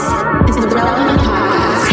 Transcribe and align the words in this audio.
is 0.00 0.56
the 0.56 0.68
Relevant 0.74 1.20
Podcast. 1.20 1.90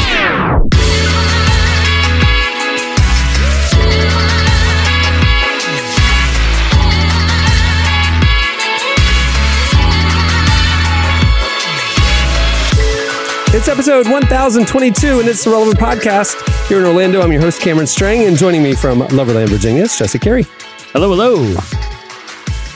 It's 13.53 13.67
episode 13.67 14.07
1022, 14.07 15.19
and 15.19 15.27
it's 15.27 15.43
the 15.43 15.49
Relevant 15.49 15.77
Podcast. 15.77 16.35
Here 16.69 16.79
in 16.79 16.85
Orlando, 16.85 17.21
I'm 17.21 17.31
your 17.31 17.41
host, 17.41 17.59
Cameron 17.59 17.87
Strang, 17.87 18.25
and 18.25 18.37
joining 18.37 18.63
me 18.63 18.73
from 18.73 18.99
Loverland, 18.99 19.49
Virginia, 19.49 19.83
is 19.83 19.97
Jesse 19.97 20.19
Carey. 20.19 20.45
Hello, 20.93 21.09
hello. 21.09 21.53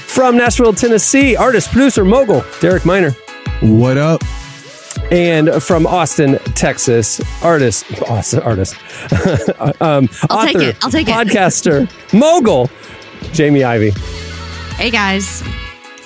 From 0.07 0.35
Nashville, 0.35 0.73
Tennessee, 0.73 1.37
artist, 1.37 1.71
producer, 1.71 2.03
mogul, 2.03 2.43
Derek 2.59 2.85
Minor. 2.85 3.11
What 3.61 3.97
up? 3.97 4.21
And 5.11 5.61
from 5.61 5.85
Austin, 5.85 6.37
Texas, 6.55 7.19
artist, 7.43 7.85
artist, 8.09 8.33
artist 8.35 8.75
um, 9.81 10.07
I'll 10.29 10.45
take 10.45 10.55
author, 10.55 10.61
it. 10.69 10.77
I'll 10.85 10.91
take 10.91 11.07
it. 11.09 11.11
podcaster, 11.11 12.13
mogul, 12.17 12.69
Jamie 13.33 13.63
Ivey. 13.65 13.91
Hey 14.77 14.89
guys. 14.89 15.41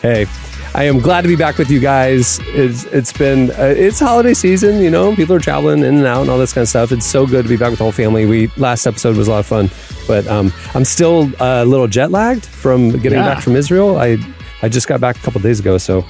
Hey, 0.01 0.25
I 0.73 0.85
am 0.85 0.97
glad 0.99 1.21
to 1.21 1.27
be 1.27 1.35
back 1.35 1.59
with 1.59 1.69
you 1.69 1.79
guys. 1.79 2.39
It's 2.47 2.85
it's 2.85 3.13
been 3.13 3.51
uh, 3.51 3.73
it's 3.77 3.99
holiday 3.99 4.33
season, 4.33 4.81
you 4.81 4.89
know. 4.89 5.15
People 5.15 5.35
are 5.35 5.39
traveling 5.39 5.79
in 5.83 5.97
and 5.97 6.05
out 6.07 6.21
and 6.21 6.29
all 6.31 6.39
this 6.39 6.51
kind 6.53 6.63
of 6.63 6.69
stuff. 6.69 6.91
It's 6.91 7.05
so 7.05 7.27
good 7.27 7.43
to 7.43 7.49
be 7.49 7.57
back 7.57 7.69
with 7.69 7.77
the 7.77 7.85
whole 7.85 7.91
family. 7.91 8.25
We 8.25 8.47
last 8.57 8.87
episode 8.87 9.17
was 9.17 9.27
a 9.27 9.31
lot 9.31 9.39
of 9.39 9.45
fun, 9.45 9.69
but 10.07 10.25
um, 10.27 10.51
I'm 10.73 10.83
still 10.83 11.31
a 11.39 11.63
little 11.63 11.87
jet 11.87 12.09
lagged 12.09 12.45
from 12.47 12.89
getting 12.89 13.19
Yeah. 13.19 13.35
back 13.35 13.43
from 13.43 13.55
Israel. 13.55 13.97
I 13.99 14.17
I 14.63 14.69
just 14.69 14.87
got 14.87 14.99
back 14.99 15.15
a 15.15 15.19
couple 15.19 15.41
days 15.41 15.59
ago, 15.59 15.77
so 15.77 16.01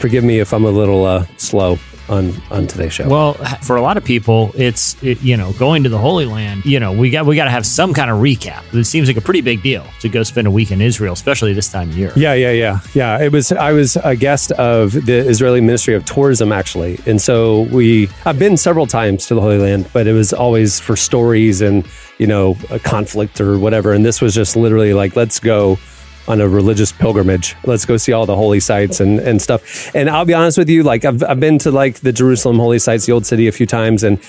forgive 0.00 0.24
me 0.24 0.40
if 0.40 0.52
I'm 0.52 0.64
a 0.64 0.70
little 0.70 1.04
uh, 1.04 1.26
slow 1.36 1.78
on 2.10 2.34
on 2.50 2.66
today's 2.66 2.92
show. 2.92 3.08
Well, 3.08 3.34
for 3.62 3.76
a 3.76 3.82
lot 3.82 3.96
of 3.96 4.04
people, 4.04 4.50
it's 4.54 5.00
it, 5.02 5.22
you 5.22 5.36
know 5.36 5.52
going 5.52 5.84
to 5.84 5.88
the 5.88 5.98
Holy 5.98 6.26
Land. 6.26 6.64
You 6.66 6.80
know, 6.80 6.92
we 6.92 7.10
got 7.10 7.24
we 7.24 7.36
got 7.36 7.44
to 7.44 7.50
have 7.50 7.64
some 7.64 7.94
kind 7.94 8.10
of 8.10 8.18
recap. 8.18 8.62
It 8.74 8.84
seems 8.84 9.08
like 9.08 9.16
a 9.16 9.20
pretty 9.20 9.40
big 9.40 9.62
deal 9.62 9.86
to 10.00 10.08
go 10.08 10.22
spend 10.22 10.46
a 10.46 10.50
week 10.50 10.70
in 10.72 10.80
Israel, 10.80 11.12
especially 11.12 11.52
this 11.52 11.70
time 11.70 11.90
of 11.90 11.96
year. 11.96 12.12
Yeah, 12.16 12.34
yeah, 12.34 12.50
yeah, 12.50 12.80
yeah. 12.92 13.22
It 13.22 13.32
was. 13.32 13.52
I 13.52 13.72
was 13.72 13.96
a 13.96 14.16
guest 14.16 14.52
of 14.52 14.92
the 14.92 15.18
Israeli 15.18 15.60
Ministry 15.60 15.94
of 15.94 16.04
Tourism, 16.04 16.52
actually, 16.52 16.98
and 17.06 17.20
so 17.20 17.62
we. 17.62 18.08
I've 18.26 18.38
been 18.38 18.56
several 18.56 18.86
times 18.86 19.26
to 19.28 19.34
the 19.34 19.40
Holy 19.40 19.58
Land, 19.58 19.88
but 19.92 20.06
it 20.06 20.12
was 20.12 20.32
always 20.32 20.80
for 20.80 20.96
stories 20.96 21.60
and 21.60 21.86
you 22.18 22.26
know 22.26 22.56
a 22.70 22.78
conflict 22.78 23.40
or 23.40 23.58
whatever. 23.58 23.92
And 23.92 24.04
this 24.04 24.20
was 24.20 24.34
just 24.34 24.56
literally 24.56 24.92
like, 24.92 25.16
let's 25.16 25.38
go 25.38 25.78
on 26.30 26.40
a 26.40 26.48
religious 26.48 26.92
pilgrimage. 26.92 27.56
Let's 27.64 27.84
go 27.84 27.96
see 27.96 28.12
all 28.12 28.24
the 28.24 28.36
holy 28.36 28.60
sites 28.60 29.00
and, 29.00 29.18
and 29.18 29.42
stuff. 29.42 29.92
And 29.96 30.08
I'll 30.08 30.24
be 30.24 30.32
honest 30.32 30.56
with 30.56 30.68
you, 30.68 30.84
like 30.84 31.04
I've 31.04 31.22
I've 31.24 31.40
been 31.40 31.58
to 31.58 31.72
like 31.72 32.00
the 32.00 32.12
Jerusalem 32.12 32.58
holy 32.58 32.78
sites, 32.78 33.04
the 33.06 33.12
old 33.12 33.26
city, 33.26 33.48
a 33.48 33.52
few 33.52 33.66
times, 33.66 34.04
and 34.04 34.20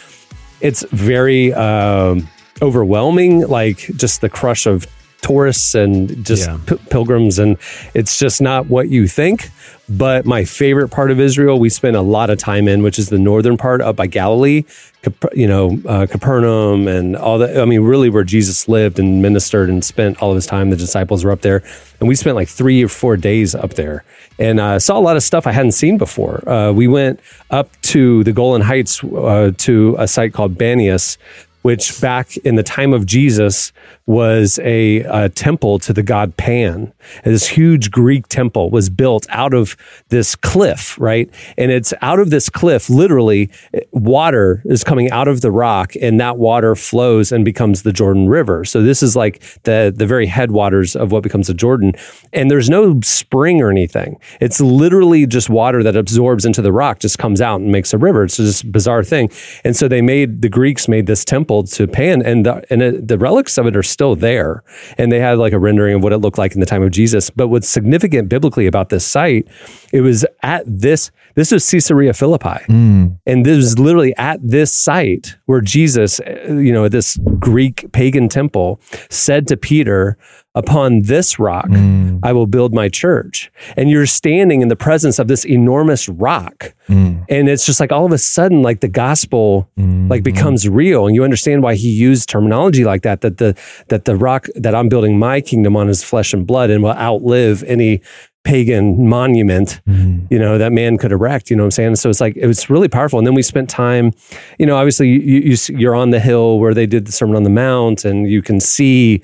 it's 0.61 0.83
very 0.89 1.53
um, 1.53 2.27
overwhelming. 2.59 3.47
Like 3.47 3.77
just 3.95 4.22
the 4.22 4.29
crush 4.29 4.66
of 4.66 4.88
tourists 5.22 5.75
and 5.75 6.25
just 6.25 6.47
Yeah. 6.47 6.58
p- 6.66 6.75
pilgrims, 6.89 7.39
and 7.39 7.58
it's 7.94 8.17
just 8.19 8.41
not 8.41 8.67
what 8.69 8.89
you 8.89 9.08
think. 9.08 9.50
But 9.89 10.25
my 10.25 10.45
favorite 10.45 10.89
part 10.89 11.11
of 11.11 11.19
Israel, 11.19 11.59
we 11.59 11.69
spent 11.69 11.95
a 11.97 12.02
lot 12.02 12.30
of 12.30 12.38
time 12.38 12.67
in, 12.69 12.81
which 12.81 12.97
is 12.97 13.09
the 13.09 13.19
northern 13.19 13.58
part 13.58 13.81
up 13.81 13.95
by 13.97 14.08
Galilee, 14.08 14.63
Cap- 15.03 15.33
you 15.33 15.47
know, 15.47 15.80
uh, 15.86 16.05
Capernaum, 16.05 16.88
and 16.88 17.16
all 17.17 17.38
that. 17.39 17.58
I 17.59 17.66
mean, 17.66 17.81
really, 17.81 18.09
where 18.09 18.23
Jesus 18.23 18.69
lived 18.69 19.00
and 19.00 19.22
ministered 19.22 19.67
and 19.69 19.83
spent 19.83 20.22
all 20.22 20.30
of 20.31 20.36
his 20.36 20.45
time. 20.45 20.69
The 20.69 20.75
disciples 20.78 21.23
were 21.25 21.31
up 21.31 21.41
there, 21.41 21.61
and 22.00 22.08
we 22.08 22.16
spent 22.16 22.35
like 22.35 22.47
three 22.47 22.81
or 22.83 22.88
four 22.88 23.17
days 23.17 23.53
up 23.53 23.73
there, 23.73 24.03
and 24.39 24.59
uh, 24.59 24.80
saw 24.80 24.97
a 24.97 25.02
lot 25.02 25.17
of 25.17 25.23
stuff 25.23 25.45
I 25.45 25.52
hadn't 25.52 25.73
seen 25.73 25.97
before. 25.97 26.47
Uh, 26.47 26.72
we 26.72 26.88
went 26.88 27.19
up 27.50 27.69
to 27.94 28.23
the 28.23 28.31
Golan 28.31 28.61
Heights 28.61 29.03
uh, 29.03 29.52
to 29.58 29.95
a 30.00 30.07
site 30.07 30.34
called 30.34 30.56
Banias, 30.56 31.18
which 31.61 31.99
back 32.01 32.38
in 32.38 32.55
the 32.55 32.63
time 32.63 32.94
of 32.94 33.05
Jesus 33.05 33.72
was 34.05 34.59
a, 34.63 35.03
uh 35.05 35.29
temple 35.35 35.79
to 35.79 35.94
the 35.94 36.03
god 36.03 36.35
Pan. 36.38 36.91
And 37.23 37.33
this 37.33 37.47
huge 37.47 37.91
Greek 37.91 38.27
temple 38.27 38.69
was 38.69 38.89
built 38.89 39.25
out 39.29 39.53
of 39.53 39.77
this 40.09 40.35
cliff, 40.35 41.00
right? 41.00 41.29
And 41.57 41.71
it's 41.71 41.94
out 42.01 42.19
of 42.19 42.29
this 42.29 42.50
cliff, 42.50 42.89
literally, 42.89 43.50
water 43.91 44.61
is 44.66 44.83
coming 44.83 45.09
out 45.11 45.27
of 45.27 45.41
the 45.41 45.51
rock, 45.51 45.94
and 46.01 46.19
that 46.19 46.38
water 46.38 46.75
flows 46.75 47.31
and 47.31 47.45
becomes 47.45 47.83
the 47.83 47.94
Jordan 47.94 48.27
River. 48.27 48.66
So 48.66 48.81
this 48.81 49.03
is 49.03 49.16
like 49.16 49.41
the 49.63 49.94
the 49.95 50.05
very 50.05 50.27
headwaters 50.27 50.95
of 50.95 51.11
what 51.11 51.23
becomes 51.23 51.47
the 51.47 51.53
Jordan. 51.53 51.94
And 52.33 52.50
there's 52.50 52.69
no 52.69 53.00
spring 53.01 53.61
or 53.61 53.69
anything. 53.69 54.19
It's 54.39 54.59
literally 54.59 55.25
just 55.25 55.50
water 55.50 55.83
that 55.83 55.95
absorbs 55.95 56.45
into 56.45 56.61
the 56.61 56.71
rock, 56.71 57.00
just 57.00 57.17
comes 57.17 57.41
out 57.41 57.61
and 57.61 57.71
makes 57.71 57.94
a 57.94 57.97
river. 57.97 58.23
It's 58.23 58.38
just 58.38 58.63
a 58.63 58.67
bizarre 58.67 59.03
thing. 59.03 59.29
And 59.63 59.75
so 59.75 59.88
they 59.88 60.01
made 60.01 60.41
the 60.41 60.50
Greeks 60.50 60.88
made 60.88 61.05
this 61.05 61.23
temple 61.25 61.50
to 61.63 61.88
Pan, 61.88 62.22
and 62.22 62.45
the, 62.45 62.63
and 62.69 62.81
it, 62.81 63.07
the 63.07 63.17
relics 63.17 63.57
of 63.57 63.67
it 63.67 63.75
are 63.75 63.84
still 63.84 64.16
there. 64.16 64.63
And 64.97 65.12
they 65.12 65.19
had 65.19 65.38
like 65.38 65.53
a 65.53 65.59
rendering 65.59 65.95
of 65.95 66.03
what 66.03 66.13
it 66.13 66.19
looked 66.19 66.38
like 66.38 66.53
in 66.53 66.59
the 66.59 66.66
time 66.66 66.81
of 66.81 66.91
Jesus. 66.91 67.29
But 67.29 67.50
what's 67.50 67.67
significant 67.67 68.29
biblically 68.29 68.67
about 68.67 68.89
this 68.89 69.06
site, 69.06 69.47
it 69.91 70.01
was 70.01 70.25
at 70.41 70.63
this. 70.66 71.12
This 71.35 71.51
is 71.51 71.69
Caesarea 71.69 72.13
Philippi, 72.13 72.63
hmm. 72.66 73.07
and 73.25 73.45
this 73.45 73.57
is 73.57 73.79
literally 73.79 74.13
at 74.17 74.39
this 74.44 74.73
site 74.73 75.38
where 75.45 75.62
Jesus, 75.62 76.19
you 76.47 76.73
know, 76.73 76.89
this 76.89 77.17
Greek 77.39 77.89
pagan 77.94 78.28
temple, 78.28 78.81
said 79.09 79.47
to 79.47 79.56
Peter, 79.56 80.18
"Upon 80.53 81.03
this 81.03 81.39
rock 81.39 81.67
mm. 81.67 82.19
I 82.23 82.34
will 82.34 82.47
build 82.47 82.73
my 82.73 82.89
church." 82.89 83.51
And 83.78 83.89
you're 83.89 84.06
standing 84.06 84.62
in 84.62 84.67
the 84.67 84.75
presence 84.75 85.19
of 85.19 85.28
this 85.28 85.45
enormous 85.45 86.09
rock, 86.09 86.73
mm. 86.88 87.25
and 87.29 87.50
it's 87.50 87.66
just 87.66 87.79
like 87.79 87.91
all 87.91 88.06
of 88.06 88.12
a 88.12 88.17
sudden, 88.17 88.62
like 88.62 88.81
the 88.81 88.88
gospel, 88.88 89.69
like 89.78 89.85
mm-hmm. 89.85 90.23
becomes 90.23 90.67
real, 90.67 91.07
and 91.07 91.16
you 91.16 91.23
understand 91.23 91.63
why 91.63 91.75
he 91.75 91.89
used 91.89 92.29
terminology 92.29 92.84
like 92.84 93.03
that. 93.03 93.22
That 93.22 93.38
the 93.38 93.57
that 93.89 94.06
the 94.06 94.16
rock 94.16 94.47
that 94.56 94.75
I'm 94.75 94.89
building 94.89 95.17
my 95.17 95.41
kingdom 95.41 95.75
on 95.75 95.89
is 95.89 96.03
flesh 96.03 96.34
and 96.34 96.45
blood, 96.45 96.69
and 96.69 96.83
will 96.83 96.91
outlive 96.91 97.63
any 97.63 98.01
pagan 98.44 99.07
monument 99.07 99.81
mm-hmm. 99.88 100.25
you 100.31 100.39
know 100.39 100.57
that 100.57 100.72
man 100.72 100.97
could 100.97 101.12
erect 101.12 101.51
you 101.51 101.56
know 101.56 101.62
what 101.62 101.68
i'm 101.68 101.72
saying? 101.72 101.95
So 101.95 102.09
it's 102.09 102.19
like 102.19 102.35
it 102.35 102.47
was 102.47 102.69
really 102.69 102.88
powerful. 102.88 103.19
And 103.19 103.28
then 103.28 103.35
we 103.35 103.44
spent 103.44 103.69
time 103.69 104.13
you 104.57 104.66
know 104.66 104.78
obviously 104.78 105.09
you, 105.09 105.41
you 105.41 105.57
you're 105.69 105.95
on 105.95 106.09
the 106.09 106.19
hill 106.19 106.59
where 106.59 106.73
they 106.73 106.88
did 106.88 107.06
the 107.06 107.12
sermon 107.12 107.35
on 107.35 107.44
the 107.44 107.51
mount 107.51 108.03
and 108.03 108.29
you 108.29 108.41
can 108.41 108.59
see 108.59 109.22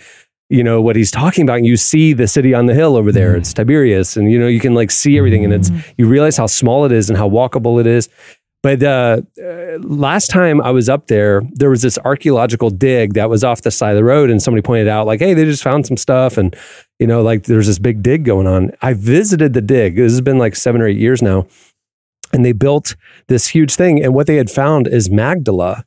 you 0.49 0.63
know 0.63 0.81
what 0.81 0.95
he's 0.95 1.11
talking 1.11 1.43
about 1.43 1.57
and 1.57 1.65
you 1.65 1.77
see 1.77 2.13
the 2.13 2.27
city 2.27 2.53
on 2.53 2.67
the 2.67 2.73
hill 2.73 2.95
over 2.95 3.11
there 3.11 3.35
it's 3.35 3.53
tiberias 3.53 4.15
and 4.15 4.31
you 4.31 4.39
know 4.39 4.47
you 4.47 4.59
can 4.59 4.73
like 4.73 4.89
see 4.89 5.17
everything 5.17 5.43
and 5.43 5.53
it's 5.53 5.69
you 5.97 6.07
realize 6.07 6.37
how 6.37 6.47
small 6.47 6.85
it 6.85 6.91
is 6.91 7.09
and 7.09 7.17
how 7.17 7.29
walkable 7.29 7.79
it 7.81 7.87
is 7.87 8.07
but 8.63 8.81
uh, 8.81 9.21
uh, 9.41 9.77
last 9.79 10.29
time 10.29 10.59
I 10.61 10.71
was 10.71 10.89
up 10.89 11.07
there, 11.07 11.41
there 11.53 11.69
was 11.69 11.83
this 11.83 11.99
archaeological 11.99 12.69
dig 12.69 13.13
that 13.13 13.29
was 13.29 13.43
off 13.43 13.61
the 13.61 13.71
side 13.71 13.91
of 13.91 13.97
the 13.97 14.03
road, 14.03 14.29
and 14.29 14.41
somebody 14.41 14.61
pointed 14.61 14.87
out, 14.87 15.05
like, 15.05 15.19
"Hey, 15.19 15.33
they 15.33 15.45
just 15.45 15.63
found 15.63 15.85
some 15.85 15.95
stuff," 15.95 16.37
and 16.37 16.55
you 16.99 17.05
know, 17.05 17.21
like, 17.21 17.43
there's 17.43 17.67
this 17.67 17.79
big 17.79 18.01
dig 18.01 18.25
going 18.25 18.47
on. 18.47 18.71
I 18.81 18.93
visited 18.93 19.53
the 19.53 19.61
dig. 19.61 19.95
This 19.95 20.11
has 20.11 20.21
been 20.21 20.39
like 20.39 20.55
seven 20.55 20.81
or 20.81 20.87
eight 20.87 20.97
years 20.97 21.21
now, 21.21 21.47
and 22.33 22.43
they 22.43 22.51
built 22.51 22.95
this 23.27 23.47
huge 23.47 23.75
thing. 23.75 24.03
And 24.03 24.13
what 24.13 24.27
they 24.27 24.37
had 24.37 24.49
found 24.49 24.87
is 24.87 25.09
Magdala, 25.09 25.85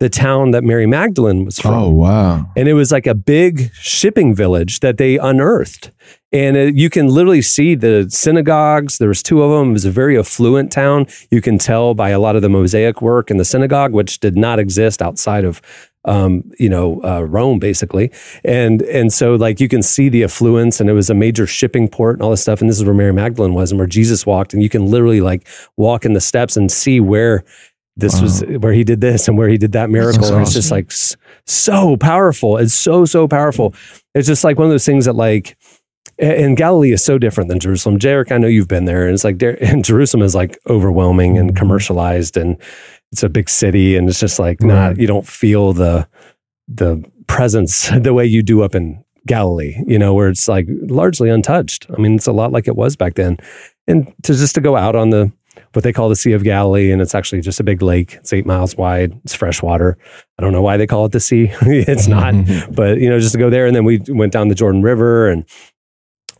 the 0.00 0.08
town 0.08 0.50
that 0.50 0.64
Mary 0.64 0.86
Magdalene 0.86 1.44
was 1.44 1.58
from. 1.58 1.74
Oh 1.74 1.90
wow. 1.90 2.50
and 2.56 2.68
it 2.68 2.72
was 2.72 2.90
like 2.90 3.06
a 3.06 3.14
big 3.14 3.70
shipping 3.74 4.34
village 4.34 4.80
that 4.80 4.96
they 4.96 5.18
unearthed. 5.18 5.90
And 6.32 6.56
it, 6.56 6.74
you 6.74 6.88
can 6.88 7.08
literally 7.08 7.42
see 7.42 7.74
the 7.74 8.06
synagogues. 8.08 8.98
There 8.98 9.08
was 9.08 9.22
two 9.22 9.42
of 9.42 9.50
them. 9.50 9.70
It 9.70 9.72
was 9.74 9.84
a 9.84 9.90
very 9.90 10.18
affluent 10.18 10.72
town. 10.72 11.06
You 11.30 11.40
can 11.42 11.58
tell 11.58 11.92
by 11.92 12.10
a 12.10 12.18
lot 12.18 12.34
of 12.34 12.42
the 12.42 12.48
mosaic 12.48 13.02
work 13.02 13.30
in 13.30 13.36
the 13.36 13.44
synagogue 13.44 13.92
which 13.92 14.20
did 14.20 14.36
not 14.36 14.58
exist 14.58 15.02
outside 15.02 15.44
of 15.44 15.60
um, 16.06 16.50
you 16.58 16.70
know 16.70 17.02
uh, 17.04 17.20
rome 17.20 17.58
basically. 17.58 18.10
And 18.42 18.80
and 18.82 19.12
so 19.12 19.34
like 19.34 19.60
you 19.60 19.68
can 19.68 19.82
see 19.82 20.08
the 20.08 20.24
affluence 20.24 20.80
and 20.80 20.88
it 20.88 20.94
was 20.94 21.10
a 21.10 21.14
major 21.14 21.46
shipping 21.46 21.88
port 21.88 22.16
and 22.16 22.22
all 22.22 22.30
this 22.30 22.40
stuff. 22.40 22.62
And 22.62 22.70
this 22.70 22.78
is 22.78 22.84
where 22.86 22.94
mary 22.94 23.12
magdalene 23.12 23.52
was 23.52 23.70
and 23.70 23.78
where 23.78 23.86
jesus 23.86 24.24
walked. 24.24 24.54
And 24.54 24.62
you 24.62 24.70
can 24.70 24.86
literally 24.86 25.20
like 25.20 25.46
walk 25.76 26.06
in 26.06 26.14
the 26.14 26.20
steps 26.20 26.56
and 26.56 26.72
see 26.72 27.00
where 27.00 27.44
this 28.00 28.20
was 28.20 28.42
where 28.42 28.72
he 28.72 28.84
did 28.84 29.00
this 29.00 29.28
and 29.28 29.38
where 29.38 29.48
he 29.48 29.58
did 29.58 29.72
that 29.72 29.90
miracle. 29.90 30.32
And 30.32 30.42
it's 30.42 30.52
just 30.52 30.70
like 30.70 30.90
so 31.46 31.96
powerful. 31.96 32.56
It's 32.56 32.74
so, 32.74 33.04
so 33.04 33.28
powerful. 33.28 33.74
It's 34.14 34.26
just 34.26 34.44
like 34.44 34.58
one 34.58 34.66
of 34.66 34.72
those 34.72 34.84
things 34.84 35.04
that 35.04 35.14
like, 35.14 35.56
and 36.18 36.56
Galilee 36.56 36.92
is 36.92 37.04
so 37.04 37.18
different 37.18 37.48
than 37.48 37.60
Jerusalem. 37.60 37.98
Derek, 37.98 38.30
I 38.30 38.38
know 38.38 38.46
you've 38.46 38.68
been 38.68 38.84
there, 38.84 39.06
and 39.06 39.14
it's 39.14 39.24
like 39.24 39.38
there, 39.38 39.62
and 39.64 39.84
Jerusalem 39.84 40.22
is 40.22 40.34
like 40.34 40.58
overwhelming 40.68 41.38
and 41.38 41.50
mm-hmm. 41.50 41.56
commercialized, 41.56 42.36
and 42.36 42.58
it's 43.12 43.22
a 43.22 43.28
big 43.28 43.48
city, 43.48 43.96
and 43.96 44.08
it's 44.08 44.20
just 44.20 44.38
like 44.38 44.60
not 44.60 44.98
you 44.98 45.06
don't 45.06 45.26
feel 45.26 45.72
the 45.72 46.06
the 46.68 47.02
presence 47.26 47.88
the 48.00 48.12
way 48.12 48.26
you 48.26 48.42
do 48.42 48.62
up 48.62 48.74
in 48.74 49.02
Galilee, 49.26 49.76
you 49.86 49.98
know, 49.98 50.14
where 50.14 50.28
it's 50.28 50.48
like 50.48 50.66
largely 50.68 51.30
untouched. 51.30 51.86
I 51.96 52.00
mean, 52.00 52.16
it's 52.16 52.26
a 52.26 52.32
lot 52.32 52.52
like 52.52 52.68
it 52.68 52.76
was 52.76 52.96
back 52.96 53.14
then, 53.14 53.38
and 53.86 54.12
to 54.24 54.34
just 54.34 54.54
to 54.56 54.60
go 54.60 54.76
out 54.76 54.96
on 54.96 55.10
the 55.10 55.32
what 55.72 55.82
they 55.82 55.92
call 55.92 56.08
the 56.08 56.16
Sea 56.16 56.32
of 56.32 56.44
Galilee, 56.44 56.92
and 56.92 57.02
it's 57.02 57.14
actually 57.14 57.40
just 57.40 57.60
a 57.60 57.64
big 57.64 57.82
lake. 57.82 58.14
It's 58.14 58.32
eight 58.32 58.46
miles 58.46 58.76
wide. 58.76 59.18
It's 59.24 59.34
fresh 59.34 59.62
water. 59.62 59.98
I 60.38 60.42
don't 60.42 60.52
know 60.52 60.62
why 60.62 60.76
they 60.76 60.86
call 60.86 61.04
it 61.06 61.12
the 61.12 61.20
sea. 61.20 61.50
it's 61.62 62.06
not, 62.08 62.34
but 62.74 62.98
you 62.98 63.08
know, 63.08 63.18
just 63.18 63.32
to 63.32 63.38
go 63.38 63.50
there, 63.50 63.66
and 63.66 63.74
then 63.74 63.84
we 63.84 64.00
went 64.08 64.32
down 64.32 64.48
the 64.48 64.54
Jordan 64.54 64.82
River 64.82 65.28
and 65.28 65.44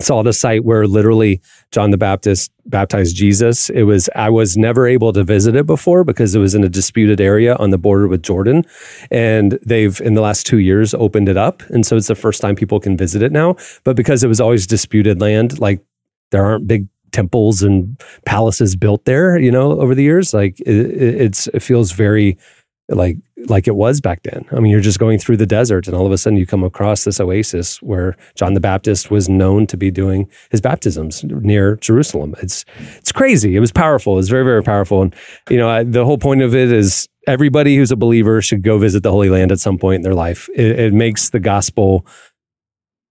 saw 0.00 0.22
the 0.22 0.32
site 0.32 0.64
where 0.64 0.86
literally 0.86 1.42
John 1.72 1.90
the 1.90 1.98
Baptist 1.98 2.50
baptized 2.64 3.16
Jesus. 3.16 3.68
It 3.68 3.82
was 3.82 4.08
I 4.14 4.30
was 4.30 4.56
never 4.56 4.86
able 4.86 5.12
to 5.12 5.24
visit 5.24 5.54
it 5.54 5.66
before 5.66 6.04
because 6.04 6.34
it 6.34 6.38
was 6.38 6.54
in 6.54 6.64
a 6.64 6.68
disputed 6.68 7.20
area 7.20 7.54
on 7.56 7.70
the 7.70 7.78
border 7.78 8.08
with 8.08 8.22
Jordan, 8.22 8.64
and 9.10 9.58
they've 9.64 10.00
in 10.00 10.14
the 10.14 10.22
last 10.22 10.46
two 10.46 10.58
years 10.58 10.94
opened 10.94 11.28
it 11.28 11.36
up, 11.36 11.62
and 11.70 11.84
so 11.84 11.96
it's 11.96 12.08
the 12.08 12.14
first 12.14 12.40
time 12.40 12.54
people 12.54 12.80
can 12.80 12.96
visit 12.96 13.22
it 13.22 13.32
now. 13.32 13.56
But 13.84 13.96
because 13.96 14.24
it 14.24 14.28
was 14.28 14.40
always 14.40 14.66
disputed 14.66 15.20
land, 15.20 15.58
like 15.58 15.84
there 16.30 16.44
aren't 16.44 16.66
big 16.66 16.88
temples 17.12 17.62
and 17.62 18.00
palaces 18.24 18.76
built 18.76 19.04
there, 19.04 19.38
you 19.38 19.50
know, 19.50 19.80
over 19.80 19.94
the 19.94 20.02
years, 20.02 20.34
like 20.34 20.60
it, 20.60 20.68
it's 20.68 21.46
it 21.48 21.60
feels 21.62 21.92
very 21.92 22.38
like 22.88 23.18
like 23.46 23.66
it 23.66 23.74
was 23.74 24.00
back 24.00 24.22
then. 24.22 24.44
I 24.52 24.60
mean, 24.60 24.70
you're 24.70 24.80
just 24.80 24.98
going 24.98 25.18
through 25.18 25.38
the 25.38 25.46
desert, 25.46 25.86
and 25.86 25.96
all 25.96 26.06
of 26.06 26.12
a 26.12 26.18
sudden 26.18 26.38
you 26.38 26.46
come 26.46 26.64
across 26.64 27.04
this 27.04 27.20
oasis 27.20 27.80
where 27.82 28.16
John 28.34 28.54
the 28.54 28.60
Baptist 28.60 29.10
was 29.10 29.28
known 29.28 29.66
to 29.68 29.76
be 29.76 29.90
doing 29.90 30.28
his 30.50 30.60
baptisms 30.60 31.24
near 31.24 31.76
Jerusalem. 31.76 32.34
It's 32.42 32.64
it's 32.96 33.12
crazy. 33.12 33.56
It 33.56 33.60
was 33.60 33.72
powerful. 33.72 34.14
It 34.14 34.16
was 34.16 34.28
very 34.28 34.44
very 34.44 34.62
powerful, 34.62 35.02
and 35.02 35.14
you 35.48 35.56
know 35.56 35.68
I, 35.68 35.84
the 35.84 36.04
whole 36.04 36.18
point 36.18 36.42
of 36.42 36.54
it 36.54 36.72
is 36.72 37.08
everybody 37.26 37.76
who's 37.76 37.92
a 37.92 37.96
believer 37.96 38.42
should 38.42 38.62
go 38.62 38.78
visit 38.78 39.02
the 39.02 39.10
Holy 39.10 39.30
Land 39.30 39.52
at 39.52 39.60
some 39.60 39.78
point 39.78 39.96
in 39.96 40.02
their 40.02 40.14
life. 40.14 40.48
It, 40.54 40.78
it 40.78 40.92
makes 40.92 41.30
the 41.30 41.40
gospel 41.40 42.06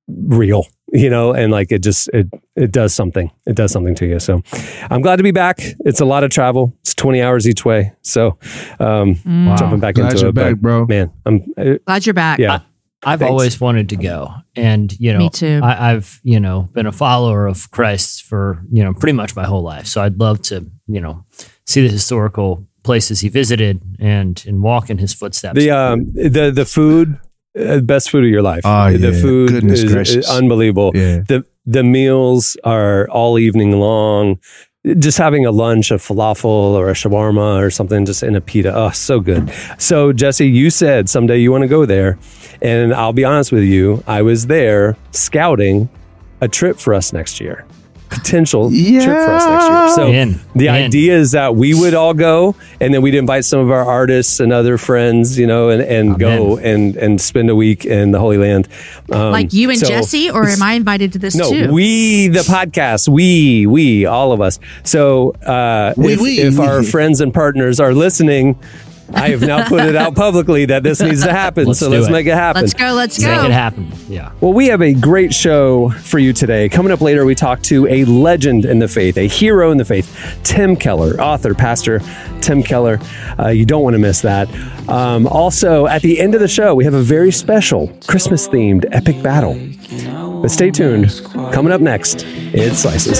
real 0.07 0.67
you 0.93 1.09
know, 1.09 1.33
and 1.33 1.51
like 1.51 1.71
it 1.71 1.83
just 1.83 2.09
it 2.13 2.27
it 2.55 2.71
does 2.71 2.93
something. 2.93 3.31
It 3.45 3.55
does 3.55 3.71
something 3.71 3.95
to 3.95 4.05
you. 4.05 4.19
So 4.19 4.41
I'm 4.89 5.01
glad 5.01 5.17
to 5.17 5.23
be 5.23 5.31
back. 5.31 5.59
It's 5.85 6.01
a 6.01 6.05
lot 6.05 6.23
of 6.23 6.31
travel. 6.31 6.73
It's 6.81 6.93
20 6.95 7.21
hours 7.21 7.47
each 7.47 7.65
way. 7.65 7.93
So 8.01 8.37
um 8.79 9.15
Mm. 9.15 9.57
jumping 9.57 9.79
back 9.79 9.95
Glad 9.95 10.11
into 10.11 10.19
you're 10.21 10.29
it, 10.29 10.35
back, 10.35 10.51
but, 10.55 10.61
bro. 10.61 10.85
Man, 10.85 11.11
I'm 11.25 11.53
Glad 11.85 12.05
you're 12.05 12.13
back. 12.13 12.39
yeah. 12.39 12.61
I've 13.01 13.19
Thanks. 13.19 13.29
always 13.31 13.61
wanted 13.61 13.87
to 13.89 13.95
go, 13.95 14.33
and 14.57 14.91
you 14.99 15.13
know, 15.13 15.19
Me 15.19 15.29
too. 15.29 15.61
I, 15.63 15.93
I've 15.93 16.19
you 16.21 16.37
know 16.37 16.67
been 16.73 16.85
a 16.85 16.91
follower 16.91 17.47
of 17.47 17.71
Christ 17.71 18.23
for 18.23 18.61
you 18.73 18.83
know 18.83 18.93
pretty 18.93 19.13
much 19.13 19.37
my 19.37 19.45
whole 19.45 19.63
life. 19.63 19.87
So 19.87 20.01
I'd 20.01 20.19
love 20.19 20.41
to 20.49 20.69
you 20.87 20.99
know 20.99 21.23
see 21.65 21.81
the 21.81 21.87
historical 21.93 22.67
places 22.83 23.21
he 23.21 23.29
visited 23.29 23.81
and 23.99 24.43
and 24.45 24.61
walk 24.61 24.89
in 24.89 24.97
his 24.97 25.13
footsteps. 25.13 25.57
The 25.57 25.71
um 25.71 26.11
the 26.13 26.51
the 26.53 26.65
food 26.65 27.17
Uh, 27.59 27.79
best 27.81 28.09
food 28.09 28.23
of 28.23 28.29
your 28.29 28.41
life. 28.41 28.61
Oh, 28.63 28.91
the 28.91 29.11
yeah. 29.11 29.21
food 29.21 29.49
Goodness 29.49 29.83
is, 29.83 30.15
is 30.15 30.29
unbelievable. 30.29 30.91
Yeah. 30.95 31.23
The 31.27 31.45
the 31.65 31.83
meals 31.83 32.57
are 32.63 33.07
all 33.09 33.37
evening 33.37 33.71
long. 33.73 34.39
Just 34.97 35.17
having 35.17 35.45
a 35.45 35.51
lunch, 35.51 35.91
a 35.91 35.95
falafel 35.95 36.45
or 36.45 36.89
a 36.89 36.93
shawarma 36.93 37.61
or 37.61 37.69
something, 37.69 38.05
just 38.05 38.23
in 38.23 38.35
a 38.35 38.41
pita. 38.41 38.73
Oh, 38.73 38.91
so 38.91 39.19
good. 39.19 39.51
So, 39.77 40.13
Jesse, 40.13 40.47
you 40.47 40.69
said 40.69 41.09
someday 41.09 41.37
you 41.37 41.51
want 41.51 41.63
to 41.63 41.67
go 41.67 41.85
there. 41.85 42.17
And 42.61 42.93
I'll 42.93 43.13
be 43.13 43.25
honest 43.25 43.51
with 43.51 43.63
you, 43.63 44.03
I 44.07 44.21
was 44.21 44.47
there 44.47 44.95
scouting 45.11 45.89
a 46.39 46.47
trip 46.47 46.79
for 46.79 46.93
us 46.93 47.11
next 47.11 47.41
year. 47.41 47.65
Potential 48.09 48.69
trip 48.71 49.03
for 49.03 49.11
us 49.11 49.45
next 49.45 49.69
year. 49.69 49.89
So, 49.95 50.07
In. 50.11 50.39
the 50.55 50.67
In. 50.67 50.73
idea 50.73 51.15
is 51.17 51.31
that 51.31 51.55
we 51.55 51.73
would 51.73 51.93
all 51.93 52.13
go 52.13 52.55
and 52.81 52.93
then 52.93 53.01
we'd 53.03 53.13
invite 53.15 53.45
some 53.45 53.59
of 53.59 53.69
our 53.69 53.85
artists 53.85 54.39
and 54.39 54.51
other 54.51 54.77
friends, 54.77 55.37
you 55.37 55.45
know, 55.45 55.69
and, 55.69 55.81
and 55.83 56.19
go 56.19 56.57
and, 56.57 56.95
and 56.95 57.21
spend 57.21 57.49
a 57.49 57.55
week 57.55 57.85
in 57.85 58.11
the 58.11 58.19
Holy 58.19 58.37
Land. 58.37 58.67
Um, 59.11 59.31
like 59.31 59.53
you 59.53 59.69
and 59.69 59.79
so- 59.79 59.87
Jesse, 59.87 60.29
or 60.31 60.47
am 60.47 60.61
I 60.63 60.73
invited 60.73 61.13
to 61.13 61.19
this 61.19 61.35
no, 61.35 61.49
too? 61.51 61.71
we, 61.71 62.27
the 62.29 62.39
podcast, 62.39 63.07
we, 63.07 63.67
we, 63.67 64.05
all 64.05 64.31
of 64.31 64.41
us. 64.41 64.59
So 64.83 65.31
uh, 65.45 65.93
We, 65.95 66.13
if, 66.13 66.21
we, 66.21 66.39
if 66.39 66.59
our 66.59 66.81
friends 66.95 67.21
and 67.21 67.31
partners 67.33 67.79
are 67.79 67.93
listening, 67.93 68.57
I 69.13 69.29
have 69.29 69.41
now 69.41 69.67
put 69.67 69.85
it 69.85 69.95
out 69.95 70.15
publicly 70.15 70.65
that 70.65 70.83
this 70.83 71.01
needs 71.01 71.23
to 71.23 71.31
happen. 71.31 71.65
Let's 71.65 71.79
so 71.79 71.89
let's 71.89 72.07
it. 72.07 72.11
make 72.11 72.27
it 72.27 72.33
happen. 72.33 72.61
let's 72.61 72.73
go. 72.73 72.93
Let's 72.93 73.17
go. 73.19 73.27
Make 73.27 73.45
it 73.45 73.51
happen. 73.51 73.91
Yeah. 74.07 74.31
Well, 74.41 74.53
we 74.53 74.67
have 74.67 74.81
a 74.81 74.93
great 74.93 75.33
show 75.33 75.89
for 75.89 76.19
you 76.19 76.33
today. 76.33 76.69
Coming 76.69 76.91
up 76.91 77.01
later, 77.01 77.25
we 77.25 77.35
talk 77.35 77.61
to 77.63 77.87
a 77.87 78.05
legend 78.05 78.65
in 78.65 78.79
the 78.79 78.87
faith, 78.87 79.17
a 79.17 79.27
hero 79.27 79.71
in 79.71 79.77
the 79.77 79.85
faith, 79.85 80.39
Tim 80.43 80.75
Keller, 80.75 81.19
author, 81.19 81.53
pastor 81.53 82.01
Tim 82.41 82.63
Keller. 82.63 82.99
Uh, 83.39 83.47
you 83.49 83.65
don't 83.65 83.83
want 83.83 83.93
to 83.95 83.99
miss 83.99 84.21
that. 84.21 84.49
Um, 84.89 85.27
also, 85.27 85.87
at 85.87 86.01
the 86.01 86.19
end 86.19 86.35
of 86.35 86.41
the 86.41 86.47
show, 86.47 86.75
we 86.75 86.83
have 86.85 86.93
a 86.93 87.01
very 87.01 87.31
special 87.31 87.87
Christmas 88.07 88.47
themed 88.47 88.85
epic 88.91 89.21
battle. 89.21 89.59
But 90.41 90.51
stay 90.51 90.71
tuned. 90.71 91.21
Coming 91.53 91.71
up 91.71 91.81
next, 91.81 92.23
it's 92.27 92.79
Slices. 92.79 93.19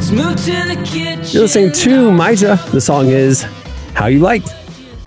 Let's 0.00 0.12
move 0.12 0.36
to 0.46 0.74
the 0.74 0.82
kitchen. 0.82 1.26
You're 1.30 1.42
listening 1.42 1.72
to 1.72 2.10
Maija. 2.10 2.56
The 2.70 2.80
song 2.80 3.08
is 3.08 3.42
How 3.92 4.06
You 4.06 4.20
Like. 4.20 4.44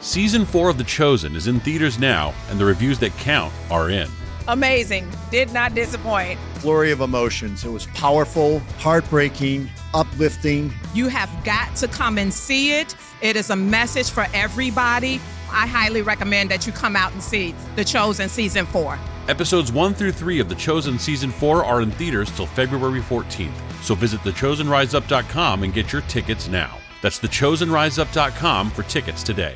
Season 0.01 0.45
4 0.45 0.69
of 0.69 0.77
The 0.77 0.83
Chosen 0.83 1.35
is 1.35 1.47
in 1.47 1.59
theaters 1.61 1.97
now, 1.97 2.31
and 2.51 2.59
the 2.59 2.65
reviews 2.65 2.99
that 2.99 3.11
count 3.17 3.51
are 3.71 3.89
in. 3.89 4.07
amazing. 4.47 5.09
Did 5.31 5.51
not 5.51 5.73
disappoint. 5.73 6.39
flurry 6.59 6.91
of 6.91 7.01
emotions. 7.01 7.65
It 7.65 7.71
was 7.71 7.87
powerful, 7.87 8.59
heartbreaking, 8.77 9.67
uplifting. 9.95 10.71
You 10.93 11.07
have 11.07 11.31
got 11.43 11.75
to 11.77 11.87
come 11.87 12.19
and 12.19 12.31
see 12.31 12.73
it. 12.79 12.95
It 13.19 13.35
is 13.35 13.49
a 13.49 13.55
message 13.55 14.11
for 14.11 14.27
everybody. 14.31 15.19
I 15.49 15.65
highly 15.65 16.03
recommend 16.03 16.51
that 16.51 16.67
you 16.67 16.71
come 16.71 16.95
out 16.95 17.11
and 17.13 17.23
see 17.23 17.55
The 17.75 17.83
Chosen 17.83 18.29
Season 18.29 18.67
4. 18.67 18.99
Episodes 19.29 19.71
1 19.71 19.93
through 19.93 20.11
3 20.11 20.39
of 20.39 20.49
The 20.49 20.55
Chosen 20.55 20.99
Season 20.99 21.31
4 21.31 21.63
are 21.63 21.81
in 21.81 21.91
theaters 21.91 22.29
till 22.31 22.45
February 22.45 22.99
14th, 22.99 23.53
so 23.81 23.95
visit 23.95 24.19
thechosenriseup.com 24.21 25.63
and 25.63 25.73
get 25.73 25.93
your 25.93 26.01
tickets 26.03 26.49
now. 26.49 26.77
That's 27.01 27.19
thechosenriseup.com 27.19 28.71
for 28.71 28.83
tickets 28.83 29.23
today. 29.23 29.55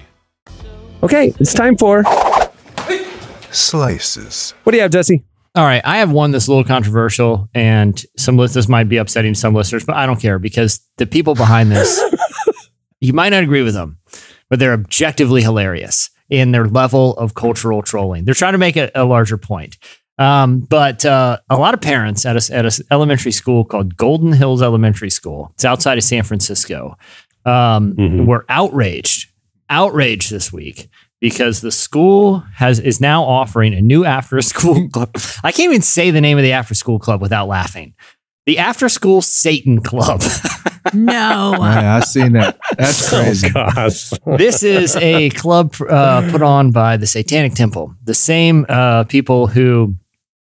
Okay, 1.03 1.33
it's 1.37 1.53
time 1.53 1.75
for 1.75 2.03
Slices. 3.51 4.53
what 4.63 4.71
do 4.71 4.77
you 4.77 4.83
have, 4.83 4.91
Jesse? 4.91 5.25
All 5.53 5.65
right, 5.65 5.81
I 5.83 5.97
have 5.97 6.11
one 6.11 6.31
that's 6.31 6.47
a 6.47 6.51
little 6.51 6.63
controversial, 6.63 7.49
and 7.53 8.01
some 8.15 8.37
listeners 8.37 8.69
might 8.69 8.87
be 8.87 8.97
upsetting 8.97 9.33
some 9.33 9.53
listeners, 9.53 9.83
but 9.83 9.97
I 9.97 10.05
don't 10.05 10.21
care 10.21 10.39
because 10.39 10.79
the 10.95 11.05
people 11.05 11.35
behind 11.35 11.71
this, 11.71 12.01
you 13.01 13.11
might 13.11 13.29
not 13.29 13.43
agree 13.43 13.63
with 13.63 13.73
them, 13.73 13.97
but 14.49 14.59
they're 14.59 14.73
objectively 14.73 15.41
hilarious 15.41 16.09
in 16.29 16.51
their 16.51 16.67
level 16.67 17.15
of 17.17 17.33
cultural 17.33 17.81
trolling. 17.81 18.25
They're 18.25 18.33
trying 18.33 18.53
to 18.53 18.57
make 18.57 18.75
a, 18.77 18.91
a 18.95 19.05
larger 19.05 19.37
point. 19.37 19.77
Um, 20.19 20.59
but 20.61 21.05
uh, 21.05 21.37
a 21.49 21.57
lot 21.57 21.73
of 21.75 21.81
parents 21.81 22.25
at 22.25 22.35
a, 22.49 22.53
at 22.55 22.65
a 22.65 22.83
elementary 22.91 23.31
school 23.31 23.63
called 23.63 23.95
Golden 23.97 24.33
Hills 24.33 24.61
Elementary 24.63 25.11
School, 25.11 25.51
it's 25.53 25.63
outside 25.65 25.97
of 25.97 26.03
San 26.03 26.23
Francisco, 26.23 26.97
um, 27.45 27.93
Mhm. 27.93 28.25
were 28.25 28.43
outraged, 28.49 29.29
outraged 29.69 30.31
this 30.31 30.51
week 30.51 30.89
because 31.21 31.61
the 31.61 31.71
school 31.71 32.39
has 32.55 32.79
is 32.79 32.99
now 32.99 33.23
offering 33.23 33.73
a 33.73 33.81
new 33.81 34.05
after 34.05 34.41
school 34.41 34.89
club. 34.93 35.11
I 35.43 35.51
can't 35.51 35.69
even 35.71 35.81
say 35.81 36.09
the 36.11 36.21
name 36.21 36.37
of 36.37 36.43
the 36.43 36.51
after 36.53 36.73
school 36.73 36.99
club 36.99 37.21
without 37.21 37.47
laughing. 37.47 37.93
The 38.47 38.57
After 38.57 38.89
School 38.89 39.21
Satan 39.21 39.81
Club. 39.81 40.23
no. 40.93 41.51
Man, 41.59 41.85
I 41.85 41.99
seen 41.99 42.31
that. 42.31 42.57
That's 42.77 43.09
crazy. 43.09 43.49
Gosh. 43.49 44.09
this 44.37 44.63
is 44.63 44.95
a 44.95 45.29
club 45.31 45.75
uh, 45.87 46.27
put 46.31 46.41
on 46.41 46.71
by 46.71 46.97
the 46.97 47.05
Satanic 47.07 47.53
Temple, 47.55 47.93
the 48.03 48.13
same 48.15 48.65
uh, 48.69 49.03
people 49.03 49.47
who. 49.47 49.95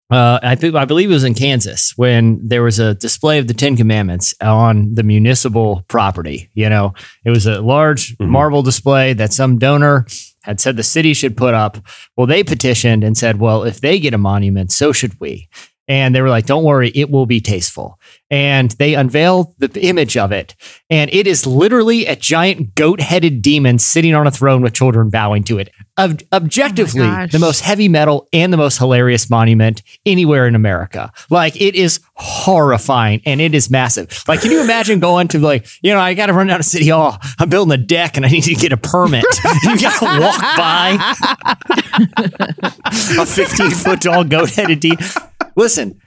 Uh, 0.09 0.39
I 0.43 0.55
think 0.55 0.75
I 0.75 0.83
believe 0.83 1.09
it 1.09 1.13
was 1.13 1.23
in 1.23 1.33
Kansas 1.35 1.93
when 1.95 2.45
there 2.45 2.63
was 2.63 2.79
a 2.79 2.95
display 2.95 3.39
of 3.39 3.47
the 3.47 3.53
Ten 3.53 3.77
Commandments 3.77 4.33
on 4.41 4.93
the 4.93 5.03
municipal 5.03 5.83
property. 5.87 6.49
You 6.53 6.67
know, 6.69 6.93
it 7.23 7.29
was 7.29 7.45
a 7.45 7.61
large 7.61 8.17
Mhm. 8.17 8.27
marble 8.27 8.61
display 8.61 9.13
that 9.13 9.31
some 9.31 9.57
donor 9.57 10.05
had 10.43 10.59
said 10.59 10.75
the 10.75 10.83
city 10.83 11.13
should 11.13 11.37
put 11.37 11.53
up. 11.53 11.77
Well, 12.17 12.27
they 12.27 12.43
petitioned 12.43 13.03
and 13.05 13.17
said, 13.17 13.39
"Well, 13.39 13.63
if 13.63 13.79
they 13.79 13.99
get 13.99 14.13
a 14.13 14.17
monument, 14.17 14.71
so 14.73 14.91
should 14.91 15.17
we." 15.21 15.47
And 15.91 16.15
they 16.15 16.21
were 16.21 16.29
like, 16.29 16.45
"Don't 16.45 16.63
worry, 16.63 16.89
it 16.95 17.11
will 17.11 17.25
be 17.25 17.41
tasteful." 17.41 17.99
And 18.29 18.71
they 18.71 18.95
unveiled 18.95 19.53
the 19.57 19.69
image 19.81 20.15
of 20.15 20.31
it, 20.31 20.55
and 20.89 21.13
it 21.13 21.27
is 21.27 21.45
literally 21.45 22.05
a 22.05 22.15
giant 22.15 22.75
goat-headed 22.75 23.41
demon 23.41 23.77
sitting 23.77 24.15
on 24.15 24.25
a 24.25 24.31
throne 24.31 24.61
with 24.61 24.73
children 24.73 25.09
bowing 25.09 25.43
to 25.43 25.59
it. 25.59 25.69
Ob- 25.99 26.21
objectively, 26.31 27.01
oh 27.01 27.05
gosh. 27.07 27.31
the 27.33 27.39
most 27.39 27.59
heavy 27.59 27.89
metal 27.89 28.29
and 28.31 28.53
the 28.53 28.57
most 28.57 28.77
hilarious 28.77 29.29
monument 29.29 29.83
anywhere 30.05 30.47
in 30.47 30.55
America. 30.55 31.11
Like 31.29 31.59
it 31.59 31.75
is 31.75 31.99
horrifying 32.13 33.21
and 33.25 33.41
it 33.41 33.53
is 33.53 33.69
massive. 33.69 34.23
Like, 34.29 34.41
can 34.41 34.51
you 34.51 34.61
imagine 34.61 35.01
going 35.01 35.27
to 35.29 35.39
like, 35.39 35.67
you 35.81 35.93
know, 35.93 35.99
I 35.99 36.13
got 36.13 36.27
to 36.27 36.33
run 36.33 36.47
down 36.47 36.59
to 36.59 36.63
City 36.63 36.87
Hall. 36.87 37.17
I'm 37.37 37.49
building 37.49 37.73
a 37.73 37.77
deck 37.83 38.15
and 38.15 38.25
I 38.25 38.29
need 38.29 38.43
to 38.43 38.55
get 38.55 38.71
a 38.71 38.77
permit. 38.77 39.25
you 39.63 39.77
got 39.77 39.99
to 39.99 40.05
walk 40.21 40.39
by 40.55 41.15
a 43.21 43.25
15 43.25 43.71
foot 43.71 44.01
tall 44.01 44.23
goat 44.23 44.51
headed 44.51 44.79
demon. 44.79 44.97
Listen, 45.55 45.99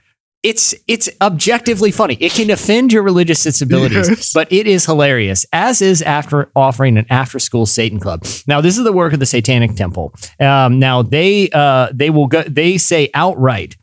it's 0.43 0.75
it's 0.87 1.09
objectively 1.21 1.89
funny. 1.91 2.17
It 2.19 2.31
can 2.31 2.51
offend 2.51 2.93
your 2.93 3.01
religious 3.01 3.39
sensibilities, 3.41 4.07
Yes. 4.09 4.31
but 4.33 4.51
it 4.51 4.67
is 4.67 4.85
hilarious. 4.85 5.45
As 5.51 5.81
is 5.81 6.01
after 6.03 6.51
offering 6.55 6.97
an 6.97 7.05
after 7.09 7.39
school 7.39 7.65
Satan 7.65 7.99
club. 7.99 8.23
Now, 8.47 8.61
this 8.61 8.77
is 8.77 8.83
the 8.83 8.93
work 8.93 9.13
of 9.13 9.19
the 9.19 9.25
Satanic 9.25 9.75
Temple. 9.75 10.13
Um, 10.39 10.77
now 10.77 11.01
they 11.01 11.49
uh, 11.51 11.89
they 11.93 12.11
will 12.11 12.27
go. 12.27 12.43
They 12.43 12.77
say 12.77 13.09
outright 13.15 13.75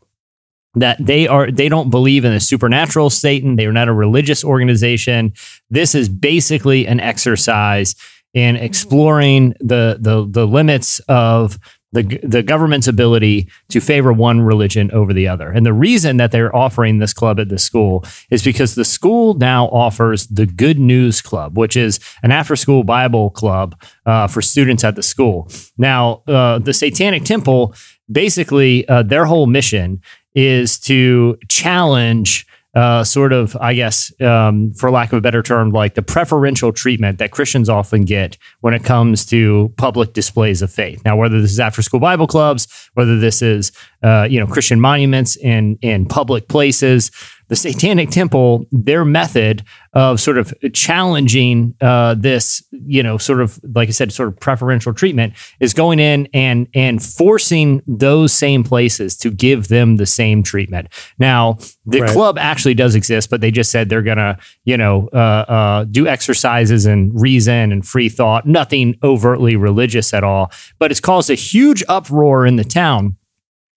that 0.75 1.05
they 1.05 1.27
are 1.27 1.51
they 1.51 1.67
don't 1.67 1.89
believe 1.89 2.23
in 2.23 2.31
a 2.31 2.39
supernatural 2.39 3.09
Satan. 3.09 3.57
They 3.57 3.65
are 3.65 3.73
not 3.73 3.89
a 3.89 3.93
religious 3.93 4.43
organization. 4.45 5.33
This 5.69 5.93
is 5.93 6.07
basically 6.07 6.87
an 6.87 7.01
exercise 7.01 7.95
in 8.33 8.55
exploring 8.55 9.53
the 9.59 9.97
the 9.99 10.25
the 10.29 10.47
limits 10.47 10.99
of 11.09 11.59
the 11.93 12.19
the 12.23 12.43
government's 12.43 12.87
ability 12.87 13.47
to 13.69 13.79
favor 13.79 14.11
one 14.11 14.41
religion 14.41 14.91
over 14.91 15.13
the 15.13 15.27
other. 15.27 15.49
And 15.49 15.65
the 15.65 15.73
reason 15.73 16.17
that 16.17 16.31
they're 16.31 16.55
offering 16.55 16.99
this 16.99 17.13
club 17.13 17.39
at 17.39 17.49
this 17.49 17.63
school 17.63 18.03
is 18.29 18.43
because 18.43 18.75
the 18.75 18.85
school 18.85 19.35
now 19.35 19.67
offers 19.67 20.27
the 20.27 20.45
Good 20.45 20.79
News 20.79 21.21
Club, 21.21 21.57
which 21.57 21.77
is 21.77 21.99
an 22.23 22.31
after 22.31 22.55
school 22.55 22.83
Bible 22.83 23.29
club 23.29 23.79
uh, 24.05 24.27
for 24.27 24.41
students 24.41 24.83
at 24.83 24.95
the 24.95 25.03
school. 25.03 25.49
Now, 25.77 26.23
uh, 26.27 26.59
the 26.59 26.73
Satanic 26.73 27.23
Temple 27.23 27.73
basically 28.11 28.87
uh, 28.87 29.03
their 29.03 29.25
whole 29.25 29.47
mission 29.47 30.01
is 30.35 30.79
to 30.79 31.37
challenge 31.47 32.45
uh, 32.75 33.03
sort 33.03 33.33
of, 33.33 33.55
I 33.61 33.73
guess, 33.75 34.11
um, 34.21 34.71
for 34.71 34.89
lack 34.89 35.11
of 35.13 35.17
a 35.17 35.21
better 35.21 35.43
term, 35.43 35.69
like 35.69 35.93
the 35.93 36.01
preferential 36.01 36.73
treatment 36.73 37.19
that 37.19 37.31
Christians 37.31 37.69
often 37.69 38.03
get 38.03 38.37
when 38.61 38.73
it 38.73 38.83
comes 38.83 39.25
to 39.27 39.71
public 39.77 40.13
displays 40.13 40.61
of 40.61 40.71
faith. 40.71 41.03
Now, 41.05 41.15
whether 41.15 41.39
this 41.39 41.51
is 41.51 41.59
after 41.59 41.81
school 41.81 41.99
Bible 41.99 42.27
clubs, 42.27 42.67
whether 42.95 43.19
this 43.19 43.41
is, 43.41 43.71
uh, 44.03 44.27
you 44.29 44.39
know, 44.39 44.47
Christian 44.47 44.79
monuments 44.79 45.35
in 45.37 45.77
in 45.81 46.05
public 46.05 46.47
places, 46.47 47.11
the 47.49 47.55
Satanic 47.55 48.09
Temple, 48.09 48.65
their 48.71 49.05
method 49.05 49.63
of 49.93 50.19
sort 50.19 50.37
of 50.37 50.53
challenging 50.73 51.75
uh, 51.81 52.15
this, 52.15 52.63
you 52.71 53.03
know, 53.03 53.17
sort 53.17 53.41
of 53.41 53.59
like 53.75 53.89
I 53.89 53.91
said, 53.91 54.11
sort 54.11 54.29
of 54.29 54.39
preferential 54.39 54.93
treatment 54.93 55.33
is 55.59 55.73
going 55.73 55.99
in 55.99 56.27
and 56.33 56.67
and 56.73 57.03
forcing 57.03 57.81
those 57.85 58.33
same 58.33 58.63
places 58.63 59.15
to 59.17 59.29
give 59.29 59.67
them 59.67 59.97
the 59.97 60.05
same 60.05 60.41
treatment. 60.43 60.87
Now, 61.19 61.57
the 61.85 62.01
Right. 62.01 62.09
club 62.09 62.37
actually 62.37 62.73
does 62.73 62.95
exist, 62.95 63.29
but 63.29 63.41
they 63.41 63.51
just 63.51 63.71
said 63.71 63.89
they're 63.89 64.01
gonna, 64.01 64.37
you 64.65 64.77
know, 64.77 65.09
uh, 65.13 65.17
uh, 65.17 65.83
do 65.85 66.07
exercises 66.07 66.85
and 66.85 67.11
reason 67.19 67.71
and 67.71 67.85
free 67.85 68.09
thought, 68.09 68.45
nothing 68.47 68.95
overtly 69.03 69.55
religious 69.55 70.13
at 70.13 70.23
all. 70.23 70.51
But 70.79 70.91
it's 70.91 70.99
caused 71.01 71.29
a 71.29 71.35
huge 71.35 71.83
uproar 71.87 72.45
in 72.45 72.55
the 72.55 72.63
town. 72.63 73.15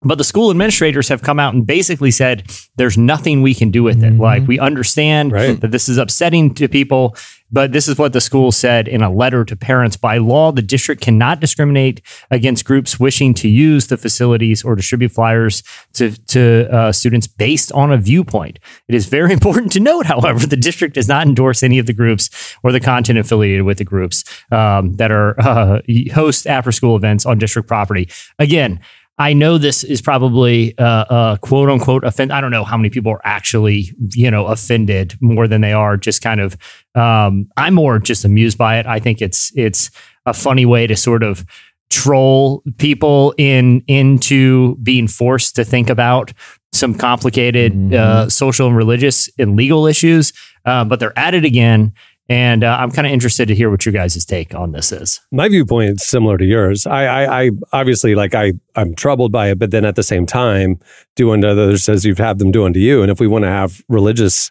But 0.02 0.18
the 0.18 0.24
school 0.24 0.50
administrators 0.50 1.08
have 1.08 1.22
come 1.22 1.40
out 1.40 1.54
and 1.54 1.66
basically 1.66 2.10
said 2.10 2.44
there's 2.76 2.98
nothing 2.98 3.40
we 3.42 3.54
can 3.54 3.70
do 3.70 3.82
with 3.82 4.04
it. 4.04 4.12
Like 4.18 4.46
we 4.46 4.58
understand 4.58 5.32
Right. 5.32 5.58
that 5.60 5.70
this 5.70 5.88
is 5.88 5.96
upsetting 5.96 6.52
to 6.54 6.68
people, 6.68 7.16
but 7.50 7.72
this 7.72 7.88
is 7.88 7.96
what 7.96 8.12
the 8.12 8.20
school 8.20 8.52
said 8.52 8.88
in 8.88 9.02
a 9.02 9.10
letter 9.10 9.42
to 9.44 9.56
parents. 9.56 9.96
By 9.96 10.18
law, 10.18 10.52
the 10.52 10.60
district 10.62 11.00
cannot 11.00 11.40
discriminate 11.40 12.02
against 12.30 12.66
groups 12.66 13.00
wishing 13.00 13.32
to 13.34 13.48
use 13.48 13.86
the 13.86 13.96
facilities 13.96 14.62
or 14.62 14.76
distribute 14.76 15.12
flyers 15.12 15.62
to 15.94 16.10
to 16.26 16.68
uh, 16.70 16.92
students 16.92 17.26
based 17.26 17.72
on 17.72 17.90
a 17.90 17.96
viewpoint. 17.96 18.58
It 18.88 18.94
is 18.94 19.06
very 19.06 19.32
important 19.38 19.72
to 19.72 19.80
note, 19.80 20.04
however, 20.06 20.46
the 20.46 20.56
district 20.58 20.94
does 20.94 21.08
not 21.08 21.26
endorse 21.26 21.62
any 21.62 21.78
of 21.78 21.86
the 21.86 21.94
groups 21.94 22.54
or 22.62 22.70
the 22.70 22.80
content 22.80 23.18
affiliated 23.18 23.62
with 23.64 23.78
the 23.78 23.84
groups 23.84 24.24
um, 24.52 24.92
that 24.96 25.10
are 25.10 25.40
uh, 25.40 25.80
host 26.12 26.46
after 26.46 26.70
school 26.70 26.96
events 26.96 27.24
on 27.24 27.38
district 27.38 27.66
property. 27.66 28.08
Again. 28.38 28.78
I 29.18 29.32
know 29.32 29.56
this 29.56 29.82
is 29.82 30.02
probably 30.02 30.76
uh, 30.78 30.82
uh, 30.82 31.36
quote 31.38 31.70
unquote 31.70 32.04
offend. 32.04 32.32
I 32.32 32.40
don't 32.40 32.50
know 32.50 32.64
how 32.64 32.76
many 32.76 32.90
people 32.90 33.12
are 33.12 33.20
actually, 33.24 33.94
you 34.14 34.30
know, 34.30 34.46
offended 34.46 35.14
more 35.20 35.48
than 35.48 35.62
they 35.62 35.72
are 35.72 35.96
just 35.96 36.20
kind 36.22 36.40
of. 36.40 36.56
Um, 36.94 37.48
I'm 37.56 37.74
more 37.74 37.98
just 37.98 38.24
amused 38.24 38.58
by 38.58 38.78
it. 38.78 38.86
I 38.86 38.98
think 38.98 39.22
it's 39.22 39.52
it's 39.56 39.90
a 40.26 40.34
funny 40.34 40.66
way 40.66 40.86
to 40.86 40.96
sort 40.96 41.22
of 41.22 41.46
troll 41.88 42.62
people 42.78 43.32
in 43.38 43.82
into 43.86 44.76
being 44.76 45.08
forced 45.08 45.56
to 45.56 45.64
think 45.64 45.88
about 45.88 46.32
some 46.72 46.94
complicated 46.94 47.94
uh, 47.94 48.28
social 48.28 48.66
and 48.66 48.76
religious 48.76 49.30
and 49.38 49.56
legal 49.56 49.86
issues. 49.86 50.32
Uh, 50.66 50.84
but 50.84 51.00
they're 51.00 51.18
at 51.18 51.32
it 51.32 51.44
again, 51.44 51.92
and 52.28 52.64
uh, 52.64 52.76
I'm 52.80 52.90
kind 52.90 53.06
of 53.06 53.12
interested 53.12 53.46
to 53.48 53.54
hear 53.54 53.70
what 53.70 53.86
your 53.86 53.92
guys' 53.92 54.24
take 54.24 54.54
on 54.54 54.72
this 54.72 54.90
is. 54.92 55.20
my 55.30 55.48
viewpoint 55.48 55.90
is 56.00 56.06
similar 56.06 56.36
to 56.38 56.44
yours. 56.44 56.86
I, 56.86 57.04
I, 57.06 57.42
I 57.46 57.50
obviously 57.72 58.14
like 58.14 58.34
I, 58.34 58.54
I'm 58.74 58.94
troubled 58.94 59.32
by 59.32 59.50
it, 59.50 59.58
but 59.58 59.70
then 59.70 59.84
at 59.84 59.94
the 59.96 60.02
same 60.02 60.26
time, 60.26 60.78
do 61.14 61.30
unto 61.32 61.46
others 61.46 61.88
as 61.88 62.04
you've 62.04 62.18
had 62.18 62.38
them 62.38 62.50
do 62.50 62.64
unto 62.64 62.80
you. 62.80 63.02
And 63.02 63.10
if 63.10 63.20
we 63.20 63.26
want 63.26 63.44
to 63.44 63.48
have 63.50 63.82
religious 63.88 64.50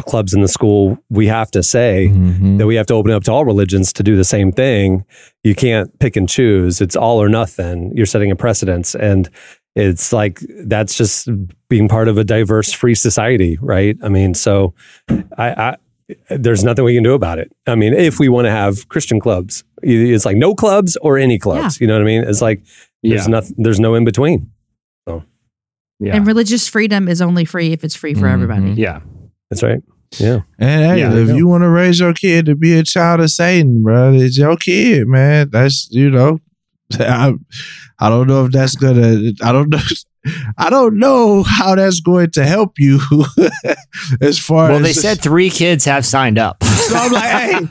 clubs 0.00 0.34
in 0.34 0.42
the 0.42 0.48
school, 0.48 0.98
we 1.08 1.26
have 1.26 1.50
to 1.52 1.62
say 1.62 2.08
Mhm. 2.12 2.58
that 2.58 2.66
we 2.66 2.74
have 2.74 2.84
to 2.86 2.94
open 2.94 3.12
up 3.12 3.24
to 3.24 3.32
all 3.32 3.46
religions 3.46 3.94
to 3.94 4.02
do 4.02 4.14
the 4.14 4.24
same 4.24 4.52
thing. 4.52 5.04
You 5.42 5.54
can't 5.54 5.98
pick 6.00 6.16
and 6.16 6.28
choose. 6.28 6.82
It's 6.82 6.96
all 6.96 7.20
or 7.22 7.30
nothing. 7.30 7.92
You're 7.96 8.04
setting 8.04 8.30
a 8.30 8.36
precedence. 8.36 8.94
And 8.94 9.30
it's 9.74 10.12
like 10.12 10.40
that's 10.64 10.94
just 10.96 11.28
being 11.70 11.88
part 11.88 12.08
of 12.08 12.18
a 12.18 12.24
diverse 12.24 12.72
free 12.72 12.94
society, 12.94 13.56
right? 13.62 13.96
I 14.02 14.10
mean, 14.10 14.34
so 14.34 14.74
I, 15.38 15.48
I 15.50 15.76
there's 16.30 16.62
nothing 16.64 16.84
we 16.84 16.94
can 16.94 17.02
do 17.02 17.14
about 17.14 17.38
it. 17.38 17.50
I 17.66 17.74
mean, 17.74 17.92
if 17.94 18.18
we 18.18 18.28
want 18.28 18.46
to 18.46 18.50
have 18.50 18.88
Christian 18.88 19.20
clubs, 19.20 19.64
it's 19.82 20.24
like 20.24 20.36
no 20.36 20.54
clubs 20.54 20.96
or 21.02 21.18
any 21.18 21.38
clubs. 21.38 21.80
You 21.80 21.86
know 21.86 21.94
what 21.94 22.02
I 22.02 22.04
mean? 22.06 22.22
It's 22.24 22.40
like 22.42 22.62
there's 23.02 23.28
nothing 23.28 23.56
there's 23.58 23.80
no 23.80 23.94
in 23.94 24.04
between. 24.04 24.50
So, 25.08 25.24
yeah, 26.00 26.14
And 26.16 26.26
religious 26.26 26.68
freedom 26.68 27.08
is 27.08 27.20
only 27.22 27.44
free 27.44 27.72
if 27.72 27.82
it's 27.84 27.94
free 27.96 28.14
for 28.14 28.26
Mhm. 28.26 28.32
everybody. 28.32 28.70
yeah. 28.72 29.00
That's 29.50 29.62
right. 29.62 29.82
Yeah. 30.18 30.40
And 30.58 30.84
hey, 30.92 30.98
Yeah, 31.00 31.14
if 31.16 31.36
you 31.36 31.46
want 31.48 31.62
to 31.62 31.68
raise 31.68 31.98
your 32.00 32.14
kid 32.14 32.46
to 32.46 32.54
be 32.54 32.74
a 32.74 32.82
child 32.84 33.20
of 33.20 33.30
Satan, 33.30 33.82
bro, 33.82 34.12
it's 34.14 34.38
your 34.38 34.56
kid, 34.56 35.06
man. 35.08 35.50
That's 35.50 35.88
you 35.90 36.10
know, 36.10 36.38
I, 37.00 37.34
I 37.98 38.08
don't 38.08 38.26
know 38.28 38.44
if 38.46 38.52
that's 38.52 38.76
gonna. 38.76 39.32
I 39.42 39.52
don't 39.52 39.68
know. 39.70 39.78
I 40.58 40.70
don't 40.70 40.98
know 40.98 41.42
how 41.42 41.74
that's 41.74 42.00
going 42.00 42.30
to 42.32 42.44
help 42.44 42.78
you 42.78 43.00
as 44.20 44.38
far 44.38 44.70
as 44.70 44.70
Well, 44.70 44.76
as 44.76 44.82
they 44.82 44.92
said 44.92 45.20
three 45.20 45.50
kids 45.50 45.84
have 45.84 46.04
signed 46.06 46.38
up. 46.38 46.62
So 46.64 46.94
I'm 46.96 47.12
like, 47.12 47.24
hey, 47.24 47.66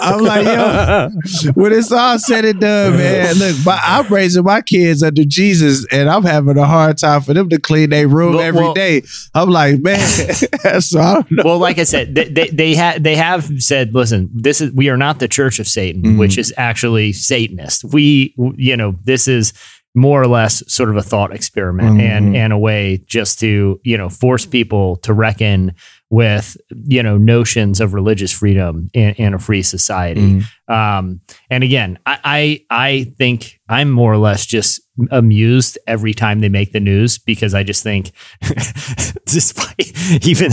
I'm 0.00 0.22
like, 0.22 0.44
yo, 0.44 1.08
when 1.54 1.72
it's 1.72 1.90
all 1.90 2.18
said 2.18 2.44
and 2.44 2.60
done, 2.60 2.96
man, 2.96 3.34
look, 3.36 3.56
my, 3.66 3.80
I'm 3.82 4.06
raising 4.12 4.44
my 4.44 4.60
kids 4.60 5.02
under 5.02 5.24
Jesus, 5.24 5.86
and 5.90 6.08
I'm 6.08 6.22
having 6.22 6.56
a 6.58 6.66
hard 6.66 6.98
time 6.98 7.20
for 7.22 7.34
them 7.34 7.48
to 7.48 7.58
clean 7.58 7.90
their 7.90 8.06
room 8.08 8.34
Well, 8.34 8.42
every 8.44 8.60
well- 8.62 8.74
day. 8.74 9.02
I'm 9.34 9.50
like, 9.50 9.80
man, 9.80 9.98
so 10.80 11.00
I 11.00 11.14
don't 11.14 11.30
know. 11.30 11.42
well, 11.44 11.58
like 11.58 11.78
I 11.78 11.84
said, 11.84 12.14
they 12.14 12.28
they 12.28 12.48
they, 12.48 12.74
ha- 12.74 12.98
they 13.00 13.16
have 13.16 13.50
said, 13.62 13.94
listen, 13.94 14.30
this 14.32 14.60
is 14.60 14.70
we 14.72 14.88
are 14.88 14.96
not 14.96 15.18
the 15.18 15.28
Church 15.28 15.58
of 15.58 15.66
Satan, 15.66 16.02
Mhm. 16.02 16.18
which 16.18 16.38
is 16.38 16.52
actually 16.56 17.12
Satanist. 17.12 17.84
We, 17.84 18.34
you 18.56 18.76
know, 18.76 18.94
this 19.04 19.26
is 19.26 19.52
more 19.96 20.20
or 20.20 20.26
less 20.26 20.62
sort 20.72 20.90
of 20.90 20.96
a 20.96 21.02
thought 21.02 21.32
experiment 21.32 22.00
and 22.00 22.34
Mhm. 22.34 22.36
and 22.36 22.52
a 22.52 22.58
way 22.58 23.02
just 23.06 23.38
to 23.40 23.80
you 23.84 23.96
know 23.96 24.08
force 24.08 24.44
people 24.46 24.96
to 24.96 25.12
reckon 25.12 25.72
with 26.10 26.56
you 26.86 27.02
know 27.02 27.16
notions 27.16 27.80
of 27.80 27.94
religious 27.94 28.32
freedom 28.32 28.90
in, 28.92 29.10
in 29.14 29.34
a 29.34 29.38
free 29.38 29.62
society. 29.62 30.42
Um, 30.68 31.20
and 31.50 31.62
again, 31.64 31.98
I, 32.06 32.18
I 32.24 32.88
I 32.88 33.12
think 33.18 33.60
I'm 33.68 33.90
more 33.90 34.12
or 34.12 34.18
less 34.18 34.46
just 34.46 34.80
amused 35.10 35.78
every 35.86 36.14
time 36.14 36.40
they 36.40 36.48
make 36.48 36.72
the 36.72 36.80
news 36.80 37.18
because 37.18 37.54
I 37.54 37.62
just 37.64 37.82
think, 37.82 38.12
despite 39.26 39.92
even 40.26 40.50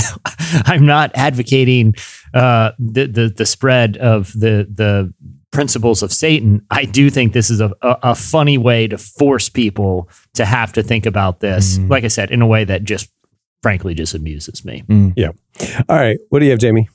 I'm 0.66 0.86
not 0.86 1.12
advocating 1.16 1.96
uh, 2.34 2.72
the, 2.80 3.08
the 3.08 3.34
the 3.38 3.46
spread 3.46 3.98
of 3.98 4.32
the 4.34 4.68
the 4.72 5.14
principles 5.52 6.02
of 6.02 6.12
Satan, 6.14 6.66
I 6.72 6.86
do 6.86 7.10
think 7.10 7.34
this 7.34 7.50
is 7.50 7.60
a, 7.60 7.72
a, 7.82 7.98
a 8.04 8.16
funny 8.16 8.58
way 8.58 8.88
to 8.88 8.98
force 8.98 9.50
people 9.50 10.10
to 10.36 10.46
have 10.46 10.72
to 10.74 10.84
think 10.84 11.06
about 11.06 11.40
this. 11.42 11.78
Mhm. 11.78 11.90
Like 11.90 12.04
I 12.04 12.08
said, 12.08 12.32
in 12.32 12.42
a 12.42 12.48
way 12.48 12.64
that 12.64 12.84
just 12.84 13.10
frankly 13.62 13.94
just 13.94 14.14
amuses 14.14 14.64
me. 14.66 14.84
Yeah. 15.16 15.30
All 15.90 15.98
right. 15.98 16.18
What 16.30 16.40
do 16.40 16.46
you 16.46 16.52
have, 16.52 16.60
Jamie? 16.60 16.90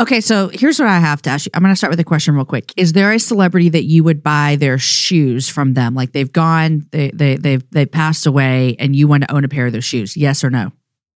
Okay, 0.00 0.20
so 0.20 0.48
here's 0.52 0.78
what 0.78 0.86
I 0.88 1.00
have 1.00 1.20
to 1.22 1.30
ask 1.30 1.46
you. 1.46 1.50
I'm 1.54 1.62
going 1.62 1.72
to 1.72 1.76
start 1.76 1.90
with 1.90 1.98
a 1.98 2.04
question 2.04 2.36
real 2.36 2.44
quick. 2.44 2.72
Is 2.76 2.92
there 2.92 3.12
a 3.12 3.18
celebrity 3.18 3.68
that 3.70 3.82
you 3.84 4.04
would 4.04 4.22
buy 4.22 4.54
their 4.54 4.78
shoes 4.78 5.48
from 5.48 5.74
them? 5.74 5.96
Like 5.96 6.12
they've 6.12 6.30
gone, 6.30 6.86
they 6.92 7.10
they 7.12 7.34
they've 7.36 7.68
they 7.72 7.84
passed 7.84 8.24
away, 8.24 8.76
and 8.78 8.94
you 8.94 9.08
want 9.08 9.24
to 9.24 9.34
own 9.34 9.44
a 9.44 9.48
pair 9.48 9.66
of 9.66 9.72
those 9.72 9.84
shoes? 9.84 10.16
Yes 10.16 10.44
or 10.44 10.50
no? 10.50 10.70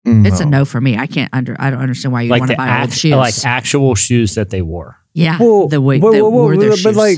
It's 0.04 0.40
a 0.40 0.48
no 0.48 0.66
for 0.66 0.82
me. 0.82 0.98
I 0.98 1.06
can't 1.06 1.30
under. 1.32 1.56
I 1.60 1.70
don't 1.70 1.80
understand 1.80 2.12
why 2.12 2.24
you 2.24 2.32
Like 2.32 2.40
want 2.40 2.50
to 2.52 2.58
buy 2.58 2.64
old 2.82 2.90
act- 2.90 2.94
shoes. 2.94 3.12
like 3.14 3.36
actual 3.46 3.94
shoes 3.94 4.34
that 4.34 4.50
they 4.50 4.64
wore. 4.64 4.98
Yeah, 5.13 5.38
the 5.38 5.80
way 5.82 6.00
whoa, 6.00 6.12
they 6.12 6.22
whoa, 6.22 6.30
whoa, 6.30 6.41
wore 6.44 6.58
their 6.58 6.70
but 6.72 6.80
shoes. 6.80 6.96
like, 6.98 7.18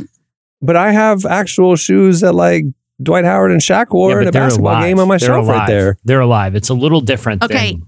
but 0.62 0.76
I 0.76 0.92
have 0.92 1.26
actual 1.26 1.76
shoes 1.76 2.20
that 2.22 2.34
like 2.34 2.66
Dwight 3.02 3.26
Howard 3.26 3.52
and 3.52 3.62
Shaq 3.62 3.92
wore 3.92 4.12
Yeah, 4.12 4.18
at 4.18 4.20
but 4.26 4.30
a 4.30 4.32
basketball 4.32 4.72
alive. 4.74 4.84
game 4.84 5.00
on 5.00 5.08
my 5.08 5.18
They're 5.18 5.30
shelf 5.30 5.48
right 5.48 5.68
there. 5.68 5.98
They're 6.06 6.20
alive. 6.22 6.56
It's 6.56 6.70
a 6.70 6.74
little 6.74 7.02
different. 7.02 7.44
Okay. 7.44 7.72
than- 7.74 7.84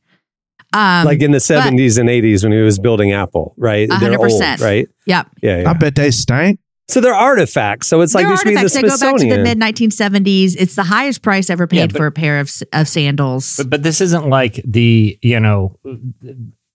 Um, 0.75 1.05
like 1.05 1.21
in 1.21 1.33
the 1.33 1.37
but- 1.37 1.43
70s 1.43 1.99
and 1.99 2.09
80s 2.09 2.43
when 2.43 2.53
he 2.53 2.59
was 2.61 2.79
building 2.79 3.13
Apple, 3.13 3.55
right? 3.59 3.85
A 3.85 3.89
They're 3.89 3.99
hundred 3.99 4.19
old, 4.21 4.29
percent. 4.31 4.61
right? 4.61 4.89
Yep. 5.07 5.27
Yeah, 5.43 5.63
yeah. 5.63 5.71
I 5.71 5.73
bet 5.75 5.95
they 5.97 6.11
stank. 6.11 6.61
So 6.89 7.01
they're 7.01 7.15
artifacts. 7.15 7.87
So 7.89 8.01
it's 8.01 8.15
like 8.15 8.25
They're 8.27 8.33
they 8.33 8.37
should 8.37 8.45
be 8.49 8.55
the 8.55 8.61
artifacts. 8.61 8.75
They 9.01 9.07
go 9.07 9.13
back 9.13 9.21
to 9.21 9.29
the 9.37 9.43
mid 9.43 9.59
1970s. 9.59 10.57
It's 10.59 10.75
the 10.75 10.83
highest 10.83 11.23
price 11.23 11.49
ever 11.49 11.67
paid 11.67 11.79
Yeah, 11.79 11.87
but- 11.87 11.97
for 11.97 12.07
a 12.07 12.13
pair 12.13 12.41
of, 12.41 12.51
of 12.73 12.89
sandals. 12.89 13.57
But, 13.59 13.71
but 13.71 13.83
this 13.83 14.01
isn't 14.01 14.29
like 14.29 14.61
the, 14.67 15.19
you 15.23 15.41
know, 15.41 15.79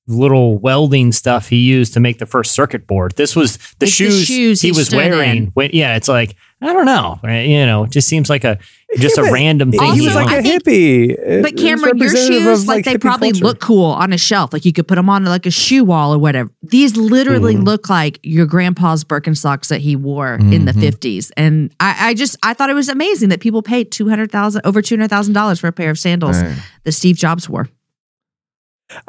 little 0.08 0.58
welding 0.58 1.12
stuff 1.12 1.50
he 1.50 1.58
used 1.58 1.94
to 1.94 2.00
make 2.00 2.18
the 2.20 2.26
first 2.26 2.54
circuit 2.54 2.88
board. 2.88 3.14
This 3.18 3.36
was 3.36 3.58
the 3.58 3.62
It's 3.62 3.78
the 3.80 3.88
shoes, 3.88 4.26
shoes 4.26 4.62
he 4.62 4.70
he 4.70 4.72
was 4.72 4.94
wearing. 4.94 5.48
When, 5.54 5.70
yeah, 5.74 5.96
it's 5.98 6.08
like, 6.08 6.36
I 6.62 6.74
don't 6.74 6.86
know. 6.86 7.20
You 7.24 7.66
know, 7.66 7.84
it 7.84 7.92
just 7.92 8.08
seems 8.08 8.30
like 8.30 8.44
a 8.44 8.58
just 8.98 9.18
Yeah, 9.18 9.28
a 9.28 9.32
random 9.34 9.70
thing. 9.72 9.94
he 9.94 10.02
was 10.02 10.16
like 10.16 10.40
a 10.40 10.42
think- 10.42 10.64
hippie. 10.64 11.10
It- 11.10 11.42
But 11.44 11.52
it 11.52 11.58
Cameron, 11.58 11.98
your 11.98 12.10
shoes, 12.10 12.62
of, 12.64 12.68
like, 12.68 12.86
they 12.86 12.98
probably 12.98 13.32
culture. 13.32 13.44
look 13.46 13.60
cool 13.60 13.86
on 13.92 14.14
a 14.14 14.18
shelf. 14.18 14.54
Like 14.54 14.64
you 14.66 14.72
could 14.74 14.88
put 14.88 14.96
them 14.96 15.10
on 15.10 15.26
like 15.26 15.46
a 15.46 15.52
shoe 15.52 15.84
wall 15.84 16.14
or 16.14 16.18
whatever. 16.18 16.50
These 16.64 16.96
literally 16.96 17.56
Mhm. 17.56 17.66
look 17.66 17.90
like 17.90 18.18
your 18.24 18.46
grandpa's 18.46 19.04
Birkenstocks 19.04 19.68
that 19.68 19.82
he 19.82 19.96
wore 19.98 20.36
in 20.36 20.64
the 20.66 20.72
Mhm. 20.72 20.80
50s. 20.82 21.32
And 21.36 21.70
I, 21.82 22.10
I 22.10 22.14
just, 22.14 22.38
I 22.44 22.54
thought 22.54 22.70
it 22.70 22.76
was 22.76 22.88
amazing 22.90 23.28
that 23.30 23.42
people 23.42 23.62
paid 23.62 23.92
200000 23.92 24.62
over 24.64 24.82
$200,000 24.82 25.60
for 25.60 25.68
a 25.68 25.72
pair 25.74 25.90
of 25.92 26.00
sandals 26.00 26.38
Man. 26.42 26.56
that 26.86 26.94
Steve 26.94 27.18
Jobs 27.18 27.50
wore. 27.50 27.68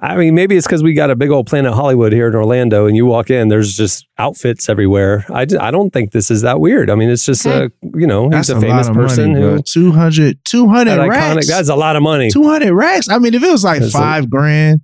I 0.00 0.16
mean, 0.16 0.34
maybe 0.34 0.56
it's 0.56 0.66
because 0.66 0.82
we 0.82 0.92
got 0.92 1.10
a 1.10 1.14
big 1.16 1.30
old 1.30 1.46
Planet 1.46 1.72
Hollywood 1.72 2.12
here 2.12 2.26
in 2.28 2.34
Orlando, 2.34 2.86
and 2.86 2.96
you 2.96 3.06
walk 3.06 3.30
in, 3.30 3.46
there's 3.48 3.76
just 3.76 4.06
outfits 4.18 4.68
everywhere. 4.68 5.24
I, 5.32 5.42
I 5.60 5.70
don't 5.70 5.90
think 5.92 6.10
this 6.10 6.30
is 6.32 6.42
that 6.42 6.58
weird. 6.60 6.90
I 6.90 6.96
mean, 6.96 7.08
it's 7.10 7.24
just 7.24 7.46
Okay. 7.46 7.66
a 7.66 7.98
you 7.98 8.06
know 8.06 8.24
he's 8.24 8.48
That's 8.48 8.48
a 8.48 8.60
famous 8.60 8.88
lot 8.88 8.96
of 8.96 8.96
person 8.96 9.32
money, 9.34 9.44
who 9.44 9.50
bro. 9.54 9.62
200, 9.62 10.44
200 10.44 10.90
that 10.90 10.98
iconic. 10.98 11.08
racks. 11.36 11.48
That's 11.48 11.68
a 11.68 11.76
lot 11.76 11.94
of 11.94 12.02
money. 12.02 12.28
200 12.30 12.72
racks. 12.74 13.08
I 13.08 13.18
mean, 13.18 13.34
if 13.34 13.42
it 13.42 13.50
was 13.50 13.62
like 13.62 13.80
That's 13.80 13.94
a- 13.94 13.98
five 13.98 14.28
grand, 14.28 14.80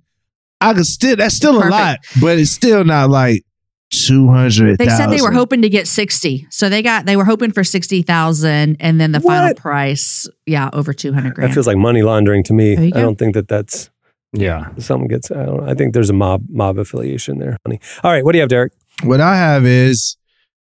I 0.61 0.73
could 0.73 0.85
still, 0.85 1.17
that's 1.17 1.35
still 1.35 1.57
a 1.57 1.67
lot, 1.67 1.99
but 2.21 2.39
it's 2.39 2.51
still 2.51 2.85
not 2.85 3.09
like 3.09 3.43
200. 3.91 4.77
They 4.77 4.87
said 4.87 5.07
they 5.07 5.21
were 5.21 5.31
hoping 5.31 5.61
to 5.61 5.69
get 5.69 5.87
60. 5.87 6.47
So 6.49 6.69
they 6.69 6.81
got, 6.81 7.05
they 7.05 7.15
were 7.17 7.25
hoping 7.25 7.51
for 7.51 7.63
60,000 7.63 8.77
and 8.79 8.99
then 9.01 9.11
the 9.11 9.19
final 9.19 9.53
price, 9.55 10.27
yeah, 10.45 10.69
over 10.73 10.93
200 10.93 11.35
That 11.35 11.53
feels 11.53 11.67
like 11.67 11.77
money 11.77 12.01
laundering 12.01 12.43
to 12.45 12.53
me. 12.53 12.77
I 12.77 13.01
don't 13.01 13.17
think 13.17 13.33
that 13.35 13.47
that's 13.47 13.89
yeah. 14.35 14.69
something 14.77 15.07
gets. 15.07 15.31
I 15.31 15.45
don't. 15.45 15.67
I 15.67 15.73
think 15.73 15.93
there's 15.93 16.09
a 16.09 16.13
mob 16.13 16.43
mob 16.49 16.77
affiliation 16.77 17.39
there. 17.39 17.57
Honey. 17.65 17.79
All 18.03 18.11
right, 18.11 18.23
what 18.23 18.31
do 18.33 18.37
you 18.37 18.41
have, 18.41 18.49
Derek? 18.49 18.73
What 19.03 19.21
I 19.21 19.35
have 19.35 19.65
is 19.65 20.17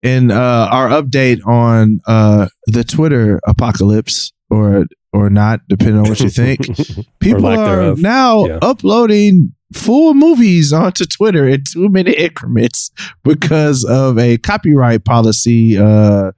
in 0.04 0.32
uh, 0.32 0.68
our 0.72 0.90
update 0.90 1.46
on 1.46 2.00
uh, 2.08 2.48
the 2.68 2.84
Twitter 2.84 3.40
apocalypse 3.48 4.32
or 4.50 4.86
or 5.14 5.30
not, 5.30 5.62
depending 5.68 5.98
on 5.98 6.10
what 6.10 6.20
you 6.20 6.30
think. 6.30 6.68
People 7.20 7.46
are 7.48 7.56
thereof. 7.78 8.00
now 8.00 8.46
Yeah. 8.46 8.60
uploading 8.62 9.54
full 9.74 10.14
movies 10.14 10.72
onto 10.72 11.06
Twitter 11.06 11.48
in 11.48 11.64
two 11.64 11.90
minute 11.90 12.16
increments 12.16 12.92
because 13.24 13.84
of 13.84 14.18
a 14.18 14.38
copyright 14.38 15.04
policy 15.06 15.78
uh, 15.78 16.32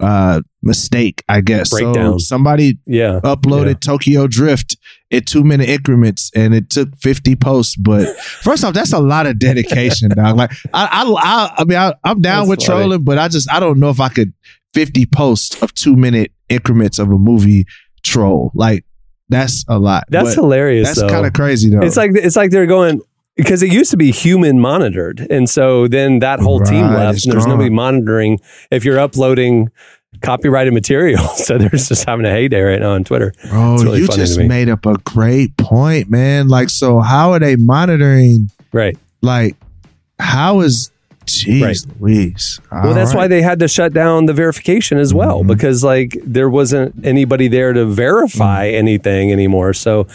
uh, 0.00 0.40
mistake, 0.68 1.24
I 1.28 1.40
guess. 1.40 1.70
So 1.70 2.18
somebody 2.18 2.78
Yeah, 2.86 3.20
uploaded 3.24 3.66
Yeah. 3.66 3.74
Tokyo 3.74 4.26
Drift 4.26 4.76
in 5.10 5.24
two 5.24 5.42
minute 5.42 5.68
increments 5.68 6.30
and 6.36 6.54
it 6.54 6.70
took 6.70 6.96
50 6.98 7.34
posts. 7.36 7.74
But 7.76 8.16
first 8.20 8.62
off, 8.64 8.74
that's 8.74 8.92
a 8.92 8.98
lot 9.00 9.26
of 9.26 9.38
dedication, 9.38 10.10
dog. 10.10 10.36
Like, 10.36 10.52
I, 10.72 10.86
I, 10.86 11.02
I, 11.04 11.54
I 11.58 11.64
mean, 11.64 11.78
I, 11.78 11.94
I'm 12.04 12.20
down 12.20 12.40
That's 12.46 12.50
with 12.58 12.66
funny. 12.66 12.80
trolling, 12.82 13.04
but 13.04 13.18
I 13.18 13.28
just, 13.28 13.50
I 13.52 13.58
don't 13.58 13.80
know 13.80 13.90
if 13.90 14.00
I 14.00 14.08
could 14.10 14.32
50 14.74 15.06
posts 15.06 15.60
of 15.62 15.74
two 15.74 15.96
minute 15.96 16.30
increments 16.48 16.98
of 16.98 17.08
a 17.10 17.18
movie 17.18 17.66
troll. 18.04 18.52
Like, 18.54 18.84
that's 19.30 19.64
a 19.68 19.78
lot. 19.78 20.04
that's 20.08 20.34
But 20.36 20.42
hilarious. 20.42 20.88
That's 20.96 21.10
kind 21.10 21.26
of 21.26 21.32
crazy, 21.32 21.70
though. 21.70 21.80
It's 21.82 21.96
like 21.96 22.12
it's 22.14 22.36
like 22.36 22.50
they're 22.50 22.66
going 22.66 23.02
because 23.36 23.62
it 23.62 23.70
used 23.70 23.90
to 23.90 23.96
be 23.98 24.10
human 24.10 24.58
monitored, 24.58 25.20
and 25.30 25.48
so 25.50 25.86
then 25.86 26.20
that 26.20 26.40
whole 26.40 26.60
team 26.60 26.86
left, 26.86 27.24
and 27.24 27.32
there's 27.32 27.44
gone. 27.44 27.50
nobody 27.50 27.68
monitoring 27.70 28.38
if 28.70 28.84
you're 28.86 28.98
uploading 28.98 29.68
copyrighted 30.22 30.72
material. 30.74 31.22
So 31.36 31.56
they're 31.58 31.68
just 31.70 32.04
having 32.04 32.26
a 32.26 32.30
heyday 32.30 32.60
right 32.60 32.80
now 32.80 32.92
on 32.92 33.04
Twitter. 33.04 33.32
Bro, 33.48 33.76
really 33.76 34.00
you 34.00 34.08
just 34.08 34.38
made 34.38 34.68
up 34.68 34.84
a 34.86 34.98
great 34.98 35.56
point, 35.56 36.10
man. 36.10 36.48
Like, 36.48 36.68
so 36.70 37.00
how 37.00 37.32
are 37.32 37.38
they 37.38 37.56
monitoring? 37.56 38.50
Right. 38.72 38.98
Like, 39.22 39.56
how 40.18 40.60
is, 40.60 40.90
jeez 41.24 41.62
Right. 41.62 42.00
Louise. 42.00 42.60
Well, 42.72 42.92
that's 42.94 43.14
why 43.14 43.28
they 43.28 43.40
had 43.42 43.58
to 43.60 43.68
shut 43.68 43.92
down 43.94 44.26
the 44.26 44.32
verification 44.34 44.98
as 44.98 45.14
well 45.14 45.42
Mhm. 45.44 45.46
because 45.48 45.84
like 45.84 46.18
there 46.24 46.48
wasn't 46.50 46.94
anybody 47.04 47.48
there 47.48 47.72
to 47.72 47.84
verify 47.86 48.66
anything 48.68 49.30
anymore. 49.32 49.72
So 49.74 50.06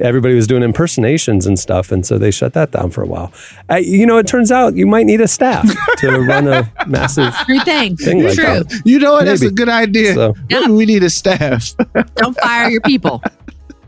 everybody 0.00 0.34
was 0.34 0.46
doing 0.46 0.62
impersonations 0.62 1.46
and 1.46 1.58
stuff, 1.58 1.90
and 1.92 2.04
so 2.06 2.18
they 2.18 2.30
shut 2.30 2.52
that 2.54 2.70
down 2.70 2.90
for 2.90 3.02
a 3.02 3.06
while. 3.06 3.32
Uh, 3.70 3.76
you 3.76 4.06
know, 4.06 4.18
it 4.18 4.26
turns 4.26 4.50
out 4.52 4.74
you 4.74 4.86
might 4.86 5.06
need 5.06 5.20
a 5.20 5.28
staff 5.28 5.68
to 5.98 6.20
run 6.20 6.46
a 6.48 6.70
massive 6.86 7.34
True 7.46 7.60
thing. 7.60 7.96
thing 7.96 8.24
like 8.24 8.34
True. 8.34 8.44
that. 8.44 8.82
You 8.84 8.98
know 8.98 9.12
what? 9.12 9.24
That's 9.26 9.42
a 9.42 9.50
good 9.50 9.68
idea. 9.68 10.14
So- 10.14 10.34
Maybe 10.50 10.72
we 10.72 10.86
need 10.86 11.02
a 11.02 11.10
staff. 11.10 11.74
Don't 12.16 12.36
fire 12.38 12.70
your 12.70 12.80
people. 12.82 13.22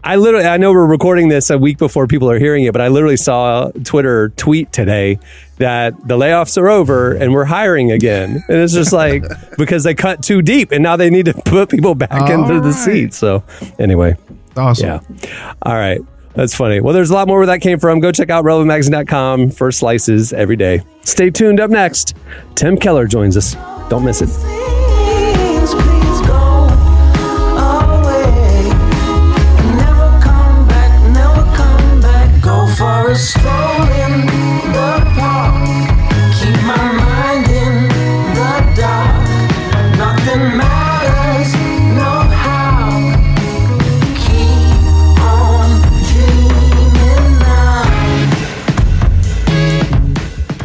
I 0.02 0.16
literally, 0.16 0.46
I 0.46 0.56
know 0.56 0.72
we're 0.72 0.86
recording 0.86 1.28
this 1.28 1.50
a 1.50 1.58
week 1.58 1.76
before 1.76 2.06
people 2.06 2.30
are 2.30 2.38
hearing 2.38 2.64
it, 2.64 2.72
but 2.72 2.80
I 2.80 2.88
literally 2.88 3.18
saw 3.18 3.66
a 3.68 3.72
Twitter 3.80 4.30
tweet 4.30 4.72
today 4.72 5.18
that 5.58 5.92
the 6.08 6.16
layoffs 6.16 6.56
are 6.56 6.70
over 6.70 7.12
and 7.12 7.34
we're 7.34 7.44
hiring 7.44 7.90
again. 7.92 8.42
And 8.48 8.56
it's 8.58 8.72
just 8.72 8.94
like 8.94 9.24
because 9.58 9.84
they 9.84 9.94
cut 9.94 10.22
too 10.22 10.40
deep 10.40 10.72
and 10.72 10.82
now 10.82 10.96
they 10.96 11.10
need 11.10 11.26
to 11.26 11.34
put 11.34 11.68
people 11.68 11.94
back 11.94 12.12
All 12.12 12.32
into 12.32 12.62
the 12.62 12.72
seat. 12.72 13.12
So 13.12 13.44
anyway, 13.78 14.16
awesome. 14.60 14.86
yeah. 15.22 15.54
All 15.62 15.74
right. 15.74 16.00
That's 16.34 16.54
funny. 16.54 16.80
Well, 16.80 16.94
there's 16.94 17.10
a 17.10 17.14
lot 17.14 17.26
more 17.26 17.38
where 17.38 17.46
that 17.46 17.60
came 17.60 17.78
from. 17.80 17.98
Go 18.00 18.12
check 18.12 18.30
out 18.30 18.44
relevantmagazine.com 18.44 19.50
for 19.50 19.72
slices 19.72 20.32
every 20.32 20.56
day. 20.56 20.82
Stay 21.02 21.30
tuned. 21.30 21.58
Up 21.58 21.70
next, 21.70 22.14
Tim 22.54 22.76
Keller 22.76 23.06
joins 23.06 23.36
us. 23.36 23.56
Don't 23.88 24.04
miss 24.04 24.22
it. 24.22 24.28
Please, 33.10 33.59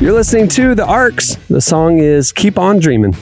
You're 0.06 0.14
listening 0.14 0.48
to 0.50 0.76
The 0.76 0.86
Arcs. 0.86 1.34
The 1.50 1.60
song 1.60 1.98
is 1.98 2.32
Keep 2.32 2.60
On 2.60 2.78
Dreaming. 2.78 3.16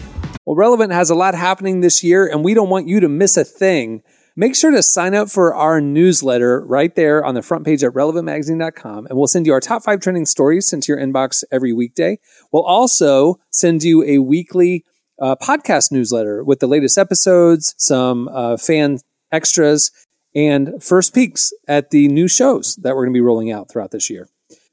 Well, 0.45 0.57
Relevant 0.57 0.91
has 0.91 1.09
a 1.09 1.15
lot 1.15 1.33
happening 1.33 1.79
this 1.79 2.03
year, 2.03 2.27
and 2.27 2.43
we 2.43 2.53
don't 2.53 2.67
want 2.67 2.89
you 2.89 2.99
to 2.99 3.07
miss 3.07 3.37
a 3.37 3.45
thing. 3.45 4.03
Make 4.35 4.53
sure 4.53 4.69
to 4.69 4.83
sign 4.83 5.15
up 5.15 5.29
for 5.29 5.55
our 5.55 5.79
newsletter 5.79 6.59
right 6.65 6.93
there 6.93 7.23
on 7.23 7.35
the 7.35 7.41
front 7.41 7.63
page 7.63 7.85
at 7.85 7.93
relevantmagazine.com, 7.93 9.05
and 9.05 9.17
we'll 9.17 9.27
send 9.27 9.45
you 9.45 9.53
our 9.53 9.61
top 9.61 9.81
five 9.81 10.01
trending 10.01 10.25
stories 10.25 10.67
sent 10.67 10.83
to 10.83 10.91
your 10.91 10.99
inbox 10.99 11.45
every 11.53 11.71
weekday. 11.71 12.19
We'll 12.51 12.65
also 12.65 13.39
send 13.49 13.81
you 13.83 14.03
a 14.03 14.17
weekly 14.17 14.83
uh, 15.21 15.37
podcast 15.37 15.89
newsletter 15.89 16.43
with 16.43 16.59
the 16.59 16.67
latest 16.67 16.97
episodes, 16.97 17.75
some 17.77 18.27
uh, 18.27 18.57
fan 18.57 18.99
extras, 19.31 19.89
and 20.35 20.83
first 20.83 21.15
peeks 21.15 21.53
at 21.65 21.91
the 21.91 22.09
new 22.09 22.27
shows 22.27 22.75
that 22.75 22.93
we're 22.93 23.05
going 23.05 23.13
to 23.13 23.17
be 23.17 23.21
rolling 23.21 23.53
out 23.53 23.71
throughout 23.71 23.91
this 23.91 24.09
year. 24.09 24.27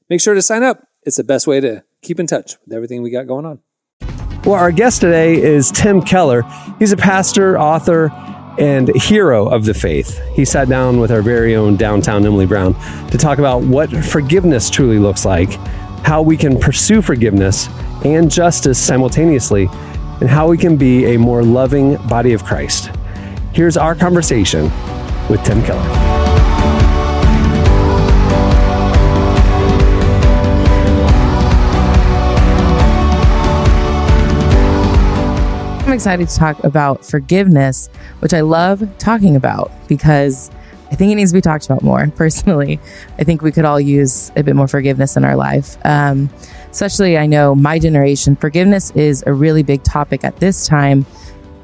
Make 0.09 0.20
sure 0.20 0.35
to 0.35 0.42
sign 0.42 0.64
up. 0.64 0.88
It's 1.05 1.16
the 1.16 1.23
best 1.23 1.46
way 1.46 1.61
to 1.61 1.85
keep 2.03 2.21
in 2.21 2.27
touch 2.27 2.57
with 2.65 2.75
everything 2.75 3.03
we 3.03 3.11
got 3.11 3.27
going 3.27 3.47
on. 3.47 3.61
Well, 4.45 4.55
our 4.55 4.73
guest 4.73 5.03
today 5.03 5.41
is 5.41 5.71
Tim 5.71 6.01
Keller. 6.01 6.43
He's 6.79 6.93
a 6.93 6.97
pastor, 6.97 7.59
author, 7.59 8.11
and 8.59 8.89
hero 8.95 9.49
of 9.49 9.65
the 9.65 9.75
faith. 9.75 10.19
He 10.35 10.45
sat 10.45 10.69
down 10.69 10.99
with 10.99 11.11
our 11.11 11.23
very 11.23 11.55
own 11.55 11.77
downtown 11.77 12.25
Emily 12.25 12.47
Brown 12.47 12.75
to 13.11 13.19
talk 13.19 13.39
about 13.39 13.63
what 13.63 13.91
forgiveness 13.91 14.71
truly 14.71 14.99
looks 14.99 15.25
like, 15.25 15.53
how 16.05 16.23
we 16.23 16.37
can 16.37 16.59
pursue 16.59 17.03
forgiveness 17.03 17.69
and 18.05 18.31
justice 18.31 18.79
simultaneously, 18.79 19.69
and 20.21 20.29
how 20.29 20.49
we 20.49 20.57
can 20.57 20.77
be 20.77 21.15
a 21.15 21.19
more 21.19 21.43
loving 21.43 21.97
body 22.09 22.33
of 22.33 22.45
Christ. 22.45 22.91
Here's 23.53 23.77
our 23.77 23.95
conversation 23.95 24.65
with 25.29 25.43
Tim 25.45 25.63
Keller. 25.65 26.10
I'm 35.90 35.94
excited 35.94 36.29
to 36.29 36.37
talk 36.37 36.62
about 36.62 37.05
forgiveness, 37.05 37.88
which 38.20 38.33
I 38.33 38.42
love 38.42 38.88
talking 38.98 39.35
about 39.35 39.72
because 39.88 40.48
I 40.92 40.94
think 40.94 41.11
it 41.11 41.16
needs 41.16 41.33
to 41.33 41.37
be 41.37 41.40
talked 41.40 41.66
about 41.66 41.83
more. 41.83 42.07
Personally, 42.16 42.79
I 43.18 43.24
think 43.24 43.42
we 43.42 43.50
could 43.50 43.64
all 43.64 43.81
use 43.81 44.31
a 44.37 44.44
bit 44.44 44.55
more 44.55 44.68
forgiveness 44.68 45.16
in 45.16 45.24
our 45.24 45.35
life. 45.35 45.85
Um, 45.85 46.31
especially 46.70 47.18
I 47.18 47.26
know 47.26 47.57
my 47.57 47.81
generation, 47.81 48.37
forgiveness 48.37 48.92
is 48.92 49.24
a 49.26 49.33
really 49.33 49.64
big 49.64 49.83
topic 49.83 50.22
at 50.22 50.37
this 50.37 50.64
time, 50.64 51.05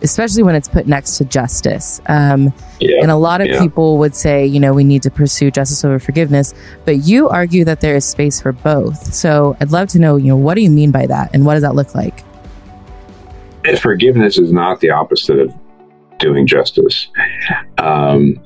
especially 0.03 0.43
when 0.43 0.57
it's 0.57 0.67
put 0.67 0.89
next 0.89 1.19
to 1.19 1.25
justice. 1.25 2.01
Um, 2.07 2.53
Yeah, 2.81 3.03
and 3.03 3.13
a 3.13 3.17
lot 3.17 3.41
of 3.41 3.47
yeah. 3.47 3.61
people 3.61 3.97
would 3.99 4.17
say, 4.17 4.45
you 4.45 4.59
know, 4.59 4.75
we 4.75 4.83
need 4.83 5.05
to 5.05 5.11
pursue 5.11 5.53
justice 5.53 5.85
over 5.85 6.01
forgiveness, 6.01 6.53
but 6.85 6.97
you 7.07 7.29
argue 7.29 7.65
that 7.67 7.81
there 7.81 7.95
is 7.95 8.05
space 8.05 8.41
for 8.41 8.51
both. 8.51 9.15
So 9.15 9.57
I'd 9.61 9.71
love 9.71 9.87
to 9.91 10.01
know, 10.01 10.17
you 10.17 10.27
know, 10.27 10.37
what 10.37 10.57
do 10.57 10.63
you 10.63 10.71
mean 10.71 10.91
by 10.91 11.07
that, 11.07 11.31
and 11.33 11.47
what 11.47 11.55
does 11.55 11.63
that 11.63 11.77
look 11.77 11.95
like? 11.95 12.25
Forgiveness 13.79 14.39
is 14.39 14.53
not 14.53 14.81
the 14.81 14.91
opposite 14.91 15.39
of 15.39 15.55
doing 16.19 16.47
justice. 16.47 17.09
Um, 17.79 18.41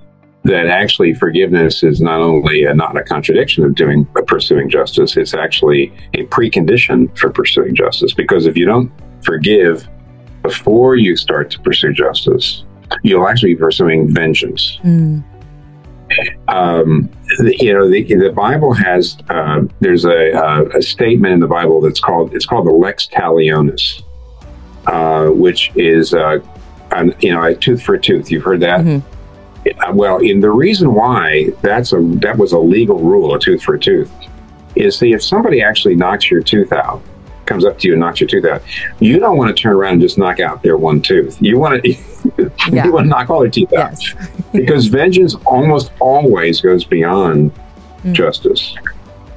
that 0.45 0.67
actually 0.69 1.13
forgiveness 1.15 1.83
is 1.83 2.01
not 2.01 2.21
only 2.21 2.65
a, 2.65 2.75
not 2.75 2.97
a 2.97 3.03
contradiction 3.03 3.63
of 3.63 3.75
doing 3.75 4.07
pursuing 4.27 4.71
justice, 4.71 5.17
it's 5.17 5.35
actually 5.35 5.93
a 6.15 6.25
precondition 6.27 7.17
for 7.19 7.29
pursuing 7.31 7.75
justice. 7.75 8.15
Because 8.15 8.47
if 8.47 8.57
you 8.57 8.65
don't 8.65 8.91
forgive 9.23 9.87
before 10.43 10.97
you 10.97 11.15
start 11.17 11.51
to 11.51 11.61
pursue 11.61 11.93
justice, 11.93 12.65
you'll 13.03 13.29
actually 13.29 13.53
be 13.55 13.61
pursuing 13.61 14.13
vengeance. 14.13 14.79
um, 16.49 17.11
the- 17.39 17.57
you 17.61 17.73
know, 17.73 17.89
the, 17.89 18.03
the 18.03 18.33
Bible 18.33 18.73
has 18.73 19.17
uh, 19.29 19.61
there's 19.81 20.05
a, 20.05 20.33
uh, 20.33 20.65
a 20.75 20.83
statement 20.83 21.35
in 21.35 21.41
the 21.41 21.47
Bible 21.47 21.81
that's 21.81 22.01
called 22.01 22.35
it's 22.35 22.47
called 22.47 22.67
the 22.67 22.73
lex 22.73 23.07
talionis, 23.07 24.03
uh, 24.91 25.31
which 25.31 25.71
is 25.77 26.13
uh, 26.15 26.41
an, 26.91 27.15
you 27.21 27.33
know 27.33 27.43
a 27.43 27.55
tooth 27.55 27.83
for 27.83 27.95
a 27.95 28.01
tooth. 28.01 28.31
You've 28.31 28.43
heard 28.45 28.61
that. 28.61 28.81
Uh, 29.87 29.93
Well, 29.93 30.19
in 30.19 30.41
the 30.41 30.51
reason 30.51 30.95
why 30.95 31.51
that's 31.63 31.93
a 31.93 32.01
that 32.25 32.37
was 32.37 32.53
a 32.53 32.59
legal 32.59 32.99
rule, 32.99 33.35
a 33.35 33.39
tooth 33.39 33.63
for 33.63 33.75
a 33.75 33.79
tooth, 33.79 34.11
is 34.75 34.99
see 34.99 35.13
if 35.13 35.23
somebody 35.23 35.63
actually 35.63 35.95
knocks 35.95 36.31
your 36.31 36.43
tooth 36.43 36.73
out, 36.73 37.03
comes 37.47 37.65
up 37.65 37.79
to 37.79 37.89
you 37.89 37.95
and 37.95 38.01
knocks 38.01 38.21
your 38.21 38.29
tooth 38.29 38.45
out, 38.45 38.63
you 38.99 39.19
don't 39.19 39.37
want 39.37 39.55
to 39.55 39.63
turn 39.63 39.75
around 39.75 39.95
and 39.95 40.03
just 40.03 40.19
knock 40.19 40.41
out 40.41 40.63
their 40.63 40.77
one 40.77 41.01
tooth. 41.01 41.37
You 41.41 41.59
want 41.59 41.83
to 41.85 41.89
you 42.73 42.93
want 42.93 43.05
to 43.05 43.09
knock 43.09 43.31
all 43.31 43.41
their 43.41 43.51
teeth 43.51 43.73
out 43.75 43.95
because 44.53 44.87
vengeance 44.87 45.35
almost 45.47 45.93
always 46.01 46.61
goes 46.61 46.85
beyond 46.85 47.53
justice. 48.13 48.75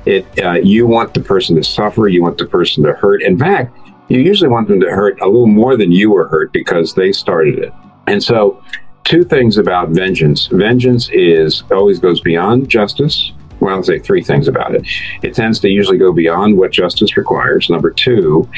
It 0.06 0.26
uh, 0.44 0.54
you 0.54 0.88
want 0.88 1.14
the 1.14 1.22
person 1.22 1.56
to 1.58 1.64
suffer, 1.64 2.08
you 2.08 2.24
want 2.24 2.38
the 2.38 2.46
person 2.46 2.84
to 2.84 2.94
hurt. 2.94 3.22
In 3.22 3.38
fact, 3.38 3.78
you 4.10 4.20
usually 4.20 4.50
want 4.50 4.68
them 4.68 4.80
to 4.80 4.90
hurt 4.90 5.20
a 5.22 5.26
little 5.26 5.48
more 5.48 5.78
than 5.78 5.92
you 5.92 6.12
were 6.12 6.28
hurt 6.28 6.52
because 6.54 6.94
they 6.94 7.12
started 7.12 7.60
it. 7.60 7.74
And 8.08 8.22
so, 8.22 8.62
two 9.04 9.24
things 9.24 9.58
about 9.58 9.90
vengeance: 9.90 10.48
vengeance 10.48 11.10
is 11.12 11.64
always 11.72 12.00
goes 12.00 12.22
beyond 12.22 12.70
justice. 12.70 13.32
Well, 13.60 13.76
I'll 13.76 13.84
say 13.84 14.00
three 14.00 14.24
things 14.24 14.48
about 14.50 14.76
it. 14.76 14.86
It 15.22 15.36
tends 15.36 15.60
to 15.62 15.70
usually 15.70 15.98
go 15.98 16.12
beyond 16.12 16.58
what 16.58 16.72
justice 16.72 17.16
requires. 17.16 17.70
Number 17.70 17.92
two, 17.92 18.50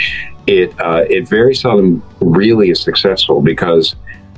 it 0.47 0.73
uh, 0.79 1.05
it 1.09 1.27
very 1.27 1.53
seldom 1.53 2.03
really 2.21 2.69
is 2.69 2.81
successful 2.81 3.41
because 3.41 3.95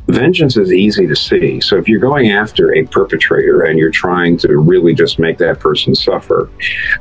vengeance 0.07 0.55
is 0.57 0.71
easy 0.71 1.05
to 1.07 1.15
see. 1.15 1.59
So 1.61 1.77
if 1.77 1.87
you're 1.87 1.99
going 1.99 2.31
after 2.31 2.73
a 2.73 2.85
perpetrator 2.85 3.63
and 3.63 3.77
you're 3.77 3.91
trying 3.91 4.37
to 4.39 4.57
really 4.57 4.93
just 4.93 5.19
make 5.19 5.37
that 5.39 5.59
person 5.59 5.95
suffer, 5.95 6.49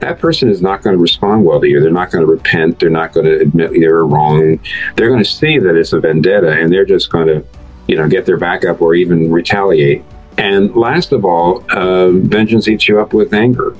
that 0.01 0.19
person 0.19 0.49
is 0.49 0.61
not 0.61 0.83
going 0.83 0.97
to 0.97 1.03
respond 1.03 1.45
well 1.45 1.61
to 1.61 1.69
you. 1.69 1.81
They're 1.81 1.91
not 1.91 2.11
going 2.11 2.27
to 2.27 2.31
repent. 2.31 2.81
They're 2.81 2.91
not 2.91 3.13
going 3.13 3.27
to 3.27 3.41
admit 3.41 3.73
they 3.73 3.89
were 3.89 4.07
wrong. 4.07 4.61
They're 4.97 5.09
going 5.09 5.23
to 5.23 5.31
see 5.31 5.59
that 5.59 5.77
it's 5.77 5.93
a 5.93 6.01
vendetta 6.01 6.53
and 6.53 6.73
they're 6.73 6.85
just 6.85 7.11
going 7.11 7.29
to, 7.29 7.45
you 7.87 7.97
know, 7.97 8.09
get 8.09 8.27
their 8.27 8.39
back 8.39 8.65
up 8.65 8.81
or 8.81 8.95
even 8.95 9.31
retaliate. 9.31 10.05
And 10.39 10.75
last 10.75 11.13
of 11.13 11.25
all, 11.25 11.65
uh, 11.71 12.11
vengeance 12.11 12.69
eats 12.69 12.89
you 12.89 13.01
up 13.01 13.13
with 13.13 13.33
anger. 13.33 13.77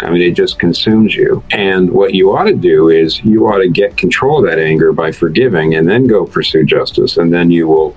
I 0.00 0.10
mean, 0.10 0.22
it 0.22 0.32
just 0.32 0.58
consumes 0.58 1.14
you. 1.14 1.44
And 1.52 1.90
what 1.90 2.12
you 2.12 2.34
ought 2.34 2.44
to 2.44 2.54
do 2.54 2.88
is 2.88 3.22
you 3.22 3.46
ought 3.46 3.58
to 3.58 3.68
get 3.68 3.96
control 3.96 4.44
of 4.44 4.50
that 4.50 4.58
anger 4.58 4.92
by 4.92 5.12
forgiving 5.12 5.76
and 5.76 5.88
then 5.88 6.08
go 6.08 6.24
pursue 6.24 6.64
justice. 6.64 7.18
And 7.18 7.32
then 7.32 7.52
you 7.52 7.68
will 7.68 7.96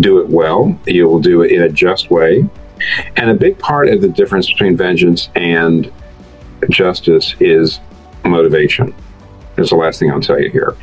do 0.00 0.20
it 0.20 0.28
well. 0.28 0.78
You 0.86 1.08
will 1.08 1.20
do 1.20 1.42
it 1.42 1.52
in 1.52 1.62
a 1.62 1.68
just 1.68 2.10
way. 2.10 2.48
And 3.16 3.30
a 3.30 3.34
big 3.34 3.58
part 3.58 3.88
of 3.88 4.00
the 4.00 4.08
difference 4.08 4.50
between 4.50 4.76
vengeance 4.76 5.30
and 5.34 5.92
justice 6.70 7.34
is 7.40 7.80
motivation. 8.24 8.94
Is 9.56 9.70
the 9.70 9.76
last 9.76 9.98
thing 9.98 10.10
I'll 10.12 10.20
tell 10.20 10.40
you 10.40 10.50
here 10.50 10.76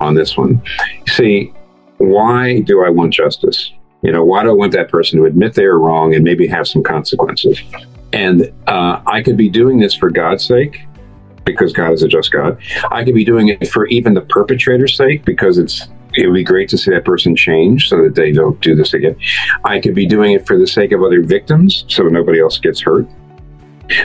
on 0.00 0.14
this 0.14 0.36
one. 0.36 0.60
See, 1.06 1.52
why 1.98 2.60
do 2.60 2.84
I 2.84 2.90
want 2.90 3.12
justice? 3.12 3.72
You 4.02 4.12
know, 4.12 4.24
why 4.24 4.42
do 4.42 4.50
I 4.50 4.52
want 4.52 4.72
that 4.72 4.90
person 4.90 5.18
to 5.20 5.26
admit 5.26 5.54
they 5.54 5.64
are 5.64 5.78
wrong 5.78 6.14
and 6.14 6.22
maybe 6.24 6.46
have 6.48 6.66
some 6.66 6.82
consequences? 6.82 7.60
And 8.12 8.52
uh, 8.66 9.00
I 9.06 9.22
could 9.22 9.36
be 9.36 9.48
doing 9.48 9.78
this 9.78 9.94
for 9.94 10.10
God's 10.10 10.44
sake, 10.44 10.86
because 11.44 11.72
God 11.72 11.92
is 11.92 12.02
a 12.02 12.08
just 12.08 12.32
God. 12.32 12.58
I 12.90 13.04
could 13.04 13.14
be 13.14 13.24
doing 13.24 13.48
it 13.48 13.68
for 13.68 13.86
even 13.86 14.14
the 14.14 14.20
perpetrator's 14.22 14.96
sake, 14.96 15.24
because 15.24 15.58
it's 15.58 15.86
it 16.16 16.26
would 16.26 16.34
be 16.34 16.44
great 16.44 16.68
to 16.70 16.78
see 16.78 16.90
that 16.90 17.04
person 17.04 17.36
change 17.36 17.88
so 17.88 18.02
that 18.02 18.14
they 18.14 18.32
don't 18.32 18.60
do 18.60 18.74
this 18.74 18.94
again. 18.94 19.16
I 19.64 19.80
could 19.80 19.94
be 19.94 20.06
doing 20.06 20.32
it 20.32 20.46
for 20.46 20.58
the 20.58 20.66
sake 20.66 20.92
of 20.92 21.02
other 21.02 21.22
victims, 21.22 21.84
so 21.88 22.04
nobody 22.04 22.40
else 22.40 22.58
gets 22.58 22.80
hurt. 22.80 23.06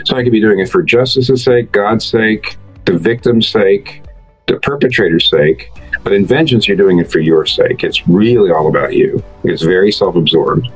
So 0.06 0.16
I 0.16 0.24
could 0.24 0.32
be 0.32 0.42
doing 0.42 0.60
it 0.60 0.70
for 0.70 0.84
justice's 0.84 1.44
sake, 1.44 1.72
God's 1.72 2.06
sake, 2.06 2.58
the 2.86 2.98
victim's 2.98 3.48
sake, 3.48 4.04
the 4.48 4.60
perpetrator's 4.60 5.30
sake. 5.30 5.72
But 6.04 6.14
in 6.14 6.26
vengeance, 6.26 6.68
you're 6.68 6.78
doing 6.78 7.00
it 7.00 7.12
for 7.12 7.20
your 7.20 7.46
sake. 7.46 7.84
It's 7.84 8.08
really 8.08 8.52
all 8.52 8.68
about 8.68 8.94
you. 8.94 9.24
It's 9.44 9.62
very 9.62 9.92
self-absorbed. 9.92 10.68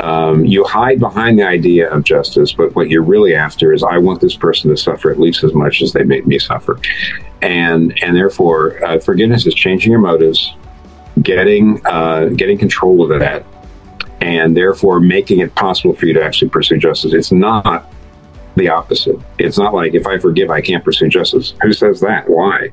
Um, 0.00 0.44
you 0.44 0.64
hide 0.64 0.98
behind 1.00 1.38
the 1.38 1.46
idea 1.46 1.90
of 1.90 2.04
justice, 2.04 2.52
but 2.52 2.74
what 2.74 2.88
you're 2.90 3.02
really 3.02 3.34
after 3.34 3.72
is 3.72 3.82
I 3.82 3.98
want 3.98 4.20
this 4.20 4.36
person 4.36 4.70
to 4.70 4.76
suffer 4.76 5.10
at 5.10 5.18
least 5.18 5.42
as 5.44 5.52
much 5.54 5.82
as 5.82 5.92
they 5.92 6.04
made 6.04 6.26
me 6.26 6.38
suffer, 6.38 6.78
and 7.42 7.92
and 8.02 8.16
therefore 8.16 8.82
uh, 8.84 8.98
forgiveness 9.00 9.46
is 9.46 9.54
changing 9.54 9.90
your 9.90 10.00
motives, 10.00 10.54
getting 11.22 11.80
uh, 11.86 12.26
getting 12.36 12.56
control 12.58 13.02
of 13.10 13.18
that, 13.20 13.44
and 14.20 14.56
therefore 14.56 15.00
making 15.00 15.40
it 15.40 15.54
possible 15.54 15.94
for 15.94 16.06
you 16.06 16.14
to 16.14 16.22
actually 16.22 16.50
pursue 16.50 16.78
justice. 16.78 17.12
It's 17.12 17.32
not 17.32 17.90
the 18.56 18.68
opposite. 18.68 19.16
It's 19.38 19.58
not 19.58 19.74
like 19.74 19.94
if 19.94 20.06
I 20.06 20.18
forgive, 20.18 20.50
I 20.50 20.60
can't 20.60 20.84
pursue 20.84 21.08
justice. 21.08 21.54
Who 21.62 21.72
says 21.72 22.00
that? 22.00 22.28
Why? 22.28 22.70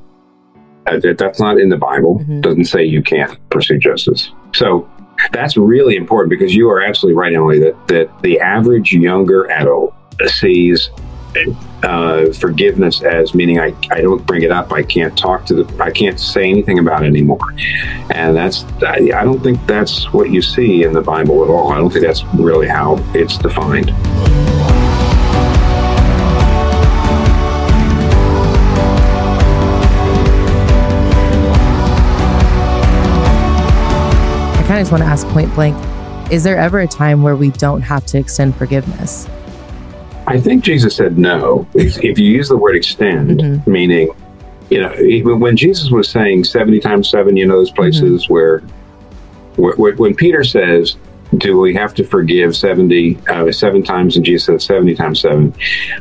Uh, 0.87 0.99
that- 0.99 1.17
that's 1.17 1.39
not 1.39 1.59
in 1.59 1.69
the 1.69 1.77
Bible. 1.77 2.23
Doesn't 2.41 2.65
say 2.65 2.83
you 2.83 3.01
can't 3.03 3.37
pursue 3.49 3.77
justice. 3.77 4.31
So 4.53 4.87
that's 5.31 5.57
really 5.57 5.95
important 5.95 6.29
because 6.29 6.55
you 6.55 6.69
are 6.69 6.81
absolutely 6.81 7.17
right, 7.17 7.33
Emily. 7.33 7.59
That 7.59 7.87
that 7.87 8.21
the 8.21 8.39
average 8.39 8.93
younger 8.93 9.49
adult 9.51 9.93
sees 10.25 10.89
uh, 11.83 12.31
forgiveness 12.33 13.01
as 13.03 13.33
meaning 13.35 13.59
I, 13.59 13.75
I 13.91 14.01
don't 14.01 14.25
bring 14.25 14.41
it 14.41 14.51
up. 14.51 14.71
I 14.71 14.83
can't 14.83 15.17
talk 15.17 15.45
to 15.47 15.63
the. 15.63 15.83
I 15.83 15.91
can't 15.91 16.19
say 16.19 16.49
anything 16.49 16.79
about 16.79 17.03
it 17.03 17.07
anymore. 17.07 17.53
And 18.11 18.35
that's 18.35 18.63
I, 18.83 19.11
I 19.15 19.23
don't 19.23 19.41
think 19.41 19.65
that's 19.67 20.11
what 20.13 20.29
you 20.29 20.41
see 20.41 20.83
in 20.83 20.93
the 20.93 21.01
Bible 21.01 21.43
at 21.43 21.49
all. 21.49 21.71
I 21.71 21.77
don't 21.77 21.91
think 21.91 22.05
that's 22.05 22.23
really 22.35 22.67
how 22.67 22.97
it's 23.13 23.37
defined. 23.37 23.91
I 34.77 34.81
just 34.81 34.91
want 34.91 35.03
to 35.03 35.09
ask 35.09 35.25
point 35.29 35.51
blank 35.55 35.75
is 36.31 36.43
there 36.43 36.57
ever 36.57 36.81
a 36.81 36.87
time 36.87 37.23
where 37.23 37.35
we 37.35 37.49
don't 37.49 37.81
have 37.81 38.05
to 38.07 38.19
extend 38.19 38.55
forgiveness? 38.55 39.27
I 40.27 40.39
think 40.39 40.63
Jesus 40.63 40.95
said 40.95 41.17
no. 41.17 41.67
If, 41.73 42.03
if 42.03 42.19
you 42.19 42.29
use 42.29 42.49
the 42.49 42.57
word 42.57 42.75
extend, 42.75 43.39
mm-hmm. 43.39 43.71
meaning, 43.71 44.11
you 44.69 44.81
know, 44.81 45.35
when 45.37 45.57
Jesus 45.57 45.89
was 45.89 46.09
saying 46.09 46.43
70 46.43 46.79
times 46.81 47.09
seven, 47.09 47.35
you 47.37 47.47
know, 47.47 47.57
those 47.57 47.69
mm-hmm. 47.69 47.77
places 47.77 48.29
where, 48.29 48.59
where, 49.55 49.75
where- 49.77 49.95
when 49.95 50.13
Peter 50.13 50.43
says, 50.43 50.97
do 51.35 51.59
we 51.59 51.73
have 51.73 51.93
to 51.95 52.03
forgive 52.03 52.55
70, 52.55 53.17
uh, 53.27 53.51
seven 53.51 53.83
times, 53.83 54.15
and 54.15 54.25
Jesus 54.25 54.45
says 54.45 54.63
70 54.63 54.95
times 54.95 55.19
seven, 55.21 55.53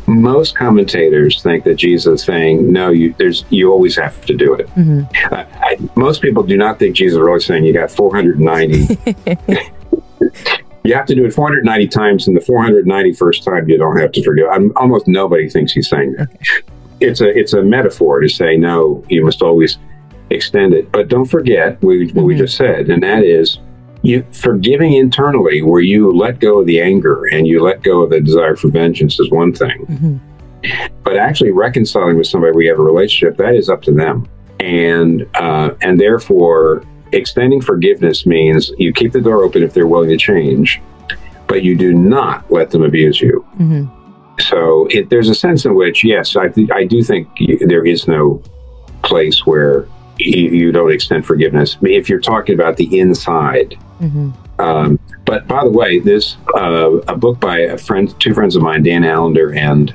most 0.06 0.54
commentators 0.54 1.42
think 1.42 1.64
that 1.64 1.74
Jesus 1.74 2.20
is 2.20 2.26
saying, 2.26 2.72
no, 2.72 2.90
you, 2.90 3.14
there's, 3.18 3.44
you 3.50 3.72
always 3.72 3.96
have 3.96 4.24
to 4.26 4.34
do 4.34 4.54
it. 4.54 4.68
Uh, 5.32 5.44
I, 5.54 5.78
most 5.96 6.22
people 6.22 6.42
do 6.42 6.56
not 6.56 6.78
think 6.78 6.94
Jesus 6.96 7.16
is 7.16 7.20
really 7.20 7.40
saying 7.40 7.64
you 7.64 7.72
got 7.72 7.90
490. 7.90 8.98
you 10.84 10.94
have 10.94 11.06
to 11.06 11.14
do 11.14 11.24
it 11.24 11.34
490 11.34 11.88
times, 11.88 12.28
and 12.28 12.36
the 12.36 12.40
491st 12.40 13.44
time 13.44 13.68
you 13.68 13.78
don't 13.78 13.98
have 13.98 14.12
to 14.12 14.22
forgive. 14.22 14.46
I'm, 14.50 14.72
almost 14.76 15.08
nobody 15.08 15.48
thinks 15.48 15.72
he's 15.72 15.88
saying 15.88 16.12
that. 16.12 16.28
It's 16.98 17.20
a 17.20 17.28
it's 17.28 17.52
a 17.52 17.62
metaphor 17.62 18.20
to 18.20 18.28
say 18.28 18.56
no. 18.56 19.04
You 19.10 19.22
must 19.22 19.42
always 19.42 19.76
extend 20.30 20.72
it, 20.72 20.90
but 20.90 21.08
don't 21.08 21.26
forget 21.26 21.82
we, 21.82 22.10
what 22.12 22.24
we 22.24 22.34
just 22.34 22.56
said, 22.56 22.88
and 22.88 23.02
that 23.02 23.22
is 23.22 23.58
you 24.06 24.24
forgiving 24.32 24.92
internally, 24.94 25.62
where 25.62 25.80
you 25.80 26.16
let 26.16 26.38
go 26.40 26.60
of 26.60 26.66
the 26.66 26.80
anger 26.80 27.24
and 27.32 27.46
you 27.46 27.62
let 27.62 27.82
go 27.82 28.02
of 28.02 28.10
the 28.10 28.20
desire 28.20 28.56
for 28.56 28.68
vengeance, 28.68 29.18
is 29.18 29.30
one 29.30 29.52
thing. 29.52 30.20
But 31.02 31.16
actually 31.16 31.52
reconciling 31.52 32.16
with 32.16 32.26
somebody 32.26 32.52
we 32.56 32.66
have 32.66 32.78
a 32.78 32.82
relationship, 32.82 33.36
that 33.38 33.54
is 33.54 33.68
up 33.68 33.82
to 33.82 33.92
them. 33.92 34.28
And 34.60 35.26
uh, 35.34 35.74
and 35.82 36.00
therefore 36.00 36.84
extending 37.12 37.60
forgiveness 37.60 38.26
means 38.26 38.72
you 38.78 38.92
keep 38.92 39.12
the 39.12 39.20
door 39.20 39.44
open 39.44 39.62
if 39.62 39.74
they're 39.74 39.86
willing 39.86 40.08
to 40.08 40.16
change, 40.16 40.80
but 41.46 41.62
you 41.62 41.76
do 41.76 41.92
not 41.92 42.50
let 42.50 42.70
them 42.70 42.82
abuse 42.82 43.20
you. 43.20 43.46
So 44.40 44.86
it, 44.90 45.08
there's 45.08 45.28
a 45.28 45.34
sense 45.34 45.64
in 45.64 45.74
which, 45.74 46.04
yes, 46.04 46.36
I, 46.36 46.48
th- 46.48 46.70
I 46.70 46.84
do 46.84 47.02
think 47.02 47.28
you, 47.38 47.58
there 47.66 47.86
is 47.86 48.06
no 48.06 48.42
place 49.02 49.46
where 49.46 49.86
you, 50.18 50.50
you 50.50 50.72
don't 50.72 50.90
extend 50.92 51.24
forgiveness. 51.24 51.76
If 51.82 52.08
you're 52.08 52.20
talking 52.20 52.54
about 52.54 52.76
the 52.76 52.98
inside, 52.98 53.78
um, 54.58 54.98
but 55.24 55.46
by 55.46 55.64
the 55.64 55.70
way, 55.70 55.98
this 55.98 56.36
uh, 56.54 56.92
a 57.08 57.16
book 57.16 57.40
by 57.40 57.60
a 57.60 57.78
friend, 57.78 58.14
two 58.20 58.34
friends 58.34 58.56
of 58.56 58.62
mine, 58.62 58.82
Dan 58.82 59.04
Allender 59.04 59.52
and 59.54 59.94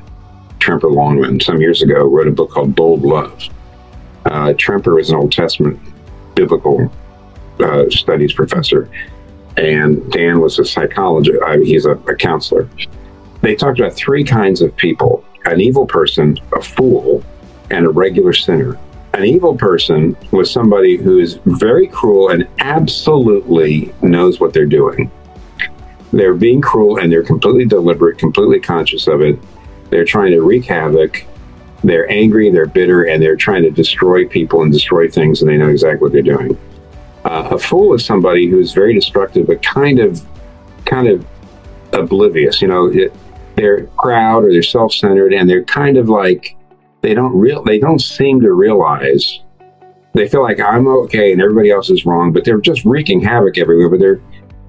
Tremper 0.59 0.91
Longman, 0.91 1.39
some 1.39 1.61
years 1.61 1.81
ago, 1.81 2.03
wrote 2.05 2.27
a 2.27 2.31
book 2.31 2.51
called 2.51 2.75
Bold 2.75 3.03
Love. 3.03 3.41
Uh, 4.25 4.53
Tremper 4.53 4.99
is 4.99 5.09
an 5.09 5.15
Old 5.15 5.31
Testament 5.31 5.79
biblical 6.35 6.91
uh, 7.59 7.89
studies 7.89 8.33
professor, 8.33 8.89
and 9.57 10.11
Dan 10.11 10.39
was 10.39 10.59
a 10.59 10.65
psychologist. 10.65 11.39
I 11.45 11.57
mean, 11.57 11.65
he's 11.65 11.85
a, 11.85 11.91
a 11.91 12.15
counselor. 12.15 12.69
They 13.41 13.55
talked 13.55 13.79
about 13.79 13.93
three 13.93 14.23
kinds 14.23 14.61
of 14.61 14.75
people: 14.75 15.25
an 15.45 15.59
evil 15.59 15.85
person, 15.85 16.37
a 16.55 16.61
fool, 16.61 17.23
and 17.71 17.85
a 17.85 17.89
regular 17.89 18.33
sinner. 18.33 18.77
An 19.13 19.25
evil 19.25 19.55
person 19.55 20.15
was 20.31 20.49
somebody 20.49 20.95
who 20.95 21.19
is 21.19 21.39
very 21.45 21.87
cruel 21.87 22.29
and 22.29 22.47
absolutely 22.59 23.93
knows 24.01 24.39
what 24.39 24.53
they're 24.53 24.65
doing. 24.65 25.11
They're 26.13 26.33
being 26.33 26.61
cruel 26.61 26.99
and 26.99 27.11
they're 27.11 27.23
completely 27.23 27.65
deliberate, 27.65 28.17
completely 28.17 28.59
conscious 28.59 29.07
of 29.07 29.21
it. 29.21 29.37
They're 29.89 30.05
trying 30.05 30.31
to 30.31 30.41
wreak 30.41 30.65
havoc. 30.65 31.25
They're 31.83 32.09
angry, 32.09 32.49
they're 32.51 32.67
bitter, 32.67 33.03
and 33.03 33.21
they're 33.21 33.35
trying 33.35 33.63
to 33.63 33.71
destroy 33.71 34.27
people 34.27 34.61
and 34.61 34.71
destroy 34.71 35.09
things, 35.09 35.41
and 35.41 35.49
they 35.49 35.57
know 35.57 35.69
exactly 35.69 36.03
what 36.03 36.11
they're 36.13 36.21
doing. 36.21 36.57
Uh, 37.25 37.49
a 37.51 37.57
fool 37.57 37.93
is 37.95 38.05
somebody 38.05 38.47
who's 38.47 38.71
very 38.71 38.93
destructive, 38.93 39.47
but 39.47 39.63
kind 39.63 39.99
of, 39.99 40.21
kind 40.85 41.07
of 41.07 41.25
oblivious. 41.93 42.61
You 42.61 42.67
know, 42.67 42.85
it, 42.85 43.13
they're 43.55 43.87
proud 43.97 44.43
or 44.43 44.51
they're 44.51 44.63
self-centered, 44.63 45.33
and 45.33 45.49
they're 45.49 45.63
kind 45.63 45.97
of 45.97 46.07
like 46.07 46.55
they 47.01 47.13
don't 47.13 47.35
real 47.35 47.63
they 47.63 47.79
don't 47.79 47.99
seem 47.99 48.41
to 48.41 48.53
realize 48.53 49.41
they 50.13 50.27
feel 50.27 50.43
like 50.43 50.59
I'm 50.59 50.87
okay 50.87 51.31
and 51.31 51.41
everybody 51.41 51.71
else 51.71 51.89
is 51.89 52.05
wrong, 52.05 52.33
but 52.33 52.43
they're 52.43 52.59
just 52.59 52.83
wreaking 52.83 53.21
havoc 53.21 53.57
everywhere. 53.57 53.89
But 53.89 53.99
they're 53.99 54.21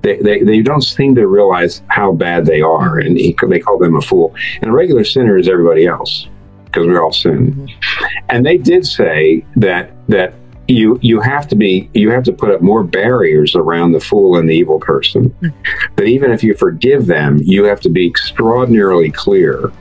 they, 0.03 0.17
they, 0.17 0.43
they 0.43 0.63
don't 0.63 0.83
seem 0.83 1.15
to 1.15 1.27
realize 1.29 1.83
how 1.87 2.13
bad 2.13 2.45
they 2.45 2.61
are, 2.61 2.99
and 2.99 3.17
he, 3.17 3.37
they 3.49 3.61
call 3.61 3.79
them 3.79 3.95
a 3.95 4.03
fool. 4.03 4.35
And 4.61 4.71
a 4.71 4.73
regular 4.73 5.05
sinner 5.05 5.39
is 5.39 5.49
everybody 5.49 5.87
else 5.87 6.29
because 6.65 6.87
we 6.87 6.97
all 6.97 7.13
sin. 7.13 7.53
Mm-hmm. 7.53 8.25
And 8.29 8.45
they 8.45 8.59
did 8.59 8.87
say 8.87 9.45
that 9.57 9.93
that 10.09 10.35
you 10.69 10.99
you 11.03 11.21
have 11.21 11.47
to 11.49 11.57
be 11.57 11.91
you 11.93 12.11
have 12.11 12.25
to 12.25 12.33
put 12.33 12.51
up 12.51 12.63
more 12.63 12.83
barriers 12.83 13.55
around 13.55 13.93
the 13.93 14.01
fool 14.01 14.37
and 14.37 14.49
the 14.49 14.55
evil 14.55 14.81
person. 14.81 15.31
Mm. 15.43 15.53
That 15.97 16.05
even 16.05 16.33
if 16.33 16.43
you 16.43 16.55
forgive 16.55 17.07
them, 17.07 17.39
you 17.43 17.65
have 17.65 17.81
to 17.81 17.89
be 17.89 18.07
extraordinarily 18.07 19.11
clear 19.11 19.73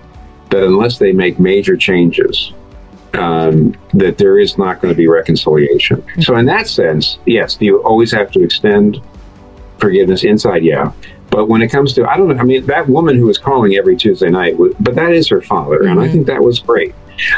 that 0.51 0.63
unless 0.63 0.99
they 0.99 1.11
make 1.11 1.39
major 1.39 1.75
changes, 1.75 2.53
um, 3.13 3.75
that 3.93 4.17
there 4.17 4.39
is 4.39 4.57
not 4.57 4.81
going 4.81 4.93
to 4.93 4.97
be 4.97 5.07
reconciliation. 5.07 6.03
So, 6.21 6.35
in 6.35 6.45
that 6.45 6.67
sense, 6.67 7.17
yes, 7.25 7.57
you 7.59 7.81
always 7.83 8.11
have 8.11 8.31
to 8.31 8.43
extend 8.43 9.01
forgiveness 9.79 10.23
inside, 10.23 10.63
yeah. 10.63 10.91
But 11.29 11.47
when 11.47 11.61
it 11.61 11.69
comes 11.69 11.93
to, 11.93 12.09
I 12.09 12.17
don't 12.17 12.27
know, 12.27 12.37
I 12.37 12.43
mean, 12.43 12.65
that 12.65 12.87
woman 12.87 13.17
who 13.17 13.25
was 13.25 13.37
calling 13.37 13.75
every 13.75 13.95
Tuesday 13.95 14.29
night, 14.29 14.55
but 14.79 14.95
that 14.95 15.11
is 15.11 15.27
her 15.29 15.41
father, 15.41 15.83
and 15.83 15.99
I 15.99 16.09
think 16.09 16.27
that 16.27 16.43
was 16.43 16.59
great. 16.59 16.93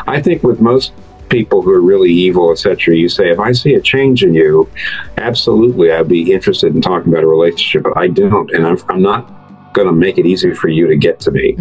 I 0.08 0.22
think 0.22 0.44
with 0.44 0.60
most 0.60 0.94
people 1.30 1.62
who 1.62 1.72
are 1.72 1.82
really 1.82 2.12
evil, 2.12 2.52
etc., 2.52 2.96
you 2.96 3.10
say, 3.10 3.30
if 3.30 3.40
I 3.40 3.52
see 3.52 3.76
a 3.76 3.82
change 3.82 4.24
in 4.24 4.34
you, 4.34 4.70
absolutely, 5.18 5.92
I'd 5.92 6.08
be 6.08 6.32
interested 6.32 6.76
in 6.76 6.82
talking 6.82 7.12
about 7.12 7.24
a 7.24 7.28
relationship, 7.28 7.84
but 7.84 7.98
I 7.98 8.08
don't, 8.08 8.52
and 8.52 8.66
I'm, 8.66 8.78
I'm 8.90 9.02
not 9.02 9.43
going 9.74 9.88
to 9.88 9.94
make 9.94 10.18
it 10.18 10.26
easy 10.26 10.54
for 10.54 10.70
you 10.70 10.88
to 10.88 10.96
get 10.96 11.20
to 11.22 11.32
me. 11.32 11.56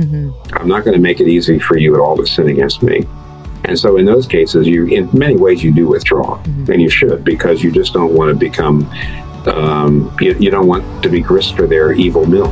I'm 0.52 0.68
not 0.68 0.84
going 0.84 0.94
to 0.94 1.00
make 1.00 1.20
it 1.20 1.28
easy 1.28 1.58
for 1.58 1.76
you 1.76 1.94
at 1.94 2.00
all 2.00 2.16
to 2.16 2.26
sin 2.26 2.48
against 2.48 2.82
me. 2.82 3.06
And 3.64 3.78
so, 3.78 3.96
in 3.96 4.04
those 4.04 4.26
cases, 4.26 4.66
you, 4.66 4.86
in 4.86 5.08
many 5.12 5.36
ways, 5.36 5.62
you 5.62 5.72
do 5.72 5.86
withdraw, 5.88 6.40
and 6.44 6.82
you 6.82 6.90
should 6.90 7.24
because 7.24 7.62
you 7.62 7.70
just 7.70 7.92
don't 7.92 8.12
want 8.12 8.28
to 8.28 8.34
become, 8.34 8.90
um, 9.46 10.14
you, 10.20 10.34
you 10.34 10.50
don't 10.50 10.66
want 10.66 11.02
to 11.02 11.08
be 11.08 11.20
grist 11.20 11.56
for 11.56 11.66
their 11.66 11.92
evil 11.92 12.26
mill. 12.26 12.50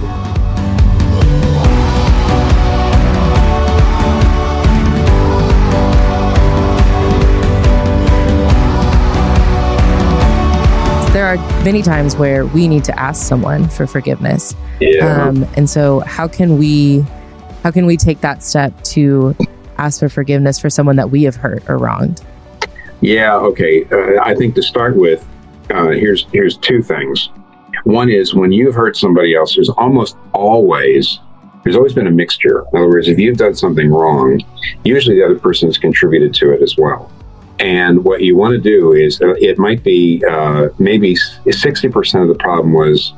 Many 11.65 11.83
times 11.83 12.17
where 12.17 12.47
we 12.47 12.67
need 12.67 12.85
to 12.85 12.99
ask 12.99 13.27
someone 13.27 13.69
for 13.69 13.87
forgiveness. 13.87 14.55
Yeah. 14.81 15.29
Um, 15.29 15.47
and 15.57 15.69
so 15.69 16.01
how 16.01 16.27
can 16.27 16.59
we 16.59 17.05
how 17.63 17.71
can 17.71 17.85
we 17.85 17.97
take 17.97 18.23
that 18.23 18.43
step 18.43 18.83
to 18.85 19.37
ask 19.77 20.01
for 20.01 20.09
forgiveness 20.09 20.59
for 20.59 20.71
someone 20.71 20.97
that 20.97 21.11
we 21.11 21.25
have 21.25 21.37
hurt 21.37 21.69
or 21.69 21.77
wronged? 21.77 22.23
Yeah, 23.03 23.35
okay. 23.37 23.85
Uh, 23.91 24.23
I 24.23 24.35
think 24.35 24.55
to 24.55 24.63
start 24.63 24.97
with, 24.97 25.27
uh, 25.71 25.89
here's 25.89 26.27
here's 26.33 26.57
two 26.57 26.83
things. 26.83 27.29
One 27.85 28.11
is 28.11 28.35
when 28.35 28.53
you've 28.53 28.75
hurt 28.75 28.97
somebody 28.97 29.35
else, 29.35 29.55
there's 29.55 29.71
almost 29.71 30.17
always 30.33 31.19
there's 31.63 31.77
always 31.77 31.93
been 31.93 32.07
a 32.07 32.11
mixture. 32.11 32.65
In 32.73 32.79
other 32.79 32.89
words, 32.89 33.07
if 33.09 33.19
you've 33.19 33.37
done 33.37 33.55
something 33.55 33.91
wrong, 33.91 34.41
usually 34.85 35.17
the 35.17 35.25
other 35.25 35.39
person 35.39 35.69
has 35.69 35.77
contributed 35.77 36.33
to 36.35 36.53
it 36.53 36.63
as 36.63 36.79
well. 36.79 37.13
And 37.61 38.03
what 38.05 38.23
you 38.23 38.37
want 38.37 38.53
to 38.53 38.59
do 38.59 38.95
is, 38.95 39.21
uh, 39.21 39.35
it 39.35 39.59
might 39.59 39.85
be 39.85 40.25
uh, 40.29 40.71
maybe 40.79 41.15
sixty 41.15 41.89
percent 41.89 42.23
of 42.23 42.29
the 42.29 42.43
problem 42.43 42.73
was 42.73 43.13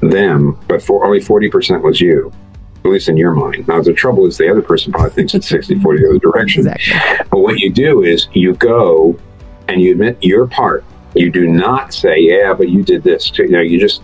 them, 0.00 0.58
but 0.68 0.82
for 0.82 1.06
only 1.06 1.20
forty 1.20 1.48
percent 1.48 1.82
was 1.82 2.00
you. 2.00 2.32
At 2.84 2.90
least 2.90 3.08
in 3.08 3.16
your 3.16 3.32
mind. 3.32 3.66
Now, 3.66 3.80
the 3.80 3.94
trouble 3.94 4.26
is 4.26 4.36
the 4.36 4.50
other 4.50 4.60
person 4.60 4.92
probably 4.92 5.08
thinks 5.12 5.32
it's 5.32 5.48
60 5.48 5.78
40 5.80 6.02
the 6.02 6.08
other 6.10 6.18
direction. 6.18 6.64
But 7.30 7.38
what 7.38 7.58
you 7.58 7.72
do 7.72 8.02
is 8.02 8.28
you 8.34 8.52
go 8.56 9.18
and 9.68 9.80
you 9.80 9.92
admit 9.92 10.22
your 10.22 10.46
part. 10.46 10.84
You 11.14 11.30
do 11.30 11.48
not 11.48 11.94
say, 11.94 12.18
yeah, 12.18 12.52
but 12.52 12.68
you 12.68 12.82
did 12.82 13.02
this. 13.02 13.30
too." 13.30 13.44
You 13.44 13.48
know, 13.52 13.60
you 13.62 13.80
just, 13.80 14.02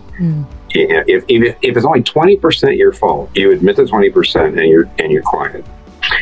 you 0.73 0.87
know, 0.87 1.03
if, 1.05 1.23
if, 1.27 1.55
if 1.61 1.77
it's 1.77 1.85
only 1.85 2.01
20% 2.01 2.75
your 2.75 2.91
fault, 2.91 3.29
you 3.35 3.51
admit 3.51 3.75
the 3.75 3.83
20% 3.83 4.57
and 4.57 4.67
you're, 4.67 4.89
and 4.97 5.11
you're 5.11 5.21
quiet. 5.21 5.63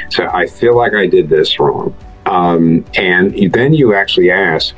So 0.10 0.26
I 0.28 0.46
feel 0.46 0.76
like 0.76 0.94
I 0.94 1.08
did 1.08 1.30
this 1.30 1.60
wrong. 1.62 1.96
Um, 2.26 2.86
and 2.96 3.52
then 3.54 3.74
you 3.74 3.94
actually 3.94 4.32
ask, 4.32 4.76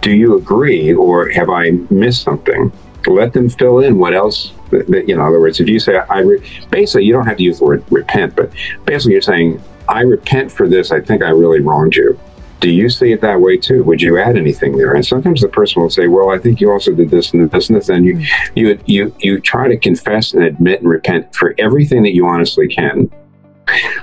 do 0.00 0.12
you 0.12 0.36
agree 0.36 0.94
or 0.94 1.28
have 1.30 1.50
I 1.50 1.70
missed 1.90 2.22
something? 2.22 2.72
Let 3.06 3.32
them 3.32 3.48
fill 3.48 3.80
in 3.80 3.98
what 3.98 4.14
else. 4.14 4.52
That, 4.70 4.88
you 5.08 5.16
know, 5.16 5.22
in 5.22 5.28
other 5.28 5.40
words, 5.40 5.60
if 5.60 5.68
you 5.68 5.80
say, 5.80 5.96
I 5.96 6.20
re- 6.20 6.66
basically, 6.70 7.04
you 7.04 7.12
don't 7.12 7.26
have 7.26 7.38
to 7.38 7.42
use 7.42 7.58
the 7.58 7.64
word 7.64 7.84
repent, 7.90 8.36
but 8.36 8.50
basically, 8.84 9.12
you're 9.12 9.22
saying, 9.22 9.62
I 9.88 10.02
repent 10.02 10.52
for 10.52 10.68
this. 10.68 10.92
I 10.92 11.00
think 11.00 11.22
I 11.22 11.30
really 11.30 11.60
wronged 11.60 11.96
you. 11.96 12.18
Do 12.60 12.70
you 12.70 12.88
see 12.90 13.10
it 13.10 13.22
that 13.22 13.40
way 13.40 13.56
too? 13.56 13.82
Would 13.84 14.02
you 14.02 14.18
add 14.18 14.36
anything 14.36 14.76
there? 14.76 14.92
And 14.92 15.04
sometimes 15.04 15.40
the 15.40 15.48
person 15.48 15.80
will 15.80 15.90
say, 15.90 16.08
"Well, 16.08 16.30
I 16.30 16.38
think 16.38 16.60
you 16.60 16.70
also 16.70 16.92
did 16.92 17.10
this 17.10 17.32
and 17.32 17.50
this 17.50 17.70
and 17.70 17.78
this." 17.78 17.88
And 17.88 18.04
you, 18.04 18.24
you, 18.54 18.78
you, 18.84 19.14
you 19.18 19.40
try 19.40 19.66
to 19.66 19.78
confess 19.78 20.34
and 20.34 20.44
admit 20.44 20.80
and 20.80 20.88
repent 20.88 21.34
for 21.34 21.54
everything 21.58 22.02
that 22.02 22.14
you 22.14 22.26
honestly 22.26 22.68
can. 22.68 23.10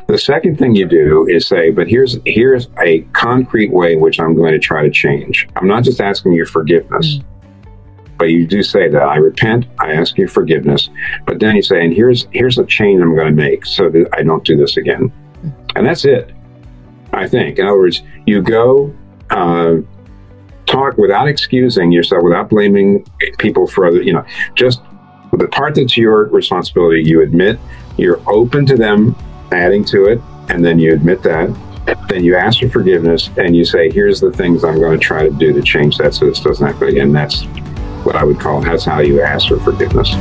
The 0.08 0.18
second 0.18 0.58
thing 0.58 0.76
you 0.76 0.88
do 0.88 1.28
is 1.28 1.48
say, 1.48 1.72
but 1.72 1.88
here's 1.88 2.18
here's 2.26 2.70
a 2.82 3.02
concrete 3.14 3.72
way 3.72 3.94
in 3.94 4.00
which 4.00 4.20
I'm 4.20 4.36
going 4.36 4.54
to 4.54 4.60
try 4.60 4.84
to 4.84 4.90
change. 4.90 5.48
I'm 5.56 5.68
not 5.68 5.84
just 5.84 6.00
asking 6.00 6.34
your 6.34 6.46
forgiveness, 6.46 7.20
but 8.18 8.26
you 8.26 8.48
do 8.48 8.64
say 8.64 8.90
that 8.90 9.02
I 9.02 9.18
repent, 9.18 9.66
I 9.80 9.94
ask 9.94 10.18
your 10.18 10.28
forgiveness, 10.28 10.90
but 11.26 11.40
then 11.40 11.56
you 11.56 11.62
say, 11.62 11.84
and 11.84 11.94
here's 11.94 12.28
here's 12.32 12.58
a 12.58 12.66
change 12.66 13.02
I'm 13.02 13.16
going 13.16 13.28
to 13.28 13.34
make 13.34 13.66
so 13.66 13.90
that 13.90 14.10
I 14.14 14.24
don't 14.24 14.44
do 14.44 14.56
this 14.56 14.78
again, 14.78 15.12
and 15.76 15.86
that's 15.86 16.06
it. 16.06 16.34
I 17.14 17.28
think. 17.28 17.58
In 17.60 17.66
other 17.66 17.78
words, 17.78 18.02
you 18.26 18.42
go 18.42 18.94
uh, 19.30 19.76
talk 20.66 20.98
without 20.98 21.28
excusing 21.28 21.92
yourself, 21.92 22.24
without 22.24 22.50
blaming 22.50 23.06
people 23.38 23.68
for 23.68 23.86
other. 23.86 24.02
You 24.02 24.14
know, 24.14 24.26
just 24.56 24.82
the 25.34 25.48
part 25.48 25.76
that's 25.76 25.98
your 25.98 26.26
responsibility. 26.28 27.04
You 27.04 27.22
admit 27.22 27.60
you're 27.98 28.22
open 28.30 28.66
to 28.68 28.76
them 28.76 29.16
adding 29.52 29.84
to 29.86 30.06
it, 30.06 30.22
and 30.50 30.64
then 30.64 30.80
you 30.80 30.94
admit 30.94 31.24
that. 31.24 31.56
Then 32.10 32.24
you 32.24 32.36
ask 32.36 32.60
for 32.60 32.70
forgiveness, 32.70 33.30
and 33.38 33.56
you 33.56 33.64
say, 33.64 33.90
"Here's 33.90 34.20
the 34.20 34.32
things 34.32 34.64
I'm 34.64 34.80
going 34.80 35.00
to 35.00 35.04
try 35.04 35.24
to 35.24 35.32
do 35.32 35.54
to 35.54 35.62
change 35.62 35.98
that, 35.98 36.14
so 36.14 36.26
this 36.26 36.40
doesn't 36.40 36.66
happen 36.66 36.90
again." 36.90 37.14
That's 37.14 37.44
what 38.04 38.16
I 38.16 38.24
would 38.24 38.40
call. 38.40 38.62
That's 38.62 38.86
how 38.86 39.00
you 39.00 39.22
ask 39.22 39.48
for 39.48 39.60
forgiveness. 39.60 40.14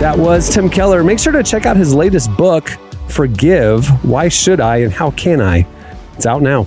That 0.00 0.18
was 0.18 0.52
Tim 0.52 0.68
Keller. 0.68 1.02
Make 1.02 1.18
sure 1.18 1.32
to 1.32 1.42
check 1.42 1.66
out 1.66 1.76
his 1.76 1.94
latest 1.94 2.36
book, 2.36 2.68
Forgive 3.08 3.88
Why 4.04 4.28
Should 4.28 4.60
I 4.60 4.78
and 4.78 4.92
How 4.92 5.10
Can 5.12 5.40
I? 5.40 5.66
It's 6.16 6.26
out 6.26 6.42
now. 6.42 6.66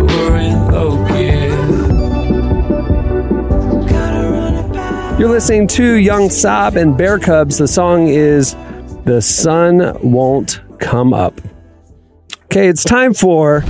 You're 5.21 5.29
listening 5.29 5.67
to 5.67 5.97
Young 5.97 6.31
Sob 6.31 6.75
and 6.77 6.97
Bear 6.97 7.19
Cubs. 7.19 7.59
The 7.59 7.67
song 7.67 8.07
is 8.07 8.55
The 9.05 9.21
Sun 9.21 9.99
Won't 10.01 10.61
Come 10.79 11.13
Up. 11.13 11.39
Okay, 12.45 12.67
it's 12.67 12.83
time 12.83 13.13
for 13.13 13.61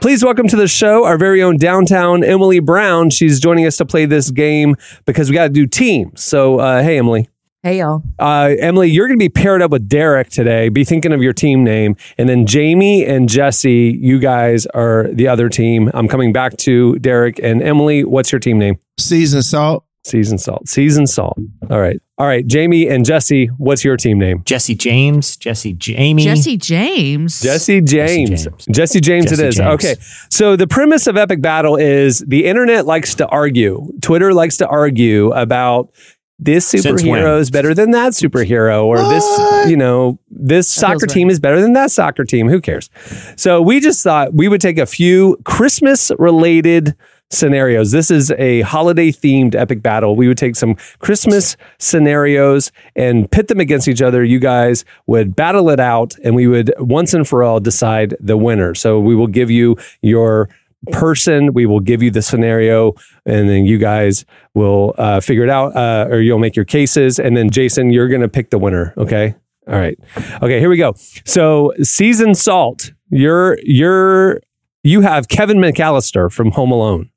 Please 0.00 0.24
welcome 0.24 0.48
to 0.48 0.56
the 0.56 0.66
show 0.66 1.04
our 1.04 1.18
very 1.18 1.42
own 1.42 1.58
downtown 1.58 2.24
Emily 2.24 2.60
Brown. 2.60 3.10
She's 3.10 3.40
joining 3.40 3.66
us 3.66 3.76
to 3.76 3.84
play 3.84 4.06
this 4.06 4.30
game 4.30 4.76
because 5.04 5.28
we 5.28 5.34
got 5.34 5.48
to 5.48 5.50
do 5.50 5.66
teams. 5.66 6.24
So, 6.24 6.60
uh, 6.60 6.82
hey, 6.82 6.96
Emily. 6.96 7.28
Hey, 7.64 7.80
y'all. 7.80 8.04
Uh, 8.20 8.54
Emily, 8.60 8.88
you're 8.88 9.08
going 9.08 9.18
to 9.18 9.22
be 9.22 9.28
paired 9.28 9.62
up 9.62 9.72
with 9.72 9.88
Derek 9.88 10.30
today. 10.30 10.68
Be 10.68 10.84
thinking 10.84 11.12
of 11.12 11.20
your 11.22 11.32
team 11.32 11.64
name. 11.64 11.96
And 12.16 12.28
then 12.28 12.46
Jamie 12.46 13.04
and 13.04 13.28
Jesse, 13.28 13.98
you 14.00 14.20
guys 14.20 14.64
are 14.66 15.08
the 15.12 15.26
other 15.26 15.48
team. 15.48 15.90
I'm 15.92 16.06
coming 16.06 16.32
back 16.32 16.56
to 16.58 17.00
Derek 17.00 17.40
and 17.42 17.60
Emily. 17.60 18.04
What's 18.04 18.30
your 18.30 18.38
team 18.38 18.58
name? 18.58 18.78
Season 18.96 19.42
salt. 19.42 19.84
Season 20.04 20.38
salt. 20.38 20.68
Season 20.68 21.06
salt. 21.08 21.36
All 21.68 21.80
right. 21.80 22.00
All 22.16 22.26
right. 22.26 22.46
Jamie 22.46 22.88
and 22.88 23.04
Jesse, 23.04 23.46
what's 23.58 23.84
your 23.84 23.96
team 23.96 24.18
name? 24.18 24.42
Jesse 24.44 24.74
James, 24.76 25.36
Jesse 25.36 25.72
Jamie. 25.72 26.22
Jesse 26.22 26.56
James. 26.56 27.40
Jesse 27.40 27.80
James. 27.80 28.44
James. 28.44 28.66
Jesse 28.66 29.00
James 29.00 29.30
Jesse 29.30 29.42
it 29.42 29.48
is. 29.48 29.56
James. 29.56 29.68
Okay. 29.74 29.96
So 30.30 30.54
the 30.56 30.66
premise 30.68 31.08
of 31.08 31.16
Epic 31.16 31.42
Battle 31.42 31.76
is 31.76 32.20
the 32.20 32.46
internet 32.46 32.86
likes 32.86 33.16
to 33.16 33.26
argue. 33.26 33.88
Twitter 34.00 34.32
likes 34.32 34.56
to 34.58 34.66
argue 34.68 35.32
about 35.32 35.90
this 36.38 36.72
superhero 36.72 37.40
is 37.40 37.50
better 37.50 37.74
than 37.74 37.90
that 37.90 38.12
superhero, 38.12 38.84
or 38.84 38.98
this, 38.98 39.68
you 39.68 39.76
know, 39.76 40.18
this 40.30 40.68
soccer 40.68 41.06
team 41.06 41.28
right. 41.28 41.32
is 41.32 41.40
better 41.40 41.60
than 41.60 41.72
that 41.72 41.90
soccer 41.90 42.24
team. 42.24 42.48
Who 42.48 42.60
cares? 42.60 42.90
So 43.36 43.60
we 43.60 43.80
just 43.80 44.02
thought 44.02 44.34
we 44.34 44.48
would 44.48 44.60
take 44.60 44.78
a 44.78 44.86
few 44.86 45.36
Christmas 45.44 46.12
related 46.18 46.94
scenarios. 47.30 47.90
This 47.90 48.10
is 48.10 48.30
a 48.32 48.62
holiday 48.62 49.10
themed 49.10 49.54
epic 49.54 49.82
battle. 49.82 50.16
We 50.16 50.28
would 50.28 50.38
take 50.38 50.56
some 50.56 50.76
Christmas 50.98 51.56
scenarios 51.78 52.72
and 52.96 53.30
pit 53.30 53.48
them 53.48 53.60
against 53.60 53.88
each 53.88 54.00
other. 54.00 54.24
You 54.24 54.38
guys 54.38 54.84
would 55.06 55.36
battle 55.36 55.70
it 55.70 55.80
out 55.80 56.16
and 56.24 56.34
we 56.34 56.46
would 56.46 56.72
once 56.78 57.14
and 57.14 57.28
for 57.28 57.42
all 57.42 57.60
decide 57.60 58.16
the 58.20 58.36
winner. 58.36 58.74
So 58.74 58.98
we 59.00 59.14
will 59.14 59.26
give 59.26 59.50
you 59.50 59.76
your 60.00 60.48
person, 60.92 61.52
we 61.52 61.66
will 61.66 61.80
give 61.80 62.02
you 62.02 62.10
the 62.10 62.22
scenario, 62.22 62.92
and 63.26 63.48
then 63.48 63.66
you 63.66 63.78
guys 63.78 64.24
will 64.54 64.94
uh, 64.98 65.20
figure 65.20 65.44
it 65.44 65.50
out 65.50 65.76
uh, 65.76 66.06
or 66.10 66.20
you'll 66.20 66.38
make 66.38 66.56
your 66.56 66.64
cases. 66.64 67.18
And 67.18 67.36
then 67.36 67.50
Jason, 67.50 67.90
you're 67.90 68.08
going 68.08 68.20
to 68.20 68.28
pick 68.28 68.50
the 68.50 68.58
winner. 68.58 68.94
Okay. 68.96 69.34
All 69.66 69.74
right. 69.74 69.98
Okay, 70.42 70.60
here 70.60 70.70
we 70.70 70.78
go. 70.78 70.94
So 71.26 71.72
season 71.82 72.34
salt, 72.34 72.92
you're 73.10 73.58
you're 73.62 74.40
you 74.82 75.02
have 75.02 75.28
Kevin 75.28 75.58
McAllister 75.58 76.32
from 76.32 76.52
Home 76.52 76.70
Alone. 76.70 77.10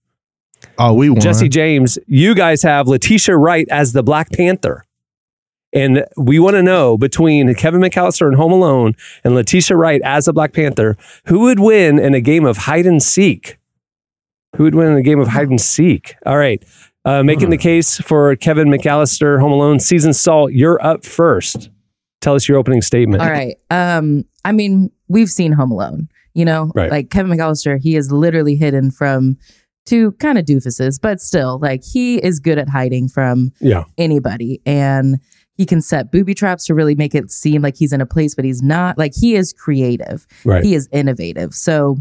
Oh, 0.78 0.94
we 0.94 1.10
won. 1.10 1.22
Jesse 1.22 1.48
James, 1.48 1.98
you 2.08 2.36
guys 2.36 2.64
have 2.64 2.88
Letitia 2.88 3.38
Wright 3.38 3.68
as 3.70 3.94
the 3.94 4.04
Black 4.04 4.32
Panther. 4.32 4.84
And 5.74 6.06
we 6.18 6.38
want 6.40 6.56
to 6.56 6.64
know 6.64 6.98
between 6.98 7.54
Kevin 7.56 7.80
McAllister 7.82 8.28
and 8.28 8.36
Home 8.36 8.52
Alone 8.52 8.94
and 9.24 9.34
Letitia 9.36 9.78
Wright 9.78 10.02
as 10.04 10.26
the 10.26 10.34
Black 10.34 10.54
Panther, 10.54 10.98
who 11.28 11.40
would 11.42 11.60
win 11.60 11.98
in 11.98 12.14
a 12.14 12.22
game 12.22 12.46
of 12.46 12.58
hide 12.58 12.86
and 12.86 13.02
seek? 13.02 13.58
Who 14.58 14.64
would 14.64 14.76
win 14.76 14.92
in 14.92 14.98
a 14.98 15.02
game 15.02 15.20
of 15.20 15.30
hide 15.30 15.48
and 15.50 15.62
seek? 15.62 16.16
All 16.26 16.38
right. 16.38 16.62
Uh, 17.06 17.24
making 17.24 17.50
the 17.50 17.58
case 17.58 18.00
for 18.02 18.36
Kevin 18.36 18.68
McAllister, 18.68 19.40
Home 19.40 19.52
Alone, 19.54 19.80
season 19.80 20.14
salt, 20.14 20.52
you're 20.52 20.84
up 20.86 21.06
first. 21.06 21.70
Tell 22.20 22.36
us 22.36 22.48
your 22.48 22.58
opening 22.58 22.82
statement. 22.82 23.24
All 23.24 23.30
right. 23.32 23.56
Um, 23.72 24.26
I 24.46 24.52
mean, 24.52 24.92
we've 25.08 25.30
seen 25.30 25.54
Home 25.54 25.72
Alone. 25.72 26.10
You 26.34 26.46
know, 26.46 26.72
Right. 26.76 26.90
like 26.92 27.10
Kevin 27.10 27.36
McAllister, 27.38 27.78
he 27.82 27.96
is 27.98 28.10
literally 28.12 28.56
hidden 28.56 28.90
from 28.92 29.38
two 29.86 30.12
kind 30.14 30.38
of 30.38 30.46
doofuses, 30.46 30.98
but 31.02 31.20
still, 31.20 31.60
like 31.60 31.84
he 31.84 32.18
is 32.24 32.40
good 32.40 32.58
at 32.58 32.70
hiding 32.70 33.08
from 33.10 33.52
Yeah. 33.60 33.84
anybody, 33.98 34.62
and 34.66 35.20
he 35.62 35.66
can 35.68 35.80
set 35.80 36.12
booby 36.12 36.34
traps 36.34 36.66
to 36.66 36.74
really 36.74 36.96
make 36.96 37.14
it 37.14 37.30
seem 37.30 37.62
like 37.62 37.78
he's 37.78 37.94
in 37.94 38.02
a 38.02 38.06
place, 38.08 38.34
but 38.34 38.44
he's 38.46 38.64
not. 38.64 38.98
Like 38.98 39.14
he 39.16 39.36
is 39.36 39.54
creative. 39.54 40.26
Right. 40.44 40.64
He 40.64 40.74
is 40.74 40.90
innovative. 40.92 41.54
So. 41.54 41.98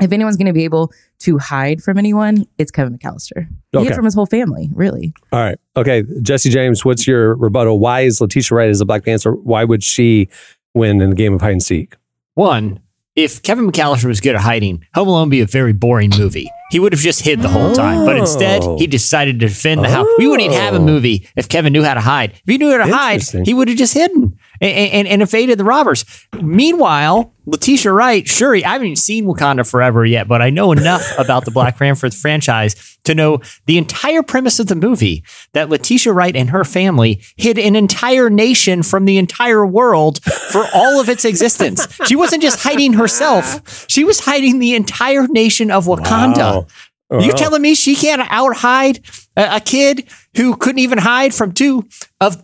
If 0.00 0.10
anyone's 0.10 0.38
going 0.38 0.46
to 0.46 0.54
be 0.54 0.64
able 0.64 0.90
to 1.20 1.36
hide 1.36 1.82
from 1.82 1.98
anyone, 1.98 2.46
it's 2.56 2.70
Kevin 2.70 2.96
McAllister. 2.98 3.46
He 3.72 3.78
Okay. 3.78 3.88
hid 3.88 3.94
from 3.94 4.06
his 4.06 4.14
whole 4.14 4.24
family, 4.24 4.70
really. 4.72 5.12
All 5.32 5.38
right. 5.38 5.58
Okay. 5.76 6.02
Jesse 6.22 6.48
James, 6.48 6.82
what's 6.82 7.06
your 7.06 7.34
rebuttal? 7.36 7.78
Why 7.78 8.00
is 8.00 8.18
Letitia 8.18 8.56
Wright 8.56 8.70
as 8.70 8.80
a 8.80 8.86
Black 8.86 9.04
Panther? 9.04 9.32
Why 9.34 9.64
would 9.64 9.84
she 9.84 10.28
win 10.74 11.02
in 11.02 11.12
a 11.12 11.14
game 11.14 11.34
of 11.34 11.42
hide 11.42 11.52
and 11.52 11.62
seek? 11.62 11.94
One, 12.34 12.80
if 13.14 13.42
Kevin 13.42 13.70
McAllister 13.70 14.06
was 14.06 14.20
good 14.20 14.34
at 14.34 14.40
hiding, 14.40 14.84
Home 14.94 15.08
Alone 15.08 15.28
would 15.28 15.30
be 15.30 15.40
a 15.40 15.46
very 15.46 15.72
boring 15.72 16.10
movie. 16.18 16.48
He 16.70 16.80
would 16.80 16.92
have 16.94 17.02
just 17.02 17.20
hid 17.22 17.40
the 17.42 17.48
whole 17.48 17.74
time. 17.74 18.06
But 18.06 18.16
instead, 18.16 18.62
Oh. 18.62 18.78
he 18.78 18.86
decided 18.86 19.38
to 19.40 19.46
defend 19.48 19.84
the 19.84 19.90
house. 19.90 20.06
We 20.18 20.26
wouldn't 20.26 20.46
even 20.50 20.56
have 20.62 20.72
a 20.74 20.78
Oh. 20.78 20.84
movie 20.84 21.28
if 21.36 21.46
Kevin 21.48 21.72
knew 21.74 21.82
how 21.84 21.92
to 21.94 22.00
hide. 22.00 22.32
If 22.32 22.42
he 22.46 22.56
knew 22.56 22.70
how 22.70 22.78
to 22.86 22.90
hide, 22.94 23.22
he 23.44 23.52
would 23.52 23.68
have 23.68 23.76
just 23.76 23.92
hidden 23.92 24.32
and, 24.62 24.92
and, 24.92 25.08
and 25.08 25.22
evaded 25.22 25.58
the 25.58 25.64
robbers. 25.64 26.04
Meanwhile, 26.40 27.34
Letitia 27.44 27.92
Wright, 27.92 28.26
sure, 28.28 28.54
I 28.56 28.60
haven't 28.60 28.96
seen 28.96 29.24
Wakanda 29.24 29.68
Forever 29.68 30.06
yet, 30.06 30.28
but 30.28 30.40
I 30.40 30.50
know 30.50 30.70
enough 30.72 31.02
about 31.18 31.44
the 31.44 31.50
Black 31.50 31.76
Panther 31.76 32.10
franchise 32.10 32.98
to 33.04 33.14
know 33.14 33.40
the 33.66 33.78
entire 33.78 34.22
premise 34.22 34.60
of 34.60 34.68
the 34.68 34.76
movie 34.76 35.24
that 35.52 35.68
Letitia 35.68 36.12
Wright 36.12 36.36
and 36.36 36.50
her 36.50 36.62
family 36.64 37.20
hid 37.36 37.58
an 37.58 37.74
entire 37.74 38.30
nation 38.30 38.84
from 38.84 39.04
the 39.04 39.18
entire 39.18 39.66
world 39.66 40.22
for 40.22 40.64
all 40.72 41.00
of 41.00 41.08
its 41.08 41.24
existence. 41.24 41.86
She 42.06 42.14
wasn't 42.14 42.42
just 42.42 42.62
hiding 42.62 42.92
herself, 42.92 43.86
she 43.90 44.04
was 44.04 44.20
hiding 44.20 44.60
the 44.60 44.74
entire 44.74 45.26
nation 45.26 45.70
of 45.70 45.86
Wakanda. 45.86 46.66
Wow. 47.10 47.18
You 47.20 47.28
Wow. 47.28 47.34
telling 47.36 47.60
me 47.60 47.74
she 47.74 47.94
can't 47.94 48.22
out 48.30 48.56
hide 48.56 49.00
a, 49.36 49.56
a 49.56 49.60
kid 49.60 50.08
who 50.36 50.56
couldn't 50.56 50.78
even 50.78 50.96
hide 50.96 51.34
from 51.34 51.52
two 51.52 51.86
of 52.22 52.42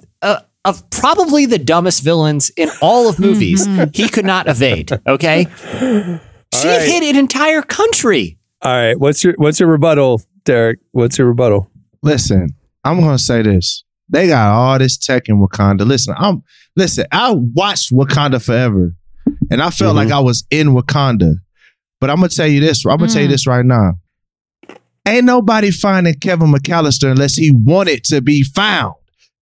of 0.69 0.89
probably 0.91 1.47
the 1.47 1.59
dumbest 1.59 2.03
villains 2.03 2.51
in 2.57 2.71
all 2.81 3.09
of 3.09 3.19
movies? 3.19 3.67
he 3.95 4.09
could 4.09 4.25
not 4.25 4.49
evade. 4.49 4.93
Okay, 5.07 5.47
she 6.55 6.69
right. 6.69 6.83
hid 6.83 7.03
an 7.03 7.17
entire 7.17 7.63
country. 7.63 8.39
All 8.63 8.73
right. 8.73 8.99
What's 8.99 9.23
your 9.25 9.35
what's 9.37 9.61
your 9.61 9.69
rebuttal, 9.69 10.23
Derek? 10.45 10.81
What's 10.93 11.19
your 11.19 11.29
rebuttal? 11.29 11.71
Listen, 12.03 12.49
I'm 12.85 13.01
gonna 13.01 13.19
say 13.19 13.43
this. 13.43 13.85
They 14.09 14.29
got 14.29 14.53
all 14.53 14.79
this 14.79 14.97
tech 14.97 15.29
in 15.29 15.41
Wakanda. 15.41 15.87
Listen, 15.87 16.15
I'm 16.19 16.43
listen, 16.77 17.07
I 17.13 17.33
watched 17.33 17.93
Wakanda 17.93 18.45
forever. 18.45 18.95
And 19.51 19.63
I 19.63 19.71
felt 19.71 19.97
like 19.97 20.09
mm-hmm. 20.09 20.17
I 20.17 20.21
was 20.21 20.45
in 20.51 20.69
Wakanda. 20.69 21.37
But 22.01 22.11
I'm 22.11 22.17
gonna 22.17 22.29
tell 22.29 22.47
you 22.47 22.61
this, 22.61 22.85
I'm 22.87 22.97
gonna 22.97 23.11
tell 23.11 23.23
you 23.23 23.29
mm. 23.29 23.33
this 23.33 23.47
right 23.47 23.65
now. 23.65 23.95
Ain't 25.07 25.25
nobody 25.25 25.71
finding 25.71 26.15
Kevin 26.15 26.53
McAllister 26.53 27.11
unless 27.11 27.35
he 27.35 27.51
wanted 27.51 28.05
to 28.05 28.21
be 28.21 28.43
found. 28.43 28.95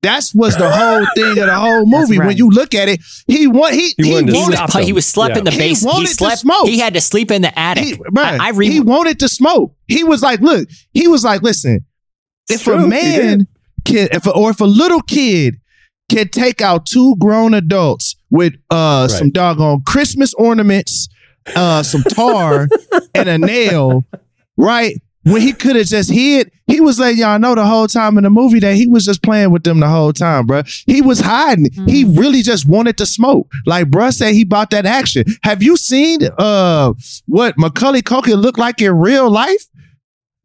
That's 0.06 0.34
was 0.34 0.56
the 0.56 0.70
whole 0.70 1.04
thing 1.14 1.30
of 1.38 1.46
the 1.46 1.54
whole 1.54 1.84
movie. 1.84 2.18
When 2.18 2.36
you 2.36 2.48
look 2.50 2.74
at 2.74 2.88
it, 2.88 3.00
he 3.26 3.46
want 3.46 3.74
he 3.74 3.94
He 3.96 4.04
he, 4.04 4.12
wanted 4.14 4.26
to 4.26 4.32
He 4.32 4.50
was, 4.50 4.58
wanted, 4.60 4.84
he 4.86 4.92
was 4.92 5.06
slept 5.06 5.36
in 5.36 5.44
the 5.44 5.50
Yeah. 5.50 5.62
He 5.62 5.68
basement. 5.70 5.94
He, 5.96 6.00
wanted 6.00 6.18
to 6.18 6.36
smoke. 6.36 6.66
He 6.68 6.78
had 6.78 6.94
to 6.94 7.00
sleep 7.00 7.30
in 7.30 7.42
the 7.42 7.58
attic. 7.58 7.84
he, 7.84 7.94
bruh, 7.96 8.38
I, 8.40 8.48
I 8.48 8.50
re- 8.50 8.70
he 8.70 8.80
wanted 8.80 9.18
to 9.20 9.28
smoke. 9.28 9.74
He 9.88 10.04
was 10.04 10.22
like, 10.22 10.40
look, 10.40 10.68
he 10.92 11.08
was 11.08 11.24
like, 11.24 11.42
listen, 11.42 11.84
It's 12.48 12.60
if 12.60 12.64
true, 12.64 12.84
a 12.84 12.86
man 12.86 13.46
can, 13.84 14.08
if 14.12 14.26
a, 14.26 14.30
or 14.30 14.50
if 14.50 14.60
a 14.60 14.64
little 14.64 15.00
kid 15.02 15.56
can 16.10 16.28
take 16.28 16.60
out 16.60 16.86
two 16.86 17.16
grown 17.16 17.52
adults 17.54 18.14
with 18.30 18.54
uh 18.70 19.08
some 19.08 19.30
doggone 19.30 19.82
Christmas 19.86 20.32
ornaments, 20.34 21.08
uh 21.54 21.82
some 21.82 22.02
tar 22.04 22.68
and 23.14 23.28
a 23.28 23.38
nail, 23.38 24.04
right? 24.56 24.94
When 25.26 25.42
he 25.42 25.52
could 25.52 25.74
have 25.74 25.86
just 25.86 26.10
hid, 26.10 26.52
he 26.68 26.80
was 26.80 27.00
letting 27.00 27.18
y'all 27.18 27.38
know 27.38 27.54
the 27.56 27.66
whole 27.66 27.88
time 27.88 28.16
in 28.16 28.24
the 28.24 28.30
movie 28.30 28.60
that 28.60 28.74
he 28.76 28.86
was 28.86 29.04
just 29.04 29.22
playing 29.22 29.50
with 29.50 29.64
them 29.64 29.80
the 29.80 29.88
whole 29.88 30.12
time, 30.12 30.46
bro. 30.46 30.62
He 30.86 31.02
was 31.02 31.18
hiding. 31.18 31.70
He 31.86 32.04
really 32.04 32.42
just 32.42 32.66
wanted 32.68 32.96
to 32.98 33.06
smoke. 33.06 33.50
Like 33.66 33.88
bruh 33.88 34.12
said, 34.12 34.34
he 34.34 34.44
bought 34.44 34.70
that 34.70 34.86
action. 34.86 35.24
Have 35.42 35.62
you 35.64 35.76
seen 35.76 36.20
uh 36.38 36.92
what 37.26 37.54
Macaulay 37.58 38.02
Culkin 38.02 38.40
looked 38.40 38.58
like 38.58 38.80
in 38.80 38.92
real 38.96 39.28
life? 39.28 39.66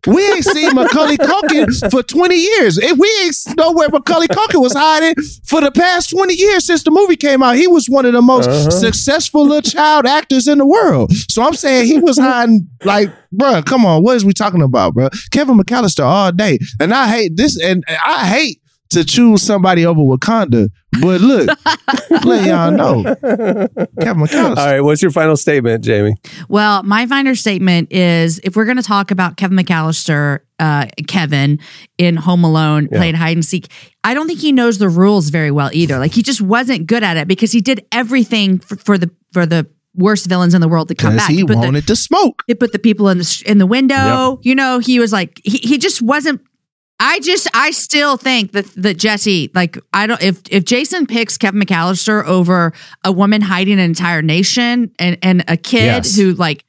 We 0.08 0.28
ain't 0.32 0.44
seen 0.46 0.74
Macaulay 0.74 1.18
Culkin 1.18 1.92
for 1.92 2.02
20 2.02 2.36
years. 2.36 2.78
And 2.78 2.98
we 2.98 3.08
ain't 3.24 3.36
know 3.58 3.72
where 3.72 3.88
Macaulay 3.90 4.28
Culkin 4.28 4.60
was 4.62 4.74
hiding 4.74 5.14
for 5.46 5.62
the 5.62 5.72
past 5.72 6.10
20 6.10 6.34
years 6.34 6.66
since 6.66 6.84
the 6.84 6.92
movie 6.92 7.16
came 7.16 7.44
out. 7.44 7.56
He 7.56 7.68
was 7.68 7.88
one 7.88 8.06
of 8.06 8.14
the 8.14 8.22
most 8.22 8.50
Uh-huh. 8.50 8.70
successful 8.72 9.46
little 9.46 9.62
child 9.62 10.06
actors 10.08 10.48
in 10.48 10.58
the 10.58 10.66
world. 10.66 11.12
So 11.30 11.44
I'm 11.44 11.54
saying 11.54 11.86
he 11.88 12.00
was 12.00 12.18
hiding, 12.18 12.68
like, 12.84 13.12
bruh, 13.34 13.64
come 13.66 13.86
on, 13.86 14.04
what 14.04 14.16
is 14.16 14.26
we 14.26 14.34
talking 14.34 14.62
about, 14.62 14.96
bruh? 14.96 15.10
Kevin 15.32 15.58
McAllister 15.58 16.04
all 16.04 16.32
day. 16.32 16.58
And 16.80 16.94
I 16.94 17.08
hate 17.08 17.38
this, 17.38 17.60
and 17.62 17.84
I 17.88 18.26
hate 18.28 18.61
to 18.92 19.04
choose 19.04 19.42
somebody 19.42 19.86
over 19.86 20.02
Wakanda. 20.02 20.70
But 21.02 21.22
look, 21.22 21.50
let 22.26 22.46
y'all 22.48 22.72
know. 22.72 23.04
Kevin 24.02 24.24
McAllister. 24.24 24.50
All 24.50 24.56
right. 24.56 24.82
What's 24.82 25.02
your 25.02 25.12
final 25.12 25.38
statement, 25.38 25.84
Jamie? 25.84 26.16
Well, 26.50 26.84
my 26.84 27.06
final 27.08 27.36
statement 27.36 27.92
is 27.94 28.40
if 28.44 28.56
we're 28.56 28.66
going 28.66 28.78
to 28.78 28.84
talk 28.84 29.12
about 29.12 29.38
Kevin 29.38 29.58
McAllister, 29.58 30.40
uh, 30.60 30.88
Kevin 31.08 31.60
in 31.98 32.18
Home 32.18 32.44
Alone 32.44 32.90
Yeah. 32.92 32.98
playing 32.98 33.16
hide 33.16 33.38
and 33.38 33.46
seek, 33.46 33.68
I 34.04 34.14
don't 34.14 34.28
think 34.28 34.40
he 34.40 34.52
knows 34.52 34.78
the 34.80 34.90
rules 34.90 35.30
very 35.30 35.52
well 35.52 35.70
either. 35.74 35.98
Like 35.98 36.12
he 36.14 36.22
just 36.24 36.42
wasn't 36.42 36.88
good 36.88 37.04
at 37.04 37.18
it 37.18 37.28
because 37.28 37.52
he 37.52 37.62
did 37.62 37.86
everything 37.92 38.60
for, 38.60 38.76
for 38.78 38.98
the 38.98 39.10
for 39.32 39.46
the 39.46 39.68
worst 39.96 40.28
villains 40.28 40.54
in 40.54 40.62
the 40.62 40.68
world 40.70 40.88
to 40.88 40.96
come 40.96 41.16
back. 41.18 41.30
he 41.30 41.42
put 41.44 41.54
the- 41.54 41.58
wanted 41.58 41.86
to 41.88 41.96
smoke. 41.96 42.44
He 42.48 42.54
put 42.56 42.72
the 42.74 42.80
people 42.80 43.08
in 43.10 43.18
the 43.18 43.44
in 43.46 43.58
the 43.60 43.66
window. 43.66 44.40
You 44.42 44.56
know, 44.56 44.80
he 44.80 45.00
was 45.00 45.12
like 45.14 45.40
he, 45.44 45.58
he 45.58 45.78
just 45.78 46.02
wasn't. 46.02 46.42
I 47.04 47.20
just 47.22 47.48
I 47.56 47.72
still 47.72 48.16
think 48.16 48.52
that 48.52 48.66
that 48.76 48.98
Jesse 48.98 49.50
like 49.56 49.78
I 49.92 50.06
don't 50.08 50.22
if 50.22 50.40
if 50.52 50.64
Jason 50.66 51.08
picks 51.08 51.36
Kevin 51.38 51.60
McAllister 51.60 52.24
over 52.26 52.74
a 53.04 53.12
woman 53.12 53.42
hiding 53.42 53.74
an 53.74 53.80
entire 53.80 54.22
nation 54.22 54.92
and 55.00 55.18
and 55.24 55.44
a 55.48 55.58
kid 55.58 55.82
Yes. 55.86 56.16
who 56.16 56.34
like 56.34 56.64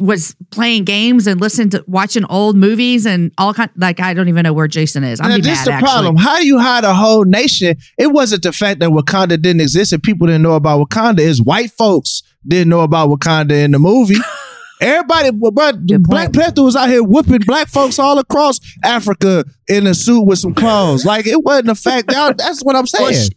was 0.00 0.36
playing 0.52 0.84
games 0.84 1.26
and 1.26 1.40
listening 1.40 1.68
to 1.70 1.84
watching 1.88 2.24
old 2.26 2.56
movies 2.56 3.04
and 3.06 3.32
all 3.38 3.54
kind 3.54 3.70
like 3.76 4.00
I 4.00 4.14
don't 4.14 4.28
even 4.28 4.42
know 4.42 4.52
where 4.52 4.68
Jason 4.68 5.04
is. 5.04 5.20
I'm 5.20 5.28
Now, 5.30 5.36
this 5.36 5.46
mad, 5.46 5.66
the 5.66 5.72
actually. 5.74 5.88
problem. 5.88 6.16
How 6.16 6.38
you 6.38 6.58
hide 6.58 6.84
a 6.84 6.94
whole 6.94 7.24
nation? 7.24 7.76
It 7.98 8.08
wasn't 8.12 8.42
the 8.42 8.52
fact 8.52 8.80
that 8.80 8.90
Wakanda 8.90 9.40
didn't 9.40 9.60
exist 9.60 9.92
and 9.92 10.02
people 10.02 10.26
didn't 10.26 10.42
know 10.42 10.54
about 10.54 10.88
Wakanda. 10.88 11.20
Is 11.20 11.40
white 11.42 11.70
folks 11.70 12.22
didn't 12.46 12.68
know 12.68 12.80
about 12.80 13.08
Wakanda 13.10 13.64
in 13.64 13.70
the 13.70 13.78
movie. 13.78 14.16
Everybody, 14.82 15.30
but 15.30 15.50
Black 16.02 16.32
Panther 16.32 16.62
was 16.62 16.76
out 16.76 16.88
here 16.88 17.02
whooping 17.02 17.40
black 17.46 17.68
folks 17.68 17.98
all 17.98 18.18
across 18.18 18.58
Africa 18.84 19.44
in 19.68 19.86
a 19.86 19.94
suit 19.94 20.22
with 20.26 20.38
some 20.38 20.54
claws. 20.54 21.04
Like 21.06 21.26
it 21.26 21.42
wasn't 21.42 21.70
a 21.70 21.74
fact. 21.74 22.08
That- 22.08 22.36
That's 22.38 22.62
what 22.62 22.76
I'm 22.76 22.86
saying. 22.86 23.28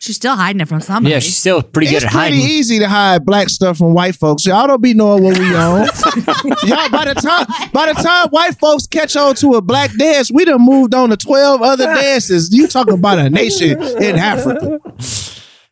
She's 0.00 0.16
still 0.16 0.36
hiding 0.36 0.60
it 0.60 0.68
from 0.68 0.82
somebody. 0.82 1.12
Yeah, 1.14 1.18
she's 1.20 1.36
still 1.36 1.62
pretty 1.62 1.90
good 1.90 2.04
at 2.04 2.10
hiding. 2.12 2.12
it's 2.12 2.14
at 2.14 2.18
pretty 2.28 2.42
hiding. 2.42 2.58
easy 2.58 2.78
to 2.80 2.88
hide 2.88 3.24
black 3.24 3.48
stuff 3.48 3.78
from 3.78 3.94
white 3.94 4.14
folks. 4.14 4.44
Y'all 4.44 4.66
don't 4.66 4.82
be 4.82 4.92
knowing 4.92 5.22
what 5.24 5.38
we 5.38 5.46
own. 5.54 5.86
Y'all 6.68 6.90
by 6.90 7.06
the 7.06 7.14
time 7.14 7.46
by 7.72 7.86
the 7.90 7.94
time 8.02 8.28
white 8.28 8.58
folks 8.58 8.86
catch 8.86 9.16
on 9.16 9.34
to 9.36 9.54
a 9.54 9.62
black 9.62 9.90
dance, 9.96 10.30
we 10.30 10.44
done 10.44 10.60
moved 10.60 10.94
on 10.94 11.08
to 11.08 11.16
twelve 11.16 11.62
other 11.62 11.86
dances. 11.94 12.50
You 12.52 12.66
talk 12.68 12.90
about 12.90 13.18
a 13.18 13.30
nation 13.30 13.80
in 13.82 14.16
Africa. 14.16 14.78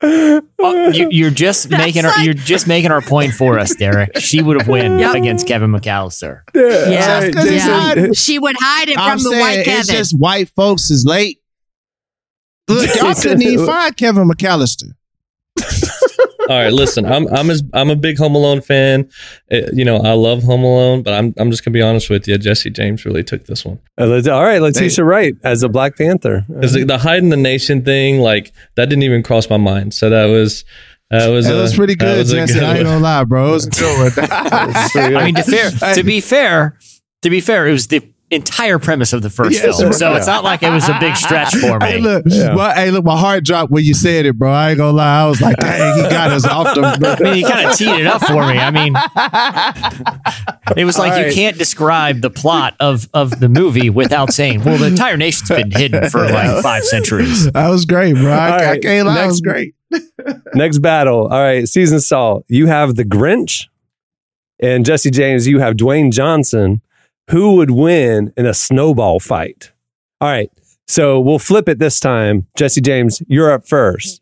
Oh, 0.04 0.90
you, 0.92 1.08
you're 1.12 1.30
just 1.30 1.70
making 1.70 2.04
our, 2.04 2.18
you're 2.22 2.34
just 2.34 2.66
making 2.66 2.90
our 2.90 3.00
point 3.02 3.32
for 3.34 3.58
us, 3.58 3.74
Derek. 3.76 4.18
She 4.18 4.42
would 4.42 4.60
have 4.60 4.68
won 4.68 4.98
Yep. 4.98 5.14
against 5.14 5.46
Kevin 5.46 5.70
McAllister. 5.70 6.42
Yeah, 6.54 7.20
Just 7.20 7.34
'cause 7.36 7.44
it's 7.46 7.66
yeah. 7.66 7.94
not- 7.94 8.16
she 8.16 8.38
would 8.38 8.56
hide 8.58 8.88
it 8.88 8.98
I'm 8.98 9.18
from 9.18 9.24
the 9.24 9.30
saying 9.30 9.40
white 9.40 9.66
it's 9.68 9.88
just 9.88 10.18
white 10.18 10.48
folks 10.50 10.90
is 10.90 11.04
late. 11.06 11.38
Look, 12.68 12.94
y'all 12.96 13.14
couldn't 13.20 13.42
even 13.42 13.66
find 13.66 13.96
Kevin 13.96 14.28
McAllister. 14.28 14.92
All 16.48 16.58
right, 16.58 16.72
listen, 16.72 17.06
I'm 17.06 17.26
I'm 17.28 17.50
as 17.50 17.62
I'm 17.72 17.90
a 17.90 17.96
big 17.96 18.18
Home 18.18 18.34
Alone 18.34 18.60
fan. 18.60 19.08
Uh, 19.50 19.58
you 19.72 19.84
know, 19.84 19.96
I 19.98 20.12
love 20.12 20.42
Home 20.42 20.64
Alone, 20.64 21.02
but 21.02 21.14
I'm 21.14 21.32
I'm 21.38 21.50
just 21.50 21.64
gonna 21.64 21.72
be 21.72 21.82
honest 21.82 22.10
with 22.10 22.26
you. 22.26 22.36
Jesse 22.38 22.70
James 22.70 23.04
really 23.04 23.22
took 23.22 23.44
this 23.46 23.64
one. 23.64 23.78
Uh, 23.98 24.06
let's- 24.06 24.26
All 24.28 24.42
right, 24.42 24.60
Letitia 24.60 25.04
Wright 25.04 25.34
as 25.44 25.62
a 25.62 25.68
Black 25.68 25.96
Panther. 25.96 26.44
Because 26.48 26.72
the, 26.72 26.84
the 26.84 26.98
hide 26.98 27.22
in 27.22 27.28
the 27.28 27.36
nation 27.36 27.84
thing, 27.84 28.18
like 28.20 28.52
that 28.74 28.88
didn't 28.88 29.04
even 29.04 29.22
cross 29.22 29.48
my 29.48 29.56
mind. 29.56 29.94
So 29.94 30.10
that 30.10 30.26
was 30.26 30.64
that 31.10 31.28
was 31.28 31.46
That 31.46 31.58
uh, 31.58 31.62
was 31.62 31.74
pretty 31.74 31.94
that 31.94 32.04
good, 32.04 32.18
was 32.18 32.32
a 32.32 32.36
Jesse. 32.36 32.58
I 32.60 32.70
ain't 32.70 32.76
one. 32.78 32.84
gonna 32.86 33.00
lie, 33.00 33.24
bro. 33.24 33.48
It 33.48 33.52
was 33.52 33.66
a 33.66 33.70
good. 33.70 34.12
I 34.18 35.24
mean, 35.24 35.34
to 35.36 35.42
fair, 35.44 35.94
to 35.94 36.02
be 36.02 36.20
fair, 36.20 36.78
to 37.22 37.30
be 37.30 37.40
fair, 37.40 37.68
it 37.68 37.72
was 37.72 37.86
the 37.86 38.11
entire 38.32 38.78
premise 38.78 39.12
of 39.12 39.22
the 39.22 39.30
first 39.30 39.52
Yes, 39.52 39.62
film, 39.78 39.92
sir. 39.92 39.98
so 39.98 40.14
it's 40.14 40.26
not 40.26 40.42
like 40.44 40.62
it 40.62 40.70
was 40.70 40.88
a 40.88 40.96
big 40.98 41.16
stretch 41.16 41.54
for 41.54 41.78
me. 41.78 41.86
Hey, 41.86 41.98
look, 42.00 42.24
my, 42.26 42.72
hey, 42.74 42.90
look, 42.90 43.04
my 43.04 43.16
heart 43.18 43.44
dropped 43.44 43.70
when 43.70 43.84
you 43.84 43.94
said 43.94 44.26
it, 44.26 44.38
bro. 44.38 44.50
I 44.50 44.70
ain't 44.70 44.78
gonna 44.78 44.96
lie. 44.96 45.22
I 45.22 45.26
was 45.28 45.40
like, 45.40 45.56
dang, 45.58 45.96
he 46.04 46.10
got 46.10 46.30
us 46.30 46.44
off 46.46 46.74
the. 46.74 46.80
I 46.86 46.96
the. 47.16 47.24
mean, 47.24 47.36
you 47.36 47.46
kind 47.46 47.68
of 47.70 47.76
teed 47.76 47.88
it 48.00 48.06
up 48.06 48.22
for 48.24 48.46
me. 48.46 48.58
I 48.58 48.70
mean, 48.70 48.94
it 50.76 50.84
was 50.84 50.98
like 50.98 51.12
All 51.12 51.18
you 51.26 51.32
can't 51.32 51.58
describe 51.58 52.20
the 52.20 52.30
plot 52.30 52.74
of 52.80 53.08
of 53.14 53.38
the 53.40 53.48
movie 53.48 53.90
without 53.90 54.32
saying, 54.32 54.64
"Well, 54.64 54.78
the 54.78 54.86
entire 54.86 55.16
nation's 55.16 55.48
been 55.50 55.70
hidden 55.70 56.08
for 56.10 56.20
like 56.28 56.62
five 56.62 56.84
centuries." 56.84 57.50
That 57.52 57.68
was 57.68 57.84
great, 57.84 58.14
bro. 58.14 58.30
I, 58.32 58.50
All 58.66 58.70
I 58.72 58.78
can't 58.78 59.06
lie. 59.06 59.14
That 59.14 59.20
next- 59.22 59.32
was 59.32 59.40
great. 59.40 59.74
Next 60.54 60.78
battle. 60.78 61.24
All 61.28 61.42
right, 61.42 61.68
season 61.68 62.00
salt. 62.00 62.44
You 62.48 62.66
have 62.66 62.94
the 62.94 63.04
Grinch, 63.04 63.66
and 64.58 64.86
Jesse 64.86 65.10
James. 65.10 65.46
You 65.46 65.58
have 65.60 65.74
Dwayne 65.76 66.10
Johnson. 66.12 66.80
Who 67.30 67.56
would 67.56 67.70
win 67.70 68.32
in 68.36 68.46
a 68.46 68.54
snowball 68.54 69.20
fight? 69.20 69.72
All 70.20 70.28
right, 70.28 70.50
so 70.86 71.20
we'll 71.20 71.38
flip 71.38 71.68
it 71.68 71.78
this 71.78 71.98
time. 72.00 72.46
Jesse 72.56 72.80
James, 72.80 73.22
you're 73.26 73.50
up 73.50 73.66
first. 73.66 74.20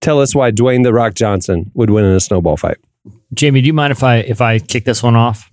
Tell 0.00 0.20
us 0.20 0.34
why 0.34 0.52
Dwayne 0.52 0.84
the 0.84 0.92
Rock 0.92 1.14
Johnson 1.14 1.70
would 1.74 1.90
win 1.90 2.04
in 2.04 2.12
a 2.12 2.20
snowball 2.20 2.56
fight. 2.56 2.78
Jamie, 3.34 3.60
do 3.60 3.66
you 3.66 3.72
mind 3.72 3.90
if 3.90 4.02
I 4.02 4.18
if 4.18 4.40
I 4.40 4.58
kick 4.58 4.84
this 4.84 5.02
one 5.02 5.16
off? 5.16 5.50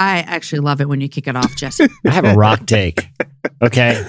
I 0.00 0.20
actually 0.20 0.60
love 0.60 0.80
it 0.80 0.88
when 0.88 1.02
you 1.02 1.10
kick 1.10 1.28
it 1.28 1.36
off, 1.36 1.54
Jesse. 1.56 1.86
I 2.06 2.10
have 2.10 2.24
a 2.24 2.34
rock 2.34 2.64
take. 2.64 3.08
Okay. 3.60 4.02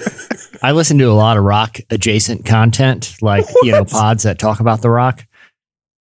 I 0.62 0.72
listen 0.72 0.96
to 0.98 1.04
a 1.04 1.12
lot 1.12 1.36
of 1.36 1.44
rock 1.44 1.78
adjacent 1.90 2.46
content, 2.46 3.14
like, 3.20 3.44
you 3.62 3.72
know, 3.72 3.84
pods 3.84 4.22
that 4.22 4.38
talk 4.38 4.60
about 4.60 4.80
The 4.80 4.88
Rock. 4.88 5.26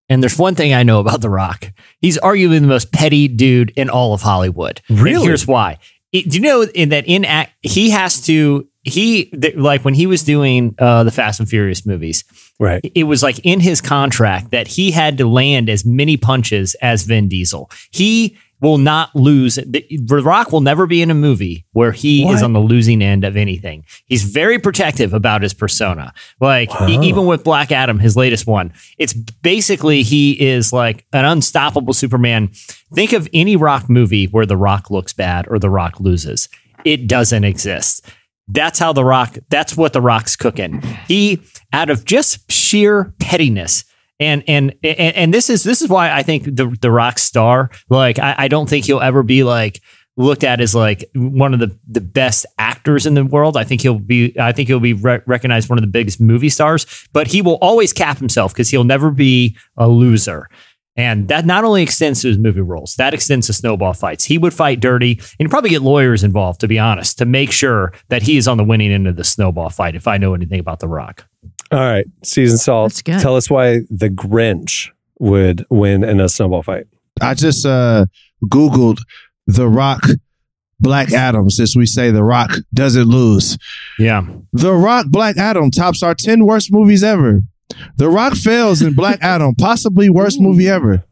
And 0.09 0.23
there's 0.23 0.39
one 0.39 0.55
thing 0.55 0.73
I 0.73 0.83
know 0.83 1.01
about 1.01 1.21
The 1.21 1.31
Rock. 1.31 1.71
He's 2.01 2.19
arguably 2.21 2.61
the 2.61 2.67
most 2.67 2.93
petty 2.93 3.29
dude 3.29 3.71
in 3.77 3.91
all 3.91 4.15
of 4.15 4.23
Hollywood. 4.23 4.81
And 4.89 4.99
Really? 5.01 5.27
here's 5.27 5.47
why. 5.47 5.79
It- 6.13 6.31
do 6.31 6.39
you 6.39 6.43
know 6.43 6.63
in 6.63 6.89
that 6.91 7.07
in 7.07 7.25
act, 7.27 7.53
he 7.63 7.91
has 7.91 8.21
to, 8.23 8.67
he, 8.85 9.27
th- 9.27 9.57
like 9.57 9.85
when 9.85 9.93
he 9.95 10.07
was 10.07 10.23
doing 10.25 10.75
uh, 10.79 11.05
the 11.05 11.11
Fast 11.11 11.41
and 11.41 11.49
Furious 11.49 11.85
movies, 11.85 12.25
Right. 12.59 12.81
it 12.95 13.05
was 13.05 13.23
like 13.23 13.39
in 13.45 13.61
his 13.61 13.81
contract 13.83 14.51
that 14.53 14.67
he 14.69 14.91
had 14.91 15.19
to 15.19 15.27
land 15.29 15.69
as 15.69 15.85
many 15.85 16.17
punches 16.17 16.75
as 16.81 17.03
Vin 17.05 17.29
Diesel. 17.29 17.71
He 17.91 18.39
will 18.61 18.79
not 18.79 19.15
lose. 19.15 19.57
The 19.57 19.85
The 20.03 20.23
Rock 20.23 20.53
will 20.53 20.61
never 20.61 20.87
be 20.87 21.01
in 21.03 21.11
a 21.11 21.15
movie 21.15 21.65
where 21.73 21.93
he 21.93 22.29
is 22.29 22.43
on 22.43 22.53
the 22.53 22.61
losing 22.61 23.03
end 23.03 23.25
of 23.25 23.37
anything. 23.37 23.85
He's 24.07 24.25
very 24.25 24.59
protective 24.59 25.15
about 25.15 25.43
his 25.43 25.55
persona. 25.55 26.13
Like 26.41 26.69
Wow. 26.81 26.89
even 26.89 27.27
with 27.27 27.45
Black 27.45 27.71
Adam, 27.73 27.99
his 27.99 28.17
latest 28.17 28.47
one, 28.47 28.73
it's 28.99 29.15
basically 29.15 30.03
he 30.03 30.33
is 30.41 30.73
like 30.73 31.05
an 31.13 31.25
unstoppable 31.25 31.93
Superman. 31.95 32.51
Think 32.95 33.13
of 33.13 33.29
any 33.33 33.57
Rock 33.57 33.89
movie 33.89 34.27
where 34.27 34.47
The 34.47 34.57
Rock 34.57 34.91
looks 34.91 35.13
bad 35.13 35.47
or 35.49 35.59
The 35.59 35.71
Rock 35.71 36.01
loses. 36.01 36.49
It 36.85 37.07
doesn't 37.07 37.45
exist. 37.45 38.07
That's 38.49 38.79
how 38.79 38.93
The 38.93 39.05
Rock, 39.05 39.37
that's 39.51 39.77
what 39.77 39.93
The 39.93 40.01
Rock's 40.01 40.35
cooking. 40.35 40.81
He, 41.07 41.41
out 41.73 41.91
of 41.91 42.05
just 42.07 42.51
sheer 42.51 43.13
pettiness, 43.21 43.85
and 44.21 44.43
and 44.49 44.75
and, 44.83 45.17
and 45.17 45.35
this 45.35 45.51
is 45.51 45.63
this 45.63 45.83
is 45.83 45.89
why 45.89 46.11
I 46.11 46.23
think 46.23 46.45
the 46.45 46.77
the 46.81 46.91
rock 46.91 47.19
star 47.19 47.71
like 47.89 48.19
I, 48.19 48.35
I 48.39 48.49
don't 48.49 48.69
think 48.69 48.87
he'll 48.87 49.01
ever 49.01 49.23
be 49.23 49.45
like 49.45 49.81
looked 50.17 50.43
at 50.43 50.61
as 50.61 50.75
like 50.75 51.09
one 51.15 51.55
of 51.55 51.61
the 51.61 51.79
the 51.89 52.01
best 52.01 52.45
actors 52.59 53.07
in 53.07 53.15
the 53.15 53.25
world. 53.25 53.57
I 53.57 53.65
think 53.65 53.81
he'll 53.81 53.99
be 53.99 54.39
I 54.39 54.53
think 54.53 54.69
he'll 54.69 54.81
be 54.81 54.95
re- 54.95 55.21
recognized 55.27 55.69
one 55.69 55.79
of 55.79 55.83
the 55.83 55.89
biggest 55.91 56.21
movie 56.21 56.49
stars, 56.49 57.09
but 57.13 57.29
he 57.29 57.41
will 57.41 57.59
always 57.61 57.93
cap 57.93 58.19
himself 58.19 58.53
because 58.53 58.69
he'll 58.69 58.85
never 58.85 59.11
be 59.11 59.57
a 59.77 59.89
loser. 59.89 60.49
And 60.97 61.29
that 61.29 61.47
not 61.47 61.63
only 61.63 61.85
extends 61.85 62.23
to 62.23 62.29
his 62.29 62.39
movie 62.39 62.61
roles, 62.61 62.97
that 62.97 63.15
extends 63.15 63.47
to 63.47 63.53
snowball 63.53 63.95
fights. 63.95 64.25
He 64.25 64.37
would 64.37 64.53
fight 64.53 64.81
dirty 64.81 65.21
and 65.39 65.49
probably 65.49 65.71
get 65.71 65.81
lawyers 65.81 66.25
involved, 66.25 66.61
to 66.63 66.67
be 66.67 66.77
honest, 66.77 67.19
to 67.19 67.25
make 67.25 67.53
sure 67.53 67.93
that 68.09 68.23
he 68.23 68.37
is 68.37 68.49
on 68.49 68.57
the 68.57 68.65
winning 68.65 68.91
end 68.91 69.07
of 69.07 69.15
the 69.15 69.23
snowball 69.23 69.71
fight, 69.71 69.95
if 69.95 70.09
I 70.09 70.19
know 70.19 70.35
anything 70.35 70.59
about 70.59 70.81
The 70.81 70.89
Rock. 70.89 71.28
All 71.71 71.79
right, 71.81 72.07
season 72.25 72.59
salt. 72.59 72.93
That's 72.93 73.03
good. 73.03 73.21
Tell 73.21 73.37
us 73.37 73.51
why 73.51 73.81
the 73.91 74.09
Grinch 74.09 74.89
would 75.19 75.65
win 75.71 76.03
in 76.05 76.21
a 76.21 76.29
snowball 76.29 76.63
fight. 76.63 76.87
I 77.21 77.35
just 77.35 77.67
uh 77.67 78.07
Googled 78.45 78.99
The 79.47 79.69
Rock 79.69 80.05
Black 80.81 81.13
Adam 81.13 81.51
since 81.51 81.75
we 81.77 81.87
say 81.87 82.11
The 82.11 82.23
Rock 82.25 82.53
doesn't 82.73 83.07
lose. 83.07 83.59
Yeah. 83.99 84.23
The 84.53 84.73
Rock 84.73 85.07
Black 85.09 85.37
Adam 85.37 85.71
tops 85.71 86.03
our 86.03 86.15
10 86.15 86.47
worst 86.47 86.73
movies 86.73 87.03
ever. 87.03 87.43
The 87.97 88.09
Rock 88.09 88.35
fails 88.35 88.81
in 88.81 88.95
Black 88.95 89.19
Adam, 89.23 89.55
possibly 89.57 90.09
worst 90.09 90.41
movie 90.41 90.69
ever. 90.69 91.05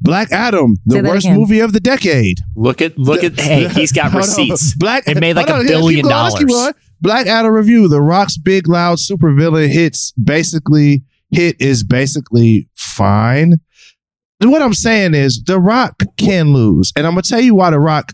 Black 0.00 0.32
Adam, 0.32 0.76
the 0.86 1.02
worst 1.02 1.26
again. 1.26 1.38
movie 1.38 1.60
of 1.60 1.74
the 1.74 1.80
decade. 1.80 2.38
Look 2.56 2.80
at 2.80 2.96
look 2.96 3.22
at 3.22 3.38
hey, 3.38 3.68
he's 3.68 3.92
got 3.92 4.12
receipts. 4.14 4.74
Black 4.74 5.06
It 5.06 5.20
made 5.20 5.36
like 5.36 5.48
a 5.50 5.52
on, 5.54 5.58
let's 5.58 5.70
keep 5.70 5.78
billion 5.78 6.02
going, 6.04 6.14
dollars. 6.14 6.74
Black 7.00 7.26
Adam 7.26 7.52
review. 7.52 7.88
The 7.88 8.02
Rock's 8.02 8.36
big 8.36 8.68
loud 8.68 8.98
supervillain 8.98 9.68
hits 9.68 10.12
basically 10.12 11.02
hit 11.30 11.60
is 11.60 11.84
basically 11.84 12.68
fine. 12.76 13.54
What 14.42 14.62
I'm 14.62 14.74
saying 14.74 15.14
is 15.14 15.42
The 15.42 15.60
Rock 15.60 16.02
can 16.16 16.52
lose. 16.52 16.92
And 16.96 17.06
I'm 17.06 17.12
gonna 17.12 17.22
tell 17.22 17.40
you 17.40 17.54
why 17.54 17.70
The 17.70 17.80
Rock 17.80 18.12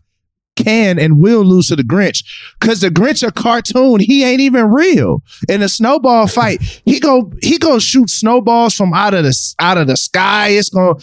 can 0.56 0.98
and 0.98 1.20
will 1.20 1.44
lose 1.44 1.68
to 1.68 1.76
the 1.76 1.82
Grinch. 1.82 2.24
Cause 2.60 2.80
the 2.80 2.88
Grinch 2.88 3.26
a 3.26 3.30
cartoon. 3.30 4.00
He 4.00 4.24
ain't 4.24 4.40
even 4.40 4.72
real. 4.72 5.22
In 5.48 5.62
a 5.62 5.68
snowball 5.68 6.26
fight, 6.26 6.62
he 6.84 6.98
go 6.98 7.32
he 7.42 7.58
go 7.58 7.78
shoot 7.78 8.10
snowballs 8.10 8.74
from 8.74 8.92
out 8.92 9.14
of 9.14 9.24
the 9.24 9.54
out 9.60 9.78
of 9.78 9.86
the 9.86 9.96
sky. 9.96 10.48
It's 10.48 10.70
gonna 10.70 10.94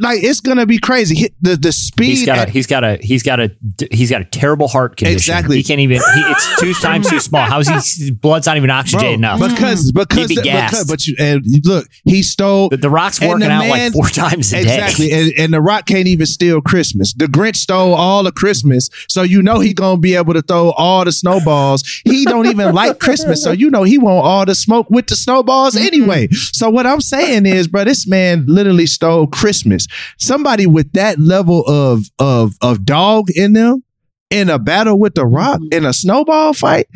like 0.00 0.22
it's 0.22 0.40
gonna 0.40 0.64
be 0.64 0.78
crazy. 0.78 1.16
Hit 1.16 1.34
the 1.40 1.56
the 1.56 1.72
speed. 1.72 2.10
He's 2.10 2.26
got 2.26 2.48
a 2.48 2.50
he's 2.50 2.66
got 2.68 2.84
a 2.84 2.98
he's 3.00 3.22
got 3.22 3.40
a 3.40 3.50
he's 3.90 4.10
got 4.10 4.20
a 4.20 4.24
terrible 4.24 4.68
heart 4.68 4.96
condition. 4.96 5.16
Exactly. 5.16 5.56
He 5.56 5.64
can't 5.64 5.80
even. 5.80 5.96
He, 5.96 6.20
it's 6.20 6.60
two 6.60 6.72
times 6.80 7.10
too 7.10 7.18
small. 7.18 7.42
How's 7.42 7.66
he? 7.96 8.12
Blood's 8.12 8.46
not 8.46 8.56
even 8.56 8.70
oxygenated 8.70 9.18
enough. 9.18 9.40
because 9.40 9.90
because 9.90 10.30
He'd 10.30 10.36
be 10.36 10.42
because 10.42 10.84
but 10.84 11.06
you 11.06 11.16
and 11.18 11.42
you 11.44 11.60
look 11.64 11.88
he 12.04 12.22
stole 12.22 12.68
the, 12.68 12.76
the 12.76 12.90
Rock's 12.90 13.20
working 13.20 13.40
the 13.40 13.50
out 13.50 13.68
like 13.68 13.92
four 13.92 14.06
times 14.06 14.52
a 14.52 14.60
exactly 14.60 15.08
day. 15.08 15.20
and, 15.20 15.32
and 15.38 15.54
the 15.54 15.60
Rock 15.60 15.86
can't 15.86 16.06
even 16.06 16.26
steal 16.26 16.60
Christmas. 16.60 17.12
The 17.12 17.26
Grinch 17.26 17.56
stole 17.56 17.94
all 17.94 18.24
of 18.26 18.34
Christmas, 18.34 18.88
so 19.08 19.22
you 19.22 19.42
know 19.42 19.58
he 19.58 19.74
gonna 19.74 19.98
be 19.98 20.14
able 20.14 20.34
to 20.34 20.42
throw 20.42 20.70
all 20.70 21.04
the 21.04 21.12
snowballs. 21.12 21.82
He 22.04 22.24
don't 22.24 22.46
even 22.46 22.72
like 22.74 23.00
Christmas, 23.00 23.42
so 23.42 23.50
you 23.50 23.68
know 23.68 23.82
he 23.82 23.98
want 23.98 24.24
all 24.24 24.46
the 24.46 24.54
smoke 24.54 24.88
with 24.90 25.08
the 25.08 25.16
snowballs 25.16 25.74
mm-hmm. 25.74 25.86
anyway. 25.86 26.28
So 26.30 26.70
what 26.70 26.86
I'm 26.86 27.00
saying 27.00 27.46
is, 27.46 27.66
bro, 27.66 27.82
this 27.82 28.06
man 28.06 28.44
literally 28.46 28.86
stole 28.86 29.26
Christmas. 29.26 29.71
Somebody 30.18 30.66
with 30.66 30.92
that 30.92 31.18
level 31.18 31.64
of 31.66 32.06
of 32.18 32.54
of 32.60 32.84
dog 32.84 33.30
in 33.30 33.52
them 33.52 33.82
in 34.30 34.48
a 34.48 34.58
battle 34.58 34.98
with 34.98 35.14
the 35.14 35.26
Rock 35.26 35.60
mm-hmm. 35.60 35.76
in 35.78 35.84
a 35.84 35.92
snowball 35.92 36.52
fight. 36.52 36.86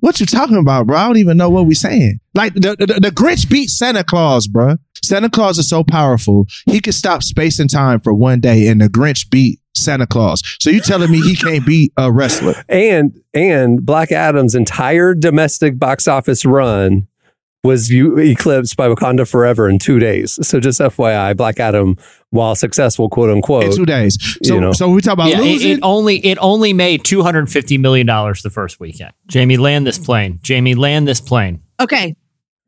What 0.00 0.18
you 0.18 0.26
talking 0.26 0.56
about, 0.56 0.88
bro? 0.88 0.96
I 0.96 1.06
don't 1.06 1.18
even 1.18 1.36
know 1.36 1.48
what 1.48 1.66
we're 1.66 1.74
saying. 1.74 2.18
Like 2.34 2.54
the, 2.54 2.74
the 2.76 2.98
the 3.00 3.12
Grinch 3.12 3.48
beat 3.48 3.70
Santa 3.70 4.02
Claus, 4.02 4.48
bro. 4.48 4.76
Santa 5.04 5.30
Claus 5.30 5.58
is 5.58 5.68
so 5.68 5.84
powerful. 5.84 6.46
He 6.66 6.80
could 6.80 6.94
stop 6.94 7.22
space 7.22 7.60
and 7.60 7.70
time 7.70 8.00
for 8.00 8.12
one 8.12 8.40
day, 8.40 8.66
and 8.66 8.80
the 8.80 8.88
Grinch 8.88 9.30
beat 9.30 9.60
Santa 9.74 10.06
Claus. 10.06 10.42
So 10.60 10.70
you 10.70 10.80
telling 10.80 11.10
me 11.10 11.20
he 11.20 11.36
can't 11.36 11.64
beat 11.64 11.92
a 11.96 12.10
wrestler? 12.10 12.54
And 12.68 13.16
and 13.32 13.84
Black 13.84 14.10
Adam's 14.10 14.54
entire 14.54 15.14
domestic 15.14 15.78
box 15.78 16.08
office 16.08 16.44
run 16.44 17.06
was 17.64 17.90
you 17.90 18.18
eclipsed 18.18 18.76
by 18.76 18.88
Wakanda 18.88 19.28
Forever 19.28 19.68
in 19.68 19.78
two 19.78 19.98
days. 19.98 20.38
So 20.46 20.58
just 20.58 20.80
FYI, 20.80 21.36
Black 21.36 21.60
Adam, 21.60 21.96
while 22.30 22.54
successful, 22.56 23.08
quote 23.08 23.30
unquote, 23.30 23.64
In 23.64 23.72
two 23.76 23.86
days. 23.86 24.16
So 24.42 24.54
you 24.54 24.60
know. 24.60 24.72
so 24.72 24.88
we 24.90 25.00
talk 25.00 25.12
about 25.14 25.28
Yeah, 25.30 25.38
it, 25.38 25.42
losing. 25.42 25.70
it 25.72 25.80
only 25.82 26.16
it 26.26 26.38
only 26.40 26.72
made 26.72 27.04
two 27.04 27.22
hundred 27.22 27.48
fifty 27.50 27.78
million 27.78 28.06
dollars 28.06 28.42
the 28.42 28.50
first 28.50 28.80
weekend. 28.80 29.12
Jamie, 29.28 29.56
land 29.56 29.86
this 29.86 29.98
plane. 29.98 30.40
Jamie, 30.42 30.74
land 30.74 31.06
this 31.06 31.20
plane. 31.20 31.62
Okay. 31.78 32.16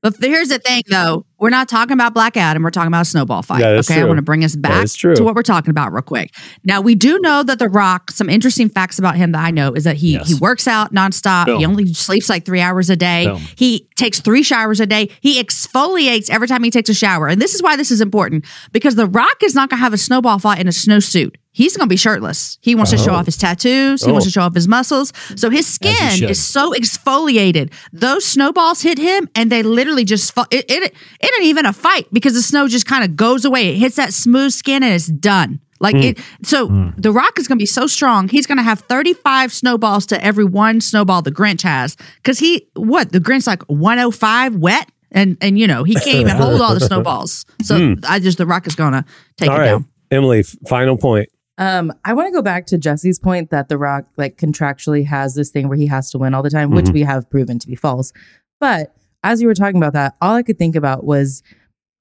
But 0.05 0.16
here's 0.20 0.50
the 0.50 0.59
thing, 0.59 0.82
though. 0.90 1.24
We're 1.38 1.48
not 1.50 1.66
talking 1.68 1.92
about 1.94 2.12
Black 2.12 2.36
Adam. 2.36 2.62
We're 2.62 2.70
talking 2.70 2.88
about 2.88 3.02
a 3.02 3.05
snowball 3.07 3.40
fight. 3.42 3.61
That 3.61 3.76
is 3.76 3.90
okay. 3.90 4.00
I 4.00 4.05
want 4.05 4.18
to 4.18 4.22
bring 4.22 4.44
us 4.44 4.55
back 4.55 4.86
to 5.16 5.24
what 5.24 5.34
we're 5.34 5.42
talking 5.42 5.70
about 5.70 5.92
real 5.92 6.02
quick. 6.02 6.34
Now, 6.62 6.80
we 6.82 6.94
do 6.94 7.18
know 7.20 7.42
that 7.42 7.59
The 7.59 7.68
Rock, 7.70 8.11
some 8.11 8.28
interesting 8.28 8.68
facts 8.68 8.98
about 8.98 9.16
him 9.16 9.32
that 9.32 9.42
I 9.44 9.50
know 9.50 9.72
is 9.72 9.84
that 9.84 9.96
he, 9.96 10.12
Yes. 10.12 10.28
he 10.28 10.34
works 10.34 10.68
out 10.68 10.92
nonstop. 10.92 11.46
He 11.59 11.64
only 11.64 11.92
sleeps 11.94 12.28
like 12.28 12.44
three 12.44 12.61
hours 12.61 12.90
a 12.90 12.96
day. 12.96 13.26
Boom. 13.26 13.40
He 13.57 13.88
takes 13.96 14.20
three 14.20 14.42
showers 14.42 14.78
a 14.80 14.86
day. 14.86 15.11
He 15.20 15.42
exfoliates 15.42 16.28
every 16.30 16.48
time 16.48 16.62
he 16.62 16.70
takes 16.70 16.90
a 16.90 16.94
shower. 16.94 17.26
And 17.28 17.40
this 17.40 17.55
is 17.55 17.62
why 17.62 17.76
this 17.76 17.90
is 17.90 18.00
important 18.02 18.44
because 18.72 18.94
The 18.96 19.07
Rock 19.07 19.42
is 19.42 19.55
not 19.55 19.70
going 19.70 19.78
to 19.78 19.84
have 19.84 19.94
a 19.94 19.98
snowball 19.98 20.38
fight 20.38 20.59
in 20.61 20.66
a 20.68 20.70
snowsuit. 20.70 21.34
He's 21.55 21.76
going 21.76 21.88
to 21.88 21.92
be 21.92 21.96
shirtless. 21.96 22.59
He 22.61 22.74
wants 22.74 22.90
to 22.90 22.98
show 22.98 23.12
Oh. 23.12 23.14
off 23.14 23.26
his 23.26 23.36
tattoos. 23.36 24.05
He 24.05 24.11
wants 24.11 24.26
Oh. 24.26 24.28
to 24.28 24.32
show 24.32 24.42
off 24.42 24.57
his 24.57 24.66
muscles. 24.66 25.12
So 25.36 25.50
his 25.50 25.68
skin 25.68 26.24
is 26.24 26.44
so 26.44 26.72
exfoliated. 26.72 27.70
Those 27.92 28.24
snowballs 28.24 28.82
hit 28.82 28.98
him, 28.98 29.28
and 29.36 29.52
they 29.52 29.62
literally 29.62 30.05
just 30.05 30.32
fall. 30.34 30.46
It, 30.50 30.68
it, 30.68 30.82
it 30.82 31.32
ain't 31.36 31.44
even 31.44 31.64
a 31.64 31.72
fight 31.72 32.09
because 32.12 32.34
the 32.34 32.42
snow 32.42 32.66
just 32.66 32.86
kind 32.86 33.05
of 33.05 33.14
goes 33.14 33.44
away. 33.44 33.68
It 33.68 33.76
hits 33.76 33.94
that 33.96 34.12
smooth 34.12 34.52
skin, 34.52 34.82
and 34.82 34.92
it's 34.92 35.07
done. 35.07 35.61
Like 35.78 35.94
hmm. 35.94 36.02
it. 36.02 36.18
So 36.42 36.66
hmm. 36.66 36.88
the 36.96 37.12
Rock 37.12 37.38
is 37.38 37.46
going 37.46 37.59
to 37.59 37.62
be 37.62 37.66
so 37.66 37.86
strong. 37.86 38.28
He's 38.28 38.48
going 38.48 38.59
to 38.59 38.64
have 38.64 38.80
thirty-five 38.80 39.52
snowballs 39.52 40.07
to 40.07 40.24
every 40.24 40.44
one 40.44 40.80
snowball 40.80 41.22
the 41.22 41.30
Grinch 41.30 41.62
has. 41.62 41.96
Because 42.16 42.40
he, 42.40 42.66
what 42.74 43.12
the 43.12 43.20
Grinch 43.20 43.46
like 43.46 43.62
one 43.64 43.98
hundred 43.98 44.16
five 44.16 44.57
wet, 44.57 44.90
and 45.12 45.38
and 45.40 45.57
you 45.57 45.68
know 45.68 45.84
he 45.84 45.94
can't 45.94 46.16
even 46.16 46.34
hold 46.36 46.61
all 46.61 46.74
the 46.74 46.80
snowballs. 46.88 47.46
So 47.62 47.78
hmm. 47.78 48.00
I 48.09 48.18
just 48.18 48.38
the 48.38 48.46
Rock 48.46 48.66
is 48.66 48.74
going 48.74 48.92
to 48.92 49.05
take 49.36 49.50
All 49.50 49.57
it 49.57 49.61
right, 49.61 49.66
down. 49.66 49.86
Emily, 50.11 50.42
final 50.42 50.96
point. 50.96 51.28
Um, 51.57 51.92
I 52.05 52.14
want 52.14 52.26
to 52.28 52.32
go 52.32 52.42
back 52.42 52.66
to 52.66 52.78
Jesse's 52.78 53.18
point 53.18 53.50
that 53.50 53.68
The 53.68 53.78
Rock 53.78 54.07
like 54.16 54.36
contractually 54.38 55.07
has 55.07 55.34
this 55.34 55.50
thing 55.50 55.68
where 55.68 55.78
he 55.78 55.86
has 55.86 56.11
to 56.11 56.18
win 56.18 56.34
all 56.34 56.42
the 56.42 56.50
time, 56.50 56.70
which 56.70 56.86
Mhm. 56.86 56.92
we 56.94 57.02
have 57.02 57.30
proven 57.30 57.59
to 57.61 57.66
be 57.66 57.76
false. 57.76 58.12
But 58.61 58.94
as 59.22 59.40
you 59.40 59.46
were 59.46 59.55
talking 59.55 59.76
about 59.76 59.92
that, 59.92 60.16
all 60.20 60.34
I 60.34 60.42
could 60.42 60.59
think 60.59 60.74
about 60.74 61.05
was, 61.05 61.42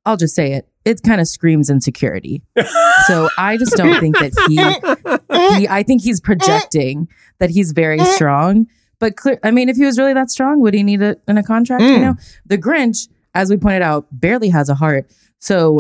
I'll 0.06 0.18
just 0.18 0.36
say 0.36 0.54
it, 0.54 0.68
it 0.86 1.04
kind 1.04 1.22
of 1.22 1.28
screams 1.28 1.70
insecurity. 1.70 2.42
so 3.08 3.30
I 3.38 3.58
just 3.58 3.74
don't 3.78 4.00
think 4.00 4.18
that 4.18 4.34
he, 4.48 5.60
he, 5.60 5.68
I 5.68 5.84
think 5.84 6.02
he's 6.02 6.20
projecting 6.20 7.08
that 7.40 7.50
he's 7.52 7.72
very 7.74 8.00
strong. 8.04 8.68
But 9.00 9.18
clear, 9.18 9.40
I 9.44 9.52
mean, 9.52 9.70
if 9.70 9.78
he 9.78 9.86
was 9.86 9.98
really 10.00 10.14
that 10.14 10.32
strong, 10.32 10.62
would 10.62 10.74
he 10.74 10.82
need 10.84 11.02
it 11.02 11.22
in 11.28 11.38
a 11.38 11.44
contract? 11.44 11.84
You 11.84 11.90
Mm. 11.98 12.02
know, 12.02 12.16
the 12.46 12.58
Grinch, 12.58 13.08
as 13.36 13.50
we 13.50 13.58
pointed 13.58 13.82
out, 13.82 14.08
barely 14.12 14.50
has 14.50 14.68
a 14.70 14.76
heart. 14.76 15.10
So 15.40 15.80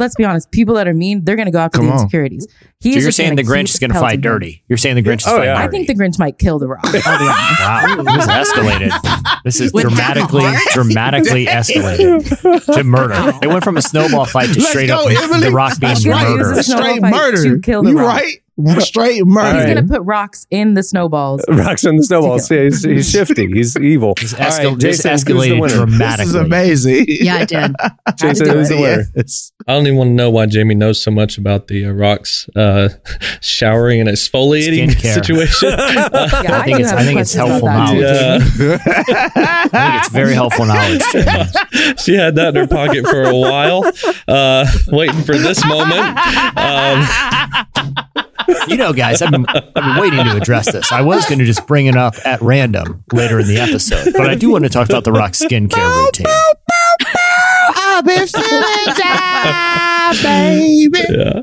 let's 0.00 0.14
be 0.14 0.24
honest, 0.24 0.50
people 0.50 0.74
that 0.76 0.88
are 0.88 0.94
mean, 0.94 1.24
they're 1.24 1.36
going 1.36 1.46
to 1.46 1.52
go 1.52 1.58
after 1.58 1.78
Come 1.78 1.86
the 1.86 1.92
on. 1.92 1.98
insecurities. 2.00 2.46
So 2.50 2.88
He's 2.88 2.96
you're 2.96 3.04
just 3.04 3.16
saying 3.16 3.36
the 3.36 3.44
Grinch 3.44 3.70
is 3.74 3.78
going 3.78 3.90
to 3.90 3.94
pelting 3.94 4.08
fight 4.08 4.14
him. 4.16 4.20
dirty. 4.22 4.64
You're 4.68 4.76
saying 4.76 4.96
the 4.96 5.02
Grinch 5.04 5.20
is 5.20 5.26
Oh, 5.28 5.36
fighting 5.36 5.44
yeah. 5.54 5.58
I 5.62 5.68
think 5.68 5.86
the 5.86 5.94
Grinch 5.94 6.18
might 6.18 6.38
kill 6.38 6.58
the 6.58 6.66
Rock. 6.66 6.80
I'll 6.84 6.92
be 6.92 6.98
honest. 6.98 7.60
Wow, 7.60 8.02
this 8.16 8.24
is 8.24 8.52
escalated. 8.52 9.40
This 9.44 9.60
is 9.60 9.72
With 9.72 9.82
dramatically, 9.84 10.44
dramatically 10.72 11.46
escalated 11.46 12.74
to 12.74 12.84
murder. 12.84 13.38
It 13.42 13.46
went 13.48 13.62
from 13.64 13.76
a 13.76 13.82
snowball 13.82 14.24
fight 14.24 14.48
to 14.52 14.58
Let's 14.58 14.68
straight 14.70 14.88
go, 14.88 15.04
up 15.06 15.10
Emily. 15.22 15.40
the 15.40 15.52
Rock 15.52 15.78
being 15.78 15.92
right. 15.92 16.26
It 16.26 16.38
was 16.38 16.38
murdered. 16.38 16.58
a 16.58 16.62
Straight 16.64 17.02
murder. 17.02 17.42
to 17.56 17.60
kill 17.60 17.82
the 17.84 17.90
you 17.90 17.98
Rock. 17.98 18.08
right? 18.20 18.41
Straight 18.80 19.24
murder. 19.26 19.56
He's 19.58 19.74
going 19.74 19.86
to 19.86 19.92
put 19.92 20.02
rocks 20.02 20.46
in 20.50 20.74
the 20.74 20.82
snowballs. 20.82 21.42
Rocks 21.48 21.84
and 21.84 21.98
the 21.98 22.02
snowballs. 22.02 22.50
Yeah, 22.50 22.64
he's, 22.64 22.82
he's 22.84 23.10
shifty. 23.12 23.46
He's 23.52 23.76
evil. 23.76 24.14
This, 24.20 24.34
All 24.34 24.40
right, 24.40 24.52
escal- 24.52 24.80
this 24.80 25.02
Jason, 25.02 25.10
who's 25.10 25.24
the 25.24 25.32
escalated 25.32 25.60
winner? 25.60 25.86
This 26.16 26.20
is 26.28 26.34
amazing. 26.34 27.04
Yeah, 27.08 27.36
I 27.36 27.44
did. 27.44 27.74
Jason, 28.16 28.46
do 28.46 28.52
who's 28.54 28.68
the 28.68 28.76
winner? 28.80 29.04
I 29.68 29.74
don't 29.74 29.86
even 29.86 29.96
want 29.98 30.08
to 30.10 30.14
know 30.14 30.30
why 30.30 30.46
Jamie 30.46 30.74
knows 30.74 31.00
so 31.02 31.10
much 31.10 31.38
about 31.38 31.68
the 31.68 31.86
uh, 31.86 31.90
rocks 31.92 32.48
uh, 32.56 32.88
showering 33.40 34.00
and 34.00 34.08
exfoliating 34.08 34.90
Skincare. 34.90 35.14
situation. 35.14 35.68
Yeah, 35.70 36.08
I 36.12 36.62
think 36.64 36.78
do 36.78 36.84
it's- 36.84 36.92
I 36.92 37.04
think 37.04 37.20
it's 37.20 37.32
helpful 37.34 37.68
about 37.68 37.94
that, 37.96 38.52
too, 38.56 38.64
Yeah. 38.64 38.78
I 38.84 39.68
think 39.68 40.02
it's 40.04 40.08
very 40.12 40.34
helpful 40.34 40.66
knowledge. 40.66 41.02
She 42.00 42.14
had 42.14 42.34
that 42.36 42.48
in 42.48 42.56
her 42.56 42.66
pocket 42.66 43.06
for 43.06 43.22
a 43.22 43.34
while, 43.36 43.84
uh, 44.28 44.66
waiting 44.88 45.22
for 45.22 45.36
this 45.36 45.64
moment. 45.66 46.18
Um, 46.56 47.06
You 48.68 48.76
know, 48.76 48.92
guys, 48.92 49.22
I've 49.22 49.30
been, 49.30 49.44
I've 49.48 49.72
been 49.74 49.96
waiting 50.00 50.24
to 50.24 50.36
address 50.36 50.70
this. 50.72 50.92
I 50.92 51.00
was 51.02 51.24
going 51.26 51.38
to 51.38 51.44
just 51.44 51.66
bring 51.66 51.86
it 51.86 51.96
up 51.96 52.14
at 52.24 52.40
random 52.42 53.04
later 53.12 53.38
in 53.40 53.46
the 53.46 53.58
episode, 53.58 54.12
but 54.12 54.28
I 54.30 54.34
do 54.34 54.50
want 54.50 54.64
to 54.64 54.70
talk 54.70 54.88
about 54.88 55.04
the 55.04 55.12
Rock 55.12 55.32
skincare 55.32 56.04
routine. 56.04 56.26
I've 57.74 58.04
been 58.04 58.26
feeling 58.26 58.96
down, 58.98 60.16
baby. 60.22 60.98
yeah. 61.10 61.42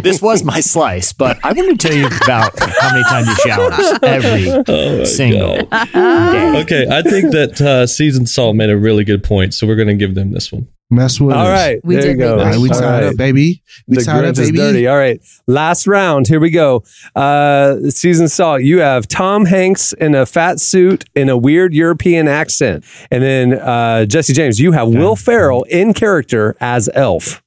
This 0.00 0.20
was 0.20 0.42
my 0.42 0.58
slice, 0.60 1.12
but 1.12 1.38
I 1.44 1.52
want 1.52 1.78
to 1.80 1.88
tell 1.88 1.96
you 1.96 2.06
about 2.24 2.52
how 2.58 2.90
many 2.90 3.04
times 3.04 3.28
he 3.28 3.48
showers 3.48 3.98
every 4.02 4.48
Oh 4.66 5.04
single 5.04 5.62
God. 5.66 5.92
day. 5.92 6.60
Okay, 6.62 6.86
I 6.90 7.02
think 7.02 7.30
that 7.32 7.60
uh, 7.60 7.86
seasoned 7.86 8.28
salt 8.28 8.56
made 8.56 8.70
a 8.70 8.76
really 8.76 9.04
good 9.04 9.22
point, 9.22 9.54
so 9.54 9.66
we're 9.68 9.76
going 9.76 9.86
to 9.88 9.94
give 9.94 10.16
them 10.16 10.32
this 10.32 10.50
one. 10.50 10.66
Mess 10.90 11.20
with 11.20 11.36
All 11.36 11.46
us. 11.46 11.48
right. 11.48 11.80
We 11.84 11.94
there 11.94 12.02
did 12.02 12.10
you 12.12 12.16
go. 12.16 12.36
make 12.36 12.44
All 12.46 12.50
right, 12.50 12.58
we 12.60 12.68
All 12.70 12.74
tied 12.80 12.90
right. 13.02 13.04
up, 13.04 13.16
baby. 13.16 13.62
We 13.86 13.96
the 13.96 14.02
tied 14.02 14.24
up, 14.24 14.34
Grinch 14.34 14.38
is 14.40 14.48
baby. 14.50 14.56
dirty. 14.58 14.86
All 14.88 14.96
right. 14.96 15.20
Last 15.46 15.86
round. 15.86 16.26
Here 16.26 16.40
we 16.40 16.50
go. 16.50 16.82
Uh, 17.14 17.76
season 17.90 18.28
salt. 18.28 18.62
You 18.62 18.80
have 18.80 19.06
Tom 19.06 19.44
Hanks 19.44 19.92
in 19.92 20.14
a 20.14 20.26
fat 20.26 20.58
suit 20.60 21.04
in 21.14 21.28
a 21.28 21.36
weird 21.36 21.72
European 21.74 22.26
accent. 22.26 22.84
And 23.10 23.22
then 23.22 23.52
uh, 23.54 24.06
Jesse 24.06 24.32
James, 24.32 24.58
you 24.58 24.72
have 24.72 24.88
Will 24.88 25.14
Ferrell 25.16 25.62
in 25.70 25.94
character 25.94 26.56
as 26.60 26.90
Elf. 26.94 27.42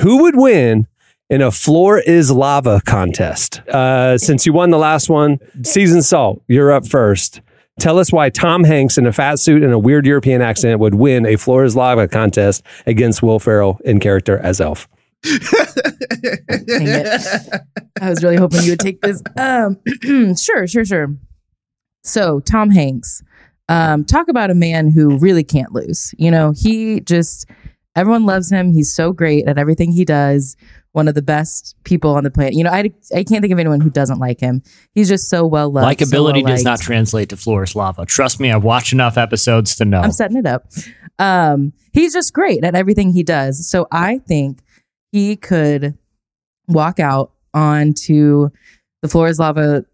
Who 0.00 0.22
would 0.22 0.36
win 0.36 0.86
in 1.28 1.42
a 1.42 1.50
floor 1.50 1.98
is 1.98 2.30
lava 2.30 2.80
contest? 2.86 3.60
Uh, 3.68 4.16
since 4.16 4.46
you 4.46 4.52
won 4.54 4.70
the 4.70 4.78
last 4.78 5.10
one, 5.10 5.38
season 5.62 6.00
salt, 6.02 6.42
you're 6.48 6.72
up 6.72 6.86
first. 6.88 7.42
Tell 7.82 7.98
us 7.98 8.12
why 8.12 8.30
Tom 8.30 8.62
Hanks 8.62 8.96
in 8.96 9.06
a 9.06 9.12
fat 9.12 9.40
suit 9.40 9.64
and 9.64 9.72
a 9.72 9.78
weird 9.78 10.06
European 10.06 10.40
accent 10.40 10.78
would 10.78 10.94
win 10.94 11.26
a 11.26 11.34
floor 11.34 11.68
lava 11.70 12.06
contest 12.06 12.62
against 12.86 13.24
Will 13.24 13.40
Ferrell 13.40 13.80
in 13.84 13.98
character 13.98 14.38
as 14.38 14.60
Elf. 14.60 14.86
I 15.24 15.30
was 18.00 18.22
really 18.22 18.36
hoping 18.36 18.62
you 18.62 18.70
would 18.70 18.78
take 18.78 19.00
this. 19.00 19.20
Um, 19.36 19.80
sure, 20.36 20.68
sure, 20.68 20.84
sure. 20.84 21.16
So, 22.04 22.38
Tom 22.38 22.70
Hanks, 22.70 23.20
um, 23.68 24.04
talk 24.04 24.28
about 24.28 24.52
a 24.52 24.54
man 24.54 24.88
who 24.88 25.18
really 25.18 25.42
can't 25.42 25.72
lose. 25.72 26.14
You 26.16 26.30
know, 26.30 26.52
he 26.56 27.00
just, 27.00 27.50
everyone 27.96 28.26
loves 28.26 28.48
him. 28.48 28.72
He's 28.72 28.94
so 28.94 29.12
great 29.12 29.48
at 29.48 29.58
everything 29.58 29.90
he 29.90 30.04
does. 30.04 30.56
One 30.92 31.08
of 31.08 31.14
the 31.14 31.22
best 31.22 31.74
people 31.84 32.14
on 32.14 32.24
the 32.24 32.30
planet. 32.30 32.52
You 32.54 32.64
know, 32.64 32.70
I, 32.70 32.90
I 33.14 33.24
can't 33.24 33.40
think 33.40 33.52
of 33.52 33.58
anyone 33.58 33.80
who 33.80 33.88
doesn't 33.90 34.18
like 34.18 34.40
him. 34.40 34.62
He's 34.94 35.08
just 35.08 35.28
so 35.30 35.46
well 35.46 35.70
loved. 35.70 35.98
so 36.00 36.04
Likability 36.06 36.46
does 36.46 36.64
not 36.64 36.80
translate 36.80 37.30
to 37.30 37.36
floor 37.36 37.64
lava. 37.74 38.04
Trust 38.04 38.40
me, 38.40 38.52
I've 38.52 38.64
watched 38.64 38.92
enough 38.92 39.16
episodes 39.16 39.74
to 39.76 39.86
know. 39.86 40.00
I'm 40.00 40.12
setting 40.12 40.36
it 40.36 40.46
up. 40.46 40.66
Um, 41.18 41.72
he's 41.92 42.12
just 42.12 42.32
great 42.34 42.62
at 42.64 42.74
everything 42.74 43.12
he 43.12 43.22
does. 43.22 43.68
So 43.68 43.86
I 43.90 44.18
think 44.18 44.60
he 45.12 45.36
could 45.36 45.96
walk 46.68 47.00
out 47.00 47.32
onto 47.54 48.50
the 49.02 49.08
floor 49.08 49.30
lava 49.32 49.84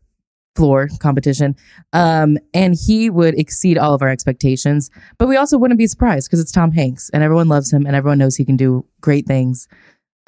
floor 0.54 0.88
competition, 0.98 1.54
um, 1.92 2.36
and 2.52 2.74
he 2.74 3.08
would 3.08 3.38
exceed 3.38 3.78
all 3.78 3.94
of 3.94 4.02
our 4.02 4.08
expectations. 4.08 4.90
But 5.16 5.28
we 5.28 5.36
also 5.36 5.56
wouldn't 5.56 5.78
be 5.78 5.86
surprised 5.86 6.28
because 6.28 6.40
it's 6.40 6.50
Tom 6.52 6.72
Hanks, 6.72 7.10
and 7.10 7.22
everyone 7.22 7.48
loves 7.48 7.72
him, 7.72 7.86
and 7.86 7.94
everyone 7.94 8.18
knows 8.18 8.36
he 8.36 8.44
can 8.44 8.56
do 8.56 8.84
great 9.00 9.26
things. 9.26 9.68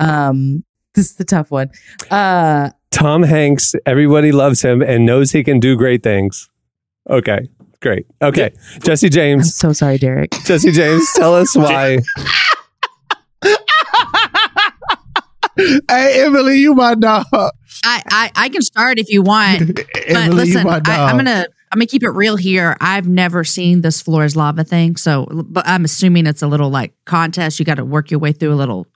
Um, 0.01 0.65
this 0.95 1.11
is 1.11 1.17
the 1.17 1.25
tough 1.25 1.51
one. 1.51 1.71
Uh, 2.11 2.71
Tom 2.91 3.23
Hanks, 3.23 3.75
everybody 3.87 4.33
loves 4.33 4.63
him 4.63 4.83
and 4.83 5.07
knows 5.07 5.31
he 5.31 5.45
can 5.45 5.61
do 5.61 5.77
great 5.77 6.03
things. 6.03 6.49
Okay, 7.09 7.49
great. 7.81 8.07
Okay, 8.21 8.53
Jesse 8.83 9.07
I'm 9.07 9.13
James. 9.13 9.55
so 9.57 9.73
sorry, 9.73 9.99
Derek. 9.99 10.33
Jesse 10.45 10.73
James, 10.73 11.09
tell 11.15 11.35
us 11.35 11.57
why. 11.57 11.99
hey, 15.57 16.25
Emily, 16.25 16.59
you 16.59 16.75
my 16.75 16.95
dog. 16.95 17.27
I, 17.33 18.03
I 18.11 18.31
I 18.35 18.49
can 18.49 18.63
start 18.63 18.99
if 18.99 19.09
you 19.09 19.23
want, 19.23 19.75
but 19.77 19.87
Emily, 20.07 20.25
you 20.25 20.33
listen, 20.33 20.65
my 20.65 20.77
I, 20.77 20.81
dog. 20.81 21.11
I'm 21.11 21.17
gonna 21.17 21.47
I'm 21.73 21.79
gonna 21.79 21.87
keep 21.87 22.03
it 22.03 22.11
real 22.11 22.37
here. 22.37 22.77
I've 22.81 23.09
never 23.09 23.45
seen 23.45 23.81
this 23.81 24.03
floor 24.03 24.25
is 24.25 24.37
lava 24.37 24.65
thing, 24.65 24.97
so 24.97 25.27
but 25.31 25.67
I'm 25.67 25.85
assuming 25.85 26.27
it's 26.27 26.43
a 26.43 26.49
little 26.49 26.71
like 26.71 26.93
contest. 27.05 27.59
You 27.59 27.65
got 27.65 27.77
to 27.77 27.85
work 27.85 28.11
your 28.11 28.21
way 28.21 28.33
through 28.33 28.53
a 28.53 28.57
little 28.57 28.87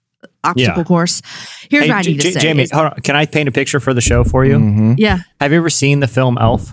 obstacle 0.43 0.79
Yeah. 0.79 0.85
course. 0.85 1.22
Here's 1.70 1.85
Hey, 1.85 1.91
what 1.91 1.97
I 1.99 2.03
J- 2.03 2.12
need 2.12 2.20
to 2.20 2.33
say. 2.33 2.41
Jamie, 2.41 2.66
hold 2.72 2.87
on. 2.87 2.95
can 3.03 3.16
I 3.16 3.27
paint 3.27 3.49
a 3.49 3.53
picture 3.53 3.81
for 3.81 3.93
the 3.95 4.01
show 4.01 4.25
for 4.25 4.45
you? 4.45 4.57
Mhm. 4.59 4.95
yeah. 4.99 5.18
Have 5.41 5.53
you 5.53 5.59
ever 5.59 5.70
seen 5.70 6.01
the 6.01 6.09
film 6.09 6.39
Elf? 6.41 6.72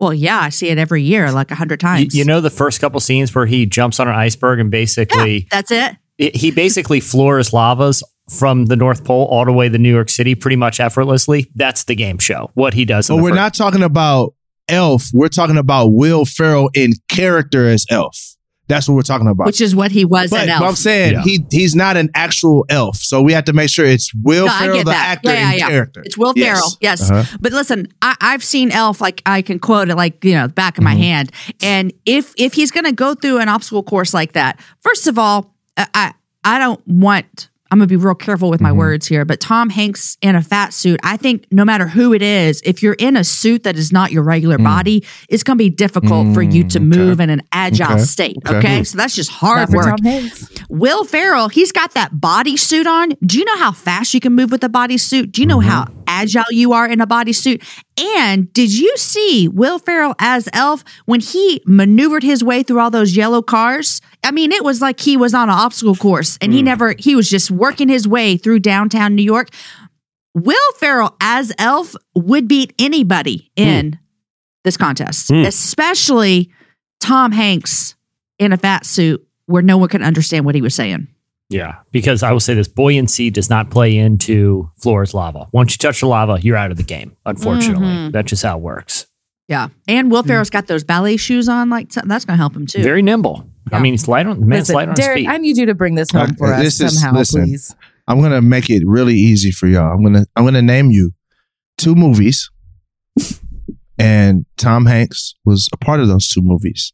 Well, 0.00 0.12
yeah, 0.12 0.40
I 0.40 0.48
see 0.48 0.68
it 0.68 0.78
every 0.78 1.02
year, 1.02 1.30
like 1.30 1.50
a 1.50 1.54
hundred 1.54 1.78
times. 1.80 2.14
you 2.14 2.24
know 2.24 2.40
the 2.40 2.50
first 2.50 2.80
couple 2.80 2.98
scenes 3.00 3.34
where 3.34 3.46
he 3.46 3.66
jumps 3.66 4.00
on 4.00 4.08
an 4.08 4.14
iceberg 4.14 4.58
and 4.58 4.70
basically 4.70 5.46
That's 5.50 5.70
it. 5.70 5.96
it- 6.18 6.36
he 6.36 6.50
basically 6.50 6.98
floors 7.00 7.52
lavas 7.52 8.02
from 8.28 8.66
the 8.66 8.76
North 8.76 9.04
Pole 9.04 9.26
all 9.26 9.44
the 9.44 9.52
way 9.52 9.68
to 9.68 9.78
New 9.78 9.92
York 9.92 10.08
City 10.08 10.34
pretty 10.34 10.56
much 10.56 10.80
effortlessly. 10.80 11.50
That's 11.54 11.84
the 11.84 11.94
game 11.94 12.18
show. 12.18 12.50
What 12.54 12.74
he 12.74 12.84
does. 12.84 13.08
in 13.08 13.14
But 13.14 13.18
the 13.18 13.22
we're 13.24 13.28
first- 13.30 13.36
not 13.36 13.54
talking 13.54 13.82
about 13.82 14.34
Elf. 14.68 15.10
We're 15.12 15.28
talking 15.28 15.56
about 15.56 15.88
Will 15.88 16.24
Ferrell 16.24 16.70
in 16.74 16.92
character 17.08 17.68
as 17.68 17.84
Elf. 17.90 18.31
That's 18.68 18.88
what 18.88 18.94
we're 18.94 19.02
talking 19.02 19.26
about. 19.26 19.46
Which 19.46 19.60
is 19.60 19.74
what 19.74 19.90
he 19.90 20.04
was 20.04 20.30
but, 20.30 20.48
in 20.48 20.58
but 20.58 20.64
I'm 20.66 20.76
saying 20.76 21.14
Yeah. 21.14 21.22
he 21.22 21.44
he's 21.50 21.74
not 21.74 21.96
an 21.96 22.10
actual 22.14 22.64
elf, 22.68 22.96
so 22.96 23.20
we 23.20 23.32
have 23.32 23.44
to 23.46 23.52
make 23.52 23.68
sure 23.68 23.84
it's 23.84 24.12
Will 24.22 24.46
No, 24.46 24.52
Ferrell, 24.52 24.78
the 24.78 24.84
that. 24.84 25.08
actor 25.18 25.30
Yeah, 25.30 25.34
yeah, 25.40 25.52
in 25.52 25.58
yeah. 25.58 25.68
character. 25.68 26.02
It's 26.04 26.16
Will 26.16 26.32
Yes. 26.36 26.56
Ferrell, 26.58 26.70
yes. 26.80 27.10
Uh-huh. 27.10 27.36
But 27.40 27.52
listen, 27.52 27.88
I, 28.00 28.16
I've 28.20 28.42
seen 28.44 28.70
Elf. 28.70 29.00
Like 29.00 29.20
I 29.26 29.42
can 29.42 29.58
quote 29.58 29.90
it, 29.90 29.96
like 29.96 30.24
you 30.24 30.34
know, 30.34 30.46
the 30.46 30.52
back 30.52 30.78
of 30.78 30.84
Mm-hmm. 30.84 30.94
my 30.94 31.00
hand. 31.02 31.32
And 31.60 31.92
if 32.06 32.32
if 32.38 32.54
he's 32.54 32.70
going 32.70 32.84
to 32.84 32.92
go 32.92 33.14
through 33.14 33.38
an 33.38 33.48
obstacle 33.48 33.82
course 33.82 34.14
like 34.14 34.32
that, 34.32 34.58
first 34.80 35.06
of 35.06 35.18
all, 35.18 35.54
I 35.76 35.86
I, 35.94 36.12
I 36.44 36.58
don't 36.58 36.80
want. 36.86 37.48
I'm 37.72 37.78
going 37.78 37.88
to 37.88 37.92
be 37.92 37.96
real 37.96 38.14
careful 38.14 38.50
with 38.50 38.60
my 38.60 38.68
Mm-hmm. 38.68 38.78
words 38.78 39.06
here, 39.06 39.24
but 39.24 39.40
Tom 39.40 39.70
Hanks 39.70 40.16
in 40.20 40.36
a 40.36 40.42
fat 40.42 40.72
suit, 40.74 41.00
I 41.02 41.16
think 41.16 41.46
no 41.50 41.64
matter 41.64 41.86
who 41.86 42.12
it 42.12 42.20
is, 42.22 42.60
if 42.64 42.82
you're 42.82 42.94
in 42.94 43.16
a 43.16 43.24
suit 43.24 43.62
that 43.64 43.76
is 43.76 43.90
not 43.92 44.12
your 44.12 44.22
regular 44.22 44.58
body, 44.58 45.04
it's 45.28 45.42
going 45.42 45.56
to 45.56 45.64
be 45.64 45.70
difficult 45.70 46.32
for 46.34 46.42
you 46.42 46.64
to 46.68 46.78
Mm, 46.78 46.92
okay. 46.92 46.98
move 46.98 47.20
in 47.20 47.30
an 47.30 47.42
agile 47.50 47.92
Okay. 47.94 48.02
state. 48.02 48.36
Okay. 48.46 48.58
Okay. 48.58 48.84
So 48.84 48.96
that's 48.98 49.14
just 49.14 49.30
hard 49.30 49.70
for 49.70 49.78
work. 49.78 49.98
Will 50.68 51.04
Ferrell, 51.04 51.48
he's 51.48 51.72
got 51.72 51.92
that 51.94 52.12
bodysuit 52.14 52.86
on. 52.86 53.10
Do 53.24 53.38
you 53.38 53.44
know 53.46 53.56
how 53.56 53.72
fast 53.72 54.12
you 54.14 54.20
can 54.20 54.34
move 54.34 54.50
with 54.50 54.62
a 54.64 54.68
bodysuit? 54.68 55.32
Do 55.32 55.40
you 55.40 55.46
know 55.46 55.58
Mm-hmm. 55.58 55.68
how 55.68 55.86
agile 56.06 56.44
you 56.50 56.72
are 56.74 56.86
in 56.86 57.00
a 57.00 57.06
bodysuit? 57.06 57.62
And 57.98 58.52
did 58.52 58.72
you 58.72 58.94
see 58.96 59.48
Will 59.48 59.78
Ferrell 59.78 60.14
as 60.18 60.48
Elf 60.52 60.84
when 61.06 61.20
he 61.20 61.62
maneuvered 61.66 62.22
his 62.22 62.42
way 62.44 62.62
through 62.62 62.80
all 62.80 62.90
those 62.90 63.16
yellow 63.16 63.40
cars? 63.42 64.00
I 64.24 64.30
mean, 64.30 64.52
it 64.52 64.62
was 64.64 64.80
like 64.80 65.00
he 65.00 65.16
was 65.16 65.34
on 65.34 65.48
an 65.48 65.54
obstacle 65.54 65.96
course 65.96 66.38
and 66.40 66.52
Mm. 66.52 66.56
he 66.56 66.62
never, 66.62 66.94
he 66.98 67.14
was 67.16 67.28
just 67.28 67.50
working 67.50 67.88
his 67.88 68.06
way 68.06 68.36
through 68.36 68.60
downtown 68.60 69.14
New 69.16 69.22
York. 69.24 69.48
Will 70.34 70.72
Ferrell 70.78 71.14
as 71.20 71.52
Elf 71.58 71.94
would 72.14 72.48
beat 72.48 72.72
anybody 72.78 73.50
in 73.56 73.98
this 74.64 74.76
contest, 74.76 75.28
Hmm. 75.28 75.44
especially 75.44 76.50
Tom 77.00 77.32
Hanks 77.32 77.96
in 78.38 78.52
a 78.52 78.56
fat 78.56 78.86
suit 78.86 79.26
where 79.46 79.62
no 79.62 79.76
one 79.76 79.88
could 79.88 80.02
understand 80.02 80.44
what 80.44 80.54
he 80.54 80.62
was 80.62 80.74
saying. 80.74 81.08
Yeah, 81.50 81.74
because 81.90 82.22
I 82.22 82.32
will 82.32 82.40
say 82.40 82.54
this: 82.54 82.68
buoyancy 82.68 83.28
does 83.28 83.50
not 83.50 83.70
play 83.70 83.98
into 83.98 84.70
floors 84.78 85.12
lava. 85.12 85.48
Once 85.52 85.72
you 85.74 85.78
touch 85.78 86.00
the 86.00 86.06
lava, 86.06 86.38
you're 86.40 86.56
out 86.56 86.70
of 86.70 86.78
the 86.78 86.82
game. 86.82 87.14
Unfortunately, 87.26 87.84
Mhm. 87.86 88.12
that's 88.12 88.30
just 88.30 88.42
how 88.44 88.56
it 88.56 88.62
works. 88.62 89.06
Yeah. 89.52 89.68
And 89.86 90.10
Will 90.10 90.22
Ferrell's 90.22 90.50
got 90.50 90.66
those 90.66 90.82
ballet 90.82 91.16
shoes 91.18 91.48
on. 91.48 91.68
Like 91.70 91.90
that's 91.90 92.24
going 92.24 92.36
to 92.36 92.40
help 92.40 92.56
him 92.56 92.66
too. 92.66 92.82
Very 92.82 93.02
nimble. 93.02 93.46
I 93.70 93.78
mean, 93.80 93.92
he's 93.92 94.08
light 94.08 94.26
on 94.26 94.40
the 94.40 94.46
man's 94.46 94.62
Listen, 94.62 94.74
light 94.74 94.88
on 94.88 94.96
his 94.96 95.04
Derek, 95.04 95.18
feet. 95.18 95.28
I 95.28 95.36
need 95.36 95.56
you 95.56 95.66
to 95.66 95.74
bring 95.74 95.94
this 95.94 96.14
uh, 96.14 96.20
home 96.26 96.34
for 96.36 96.48
Okay, 96.52 96.56
us 96.66 96.78
this 96.78 96.80
is- 96.80 97.00
somehow, 97.00 97.18
listen. 97.18 97.44
please. 97.44 97.74
I'm 98.08 98.20
gonna 98.20 98.42
make 98.42 98.68
it 98.70 98.82
really 98.86 99.14
easy 99.14 99.50
for 99.52 99.66
y'all. 99.68 99.92
I'm 99.92 100.02
gonna 100.02 100.24
I'm 100.36 100.44
gonna 100.44 100.60
name 100.62 100.90
you 100.90 101.12
two 101.78 101.94
movies, 101.94 102.50
and 103.98 104.44
Tom 104.56 104.86
Hanks 104.86 105.34
was 105.44 105.68
a 105.72 105.76
part 105.76 106.00
of 106.00 106.08
those 106.08 106.28
two 106.28 106.42
movies. 106.42 106.92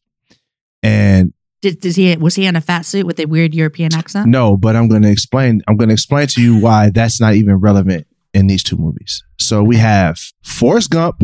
And 0.83 1.33
Did, 1.63 1.81
did 1.81 1.97
he 1.97 2.17
was 2.17 2.35
he 2.35 2.45
in 2.47 2.57
a 2.57 2.61
fat 2.61 2.83
suit 2.83 3.07
with 3.07 3.19
a 3.21 3.25
weird 3.27 3.55
European 3.55 3.95
accent? 3.95 4.27
no, 4.29 4.57
but 4.57 4.77
I'm 4.77 4.89
gonna 4.89 5.09
explain. 5.11 5.63
I'm 5.67 5.77
gonna 5.77 5.93
explain 5.95 6.27
to 6.29 6.43
you 6.43 6.61
why 6.61 6.91
that's 6.91 7.21
not 7.21 7.35
even 7.35 7.57
relevant 7.57 8.07
in 8.35 8.47
these 8.47 8.63
two 8.63 8.77
movies. 8.77 9.23
So 9.39 9.63
we 9.63 9.77
have 9.77 10.19
Forrest 10.45 10.91
Gump, 10.91 11.23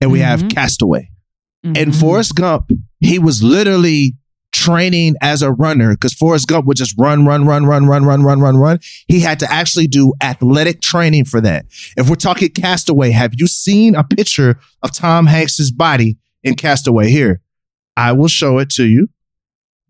and 0.00 0.10
we 0.10 0.20
have 0.20 0.42
Mhm. 0.42 0.50
Castaway. 0.54 1.10
In 1.62 1.90
Mhm. 1.90 1.94
Forrest 2.00 2.34
Gump, 2.34 2.70
he 3.00 3.18
was 3.18 3.42
literally 3.42 4.14
training 4.52 5.14
as 5.20 5.42
a 5.42 5.52
runner 5.52 5.90
because 5.92 6.12
Forrest 6.14 6.48
Gump 6.48 6.66
would 6.66 6.76
just 6.76 6.94
run, 6.98 7.24
run, 7.24 7.44
run, 7.46 7.66
run, 7.66 7.86
run, 7.86 8.04
run, 8.04 8.22
run, 8.22 8.40
run, 8.40 8.56
run. 8.56 8.78
He 9.06 9.20
had 9.20 9.38
to 9.40 9.52
actually 9.52 9.86
do 9.86 10.12
athletic 10.22 10.80
training 10.80 11.26
for 11.26 11.40
that. 11.42 11.66
If 11.96 12.08
we're 12.08 12.16
talking 12.16 12.48
Castaway, 12.50 13.10
have 13.12 13.32
you 13.36 13.46
seen 13.46 13.94
a 13.94 14.02
picture 14.02 14.58
of 14.82 14.92
Tom 14.92 15.26
Hanks's 15.26 15.70
body 15.70 16.16
in 16.42 16.54
Castaway? 16.56 17.10
Here, 17.10 17.40
I 17.96 18.12
will 18.12 18.28
show 18.28 18.58
it 18.58 18.70
to 18.70 18.84
you. 18.86 19.08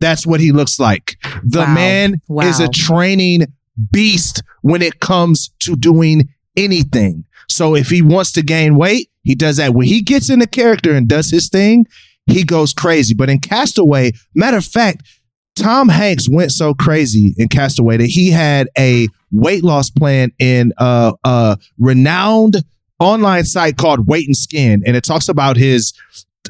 That's 0.00 0.26
what 0.26 0.40
he 0.40 0.50
looks 0.52 0.78
like. 0.78 1.16
The 1.44 1.60
Wow. 1.60 1.74
man 1.74 2.20
is 2.42 2.58
a 2.60 2.68
training 2.68 3.46
beast 3.92 4.42
when 4.62 4.82
it 4.82 5.00
comes 5.00 5.50
to 5.60 5.76
doing 5.76 6.28
anything. 6.56 7.24
So 7.50 7.74
if 7.74 7.90
he 7.90 8.00
wants 8.00 8.32
to 8.32 8.42
gain 8.42 8.76
weight, 8.76 9.10
he 9.22 9.34
does 9.34 9.56
that. 9.58 9.74
When 9.74 9.86
he 9.86 10.00
gets 10.00 10.30
in 10.30 10.38
the 10.38 10.46
character 10.46 10.94
and 10.94 11.08
does 11.08 11.30
his 11.30 11.48
thing, 11.48 11.86
he 12.26 12.44
goes 12.44 12.72
crazy. 12.72 13.12
But 13.12 13.28
in 13.28 13.40
Castaway, 13.40 14.12
matter 14.34 14.56
of 14.56 14.64
fact, 14.64 15.02
Tom 15.56 15.88
Hanks 15.88 16.28
went 16.28 16.52
so 16.52 16.74
crazy 16.74 17.34
in 17.36 17.48
Castaway 17.48 17.96
that 17.98 18.06
he 18.06 18.30
had 18.30 18.68
a 18.78 19.08
weight 19.32 19.64
loss 19.64 19.90
plan 19.90 20.32
in 20.38 20.72
a, 20.78 21.12
a 21.24 21.58
renowned 21.78 22.62
online 23.00 23.44
site 23.44 23.76
called 23.76 24.06
Weight 24.06 24.26
and 24.26 24.36
Skin, 24.36 24.82
and 24.86 24.96
it 24.96 25.04
talks 25.04 25.28
about 25.28 25.56
his 25.56 25.92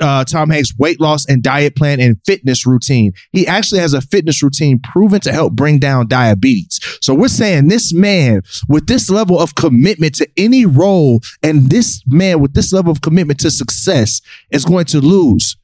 uh, 0.01 0.25
Tom 0.25 0.51
Hanks 0.51 0.77
weight 0.79 1.01
loss 1.01 1.27
and 1.27 1.43
diet 1.43 1.77
plan 1.77 2.01
and 2.01 2.17
fitness 2.25 2.67
routine. 2.67 3.13
He 3.33 3.47
actually 3.47 3.81
has 3.81 3.95
a 3.95 4.01
fitness 4.01 4.43
routine 4.43 4.81
proven 4.81 5.21
to 5.21 5.33
help 5.33 5.53
bring 5.53 5.79
down 5.79 6.09
diabetes. 6.09 6.81
So 7.01 7.15
we're 7.15 7.29
saying 7.29 7.69
this 7.69 7.93
man 7.93 8.43
with 8.69 8.87
this 8.87 9.11
level 9.11 9.39
of 9.39 9.55
commitment 9.55 10.15
to 10.17 10.29
any 10.37 10.67
role 10.67 11.21
and 11.43 11.71
this 11.71 12.03
man 12.07 12.41
with 12.41 12.55
this 12.55 12.73
level 12.73 12.93
of 12.93 13.01
commitment 13.01 13.41
to 13.41 13.51
success 13.51 14.21
is 14.51 14.65
going 14.65 14.87
to 14.87 15.01
lose 15.01 15.57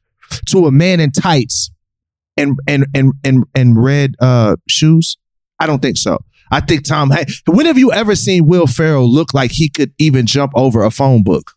to 0.47 0.65
a 0.65 0.71
man 0.71 0.99
in 0.99 1.11
tights 1.11 1.71
and 2.35 2.57
and 2.67 2.85
and 2.93 3.13
and, 3.23 3.45
and 3.55 3.83
red 3.83 4.15
uh 4.19 4.55
shoes? 4.67 5.17
I 5.59 5.67
don't 5.67 5.81
think 5.81 5.97
so. 5.97 6.19
I 6.51 6.61
think 6.61 6.85
Tom 6.85 7.09
Hanks. 7.09 7.41
When 7.45 7.65
have 7.65 7.77
you 7.77 7.91
ever 7.91 8.15
seen 8.15 8.45
Will 8.47 8.67
Ferrell 8.67 9.11
look 9.11 9.33
like 9.33 9.51
he 9.51 9.69
could 9.69 9.91
even 9.97 10.25
jump 10.25 10.51
over 10.55 10.83
a 10.83 10.91
phone 10.91 11.23
book? 11.23 11.51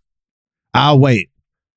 I'll 0.75 0.99
wait. 0.99 1.30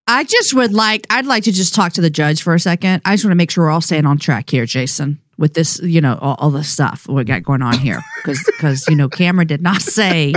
I 0.07 0.23
just 0.23 0.53
would 0.53 0.73
like 0.73 1.07
I'd 1.09 1.25
like 1.25 1.43
to 1.45 1.51
just 1.51 1.73
talk 1.73 1.93
to 1.93 2.01
the 2.01 2.09
judge 2.09 2.41
for 2.43 2.53
a 2.53 2.59
second. 2.59 3.01
I 3.05 3.13
just 3.13 3.23
want 3.23 3.31
to 3.31 3.35
make 3.35 3.51
sure 3.51 3.65
we're 3.65 3.71
all 3.71 3.81
staying 3.81 4.05
on 4.05 4.17
track 4.17 4.49
here, 4.49 4.65
Jason, 4.65 5.21
with 5.37 5.53
this, 5.53 5.79
you 5.81 6.01
know, 6.01 6.17
all, 6.21 6.35
all 6.39 6.51
the 6.51 6.63
stuff 6.63 7.07
we 7.07 7.23
got 7.23 7.43
going 7.43 7.61
on 7.61 7.77
here. 7.79 8.01
Because 8.17 8.43
because 8.45 8.87
you 8.87 8.95
know, 8.95 9.07
Cameron 9.07 9.47
did 9.47 9.61
not 9.61 9.81
say 9.81 10.33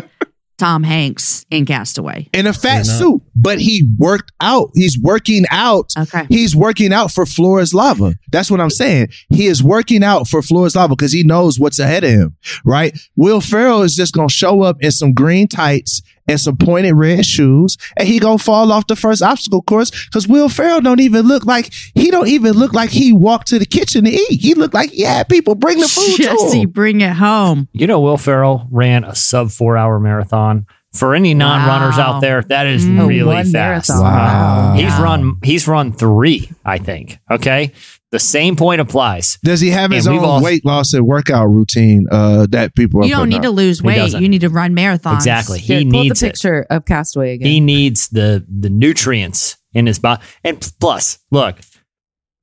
Tom 0.59 0.83
Hanks 0.83 1.45
in 1.51 1.67
Castaway. 1.67 2.29
in 2.33 2.47
a 2.47 2.53
fat 2.53 2.87
You're 2.87 2.95
suit, 2.95 3.23
but 3.35 3.59
he 3.59 3.83
worked 3.99 4.33
out. 4.41 4.71
He's 4.75 4.99
working 4.99 5.45
out. 5.51 5.93
Okay. 5.99 6.27
He's 6.29 6.57
working 6.57 6.93
out 6.93 7.11
for 7.11 7.27
Floor 7.27 7.61
is 7.61 7.75
Lava. 7.75 8.15
That's 8.31 8.51
what 8.51 8.61
I'm 8.61 8.71
saying. 8.71 9.09
He 9.29 9.49
is 9.49 9.63
working 9.63 10.03
out 10.03 10.29
for 10.29 10.43
Floor 10.43 10.67
is 10.67 10.77
Lava 10.77 10.95
because 10.95 11.13
he 11.13 11.25
knows 11.25 11.59
what's 11.59 11.79
ahead 11.79 12.05
of 12.05 12.11
him, 12.11 12.37
right? 12.65 12.99
Will 13.17 13.41
Ferrell 13.41 13.83
is 13.83 13.95
just 13.95 14.15
going 14.15 14.29
to 14.29 14.35
show 14.35 14.63
up 14.63 14.77
in 14.81 14.93
some 14.93 15.13
green 15.13 15.49
tights 15.49 16.03
and 16.29 16.41
some 16.41 16.57
pointed 16.57 16.95
red 16.95 17.25
shoes 17.25 17.77
and 17.97 18.09
he 18.09 18.19
going 18.19 18.39
to 18.39 18.45
fall 18.45 18.73
off 18.73 18.87
the 18.87 18.97
first 18.97 19.23
obstacle 19.23 19.63
course 19.63 19.91
because 20.07 20.27
Will 20.27 20.49
Ferrell 20.49 20.81
don't 20.81 21.01
even 21.01 21.27
look 21.27 21.45
like, 21.45 21.73
he 21.95 22.11
don't 22.11 22.29
even 22.29 22.53
look 22.53 22.73
like 22.73 22.91
he 22.91 23.13
walked 23.13 23.49
to 23.49 23.59
the 23.59 23.67
kitchen 23.67 24.05
to 24.05 24.11
eat. 24.11 24.41
He 24.41 24.55
looked 24.55 24.75
like, 24.75 24.91
yeah, 24.93 25.23
people 25.23 25.55
bring 25.55 25.79
the 25.79 25.89
food 25.89 26.17
to 26.53 26.59
him. 26.59 26.71
bring 26.71 27.01
it 27.01 27.13
home. 27.13 27.69
You 27.73 27.87
know, 27.87 28.01
Will 28.01 28.17
Ferrell 28.17 28.67
ran 28.71 29.05
a 29.05 29.15
sub 29.15 29.51
four 29.51 29.77
hour 29.77 29.99
marathon. 30.01 30.67
For 30.97 31.15
any 31.15 31.35
non 31.35 31.67
runners 31.67 31.97
Wow. 31.97 32.15
out 32.15 32.21
there, 32.21 32.43
that 32.49 32.67
is 32.67 32.85
Mm. 32.85 33.07
Really 33.07 33.37
fast. 33.37 33.53
marathon. 33.53 34.03
Wow. 34.03 34.73
He's 34.75 34.83
Yeah. 34.85 35.03
run 35.03 35.37
he's 35.43 35.69
run 35.69 35.93
three, 35.93 36.51
I 36.65 36.79
think. 36.79 37.19
Okay. 37.31 37.73
The 38.13 38.19
same 38.21 38.55
point 38.57 38.81
applies. 38.81 39.37
Does 39.45 39.61
he 39.61 39.71
have 39.71 39.91
his 39.91 40.07
And 40.07 40.17
own 40.19 40.25
all- 40.25 40.43
weight 40.43 40.65
loss 40.65 40.93
and 40.95 41.05
workout 41.07 41.49
routine 41.51 42.07
uh, 42.11 42.47
that 42.51 42.75
people 42.75 43.01
are 43.03 43.05
You 43.07 43.15
don't 43.15 43.29
need 43.29 43.37
out? 43.39 43.43
to 43.43 43.51
lose 43.51 43.83
weight. 43.83 44.13
You 44.15 44.29
need 44.29 44.41
to 44.43 44.49
run 44.49 44.75
marathons. 44.75 45.17
Exactly. 45.17 45.59
He 45.59 45.69
Derek, 45.69 45.91
pull 45.91 45.99
up 46.01 46.05
needs 46.05 46.21
the 46.21 46.27
it. 46.27 46.31
picture 46.31 46.67
of 46.71 46.85
Castaway 46.87 47.35
again. 47.35 47.49
He 47.49 47.61
needs 47.61 48.09
the 48.09 48.45
the 48.49 48.71
nutrients 48.71 49.57
in 49.75 49.87
his 49.87 49.99
body. 49.99 50.23
And 50.45 50.61
plus, 50.81 51.19
look, 51.31 51.57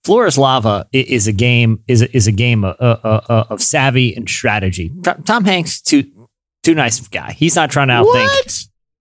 Floor 0.04 0.28
is 0.28 0.38
Lava 0.38 0.86
is 0.92 1.28
a 1.28 1.32
game 1.32 1.80
is 1.88 2.02
a, 2.02 2.14
is 2.16 2.28
a 2.28 2.32
game 2.34 2.66
of, 2.66 2.76
uh, 2.80 2.98
uh, 3.08 3.22
uh, 3.30 3.44
of 3.50 3.62
savvy 3.62 4.14
and 4.14 4.28
strategy. 4.28 4.92
Tom- 5.02 5.24
Tom 5.24 5.46
Hanks 5.46 5.80
too 5.82 6.04
too 6.64 6.74
nice 6.76 7.00
of 7.00 7.08
a 7.08 7.10
guy. 7.10 7.34
He's 7.34 7.56
not 7.56 7.70
trying 7.72 7.90
to 7.90 7.94
outthink. 7.96 8.06
What? 8.06 8.60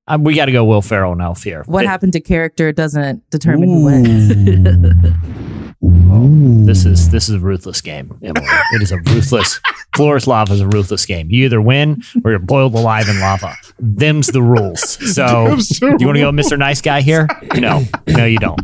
Uh, 0.09 0.19
we 0.21 0.35
got 0.35 0.47
to 0.47 0.53
go 0.53 0.65
Will 0.65 0.83
Ferrell 0.83 1.13
and 1.13 1.23
Elf 1.23 1.43
here. 1.45 1.63
What 1.67 1.85
It- 1.85 1.89
happened 1.89 2.13
to 2.15 2.21
character 2.21 2.73
doesn't 2.73 3.29
determine 3.31 3.69
who 3.69 3.85
wins. 3.85 4.29
This 6.67 6.85
is 6.85 7.11
this 7.11 7.29
is 7.29 7.35
a 7.37 7.41
ruthless 7.41 7.81
game, 7.81 8.17
Emily. 8.23 8.47
It 8.75 8.83
is 8.83 8.93
a 8.93 8.99
ruthless. 8.99 9.61
Floor 9.97 10.19
Lava 10.27 10.55
is 10.55 10.61
a 10.61 10.67
ruthless 10.69 11.05
game. 11.07 11.29
You 11.31 11.45
either 11.45 11.61
win 11.61 12.03
or 12.25 12.31
you're 12.31 12.39
boiled 12.41 12.75
alive 12.75 13.09
in 13.09 13.19
lava. 13.21 13.55
Them's 13.79 14.29
the 14.29 14.43
rules. 14.43 14.81
So, 15.15 15.49
Them's 15.49 15.69
the 15.69 15.97
you 16.01 16.07
want 16.07 16.17
to 16.17 16.21
go, 16.23 16.31
Mr. 16.31 16.57
Nice 16.59 16.81
Guy 16.81 17.03
here? 17.03 17.29
No, 17.57 17.83
no, 18.07 18.25
you 18.25 18.39
don't. 18.39 18.61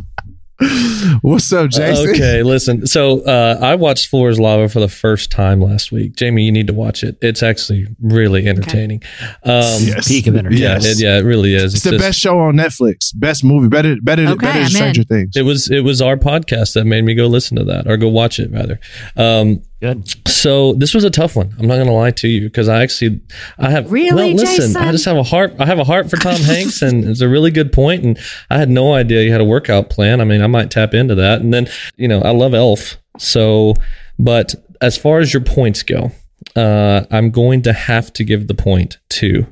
What's 1.21 1.51
up, 1.53 1.69
Jason? 1.69 2.09
Okay, 2.09 2.43
listen. 2.43 2.85
So 2.85 3.21
uh, 3.21 3.57
I 3.61 3.75
watched 3.75 4.07
Floor's 4.07 4.39
Lava 4.39 4.67
for 4.67 4.79
the 4.81 4.89
first 4.89 5.31
time 5.31 5.61
last 5.61 5.91
week. 5.91 6.15
Jamie, 6.15 6.43
you 6.43 6.51
need 6.51 6.67
to 6.67 6.73
watch 6.73 7.01
it. 7.03 7.17
It's 7.21 7.41
actually 7.41 7.87
really 8.01 8.45
entertaining. 8.47 9.01
Um, 9.43 9.81
Peak 10.05 10.27
of 10.27 10.35
entertainment. 10.35 10.55
Yeah, 10.55 10.77
it, 10.81 10.99
yeah, 10.99 11.17
it 11.17 11.21
really 11.23 11.53
is. 11.55 11.75
It's 11.75 11.83
the 11.83 11.91
just- 11.91 12.03
best 12.03 12.19
show 12.19 12.39
on 12.39 12.55
Netflix. 12.55 13.11
Best 13.15 13.43
movie. 13.43 13.69
Better, 13.69 13.95
better, 14.01 14.23
Okay, 14.27 14.35
better 14.35 14.59
than 14.59 14.69
Stranger. 14.69 15.03
Things. 15.03 15.37
It 15.37 15.43
was 15.43 15.71
it 15.71 15.81
was 15.83 16.01
our 16.01 16.17
podcast 16.17 16.73
that 16.73 16.85
made 16.85 17.03
me 17.05 17.15
go 17.15 17.27
listen 17.27 17.55
to 17.57 17.63
that 17.65 17.87
or 17.87 17.95
go 17.95 18.09
watch 18.09 18.39
it 18.39 18.51
rather. 18.51 18.79
Um, 19.15 19.61
Good. 19.81 20.27
So 20.27 20.73
this 20.73 20.93
was 20.93 21.05
a 21.05 21.09
tough 21.09 21.37
one. 21.37 21.55
I'm 21.57 21.65
not 21.67 21.75
going 21.75 21.87
to 21.87 21.93
lie 21.93 22.11
to 22.11 22.27
you 22.27 22.41
because 22.41 22.67
I 22.67 22.81
actually 22.81 23.21
I 23.57 23.69
have 23.69 23.89
Really, 23.91 24.33
well 24.33 24.43
listen. 24.43 24.67
Jason? 24.67 24.77
I 24.77 24.91
just 24.91 25.05
have 25.05 25.15
a 25.15 25.23
heart. 25.23 25.53
I 25.57 25.65
have 25.65 25.79
a 25.79 25.85
heart 25.85 26.09
for 26.09 26.17
Tom 26.17 26.35
Hanks, 26.41 26.81
and 26.81 27.05
it's 27.05 27.21
a 27.21 27.29
really 27.29 27.49
good 27.49 27.71
point. 27.71 28.03
And 28.03 28.19
I 28.49 28.57
had 28.57 28.69
no 28.69 28.93
idea 28.93 29.23
you 29.23 29.31
had 29.31 29.39
a 29.39 29.45
workout 29.45 29.89
plan. 29.89 30.19
I 30.19 30.25
mean, 30.25 30.41
I 30.41 30.47
might 30.47 30.69
tap 30.69 30.93
into 30.93 31.15
that. 31.15 31.39
And 31.41 31.53
then 31.53 31.67
you 31.95 32.07
know 32.09 32.21
I 32.21 32.31
love 32.31 32.53
Elf. 32.53 32.97
So, 33.17 33.75
but 34.17 34.53
as 34.81 34.97
far 34.97 35.19
as 35.19 35.33
your 35.33 35.43
points 35.43 35.83
go, 35.83 36.11
uh, 36.55 37.05
I'm 37.09 37.31
going 37.31 37.61
to 37.61 37.73
have 37.73 38.11
to 38.13 38.23
give 38.25 38.47
the 38.47 38.53
point 38.55 38.97
to 39.11 39.45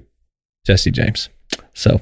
Jesse 0.65 0.91
James. 0.91 1.29
So, 1.73 1.91
all 1.91 1.99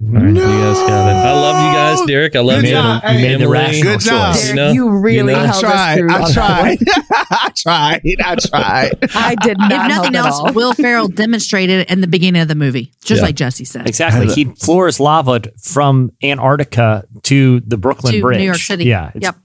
right, 0.00 0.28
you 0.28 0.34
guys 0.34 0.76
got 0.76 1.08
it. 1.08 1.26
I 1.26 1.32
love 1.32 1.56
you 1.66 1.72
guys, 1.76 2.06
Derek. 2.06 2.36
I 2.36 2.40
love 2.40 2.60
Good 2.60 2.68
you. 2.68 2.74
job. 2.76 3.02
You 3.02 3.08
made 3.14 3.22
the 3.22 3.28
Emily. 3.44 3.46
rational 3.48 3.92
Good 3.94 4.00
job. 4.00 4.34
choice. 4.34 4.42
Derek, 4.44 4.56
know? 4.56 4.70
you 4.72 4.90
really 4.90 5.32
know? 5.34 5.40
I 5.40 5.46
held 5.46 5.64
us 5.64 5.94
tried. 5.94 6.00
I 6.08 6.32
tried. 6.32 6.78
I 7.10 7.50
tried. 7.56 8.02
I 8.24 8.34
tried. 8.36 8.98
I 9.16 9.34
did 9.34 9.58
not 9.58 9.72
if 9.72 9.88
nothing 9.88 10.14
help 10.14 10.26
at 10.26 10.26
else, 10.26 10.38
all. 10.38 10.52
Will 10.52 10.72
Ferrell 10.72 11.08
demonstrated 11.08 11.80
it 11.80 11.90
in 11.90 12.00
the 12.00 12.06
beginning 12.06 12.40
of 12.42 12.46
the 12.48 12.54
movie, 12.54 12.92
just 13.02 13.18
Yeah. 13.20 13.26
like 13.26 13.34
Jesse 13.34 13.64
said. 13.64 13.88
Exactly. 13.88 14.32
He 14.32 14.44
floors 14.54 14.94
is 14.96 15.00
lava 15.00 15.40
from 15.60 16.12
Antarctica 16.22 17.04
to 17.24 17.58
the 17.60 17.76
Brooklyn 17.76 18.12
To 18.14 18.20
Bridge. 18.20 18.38
New 18.38 18.44
York 18.44 18.58
City. 18.58 18.84
Yeah. 18.84 19.10
Yep. 19.16 19.36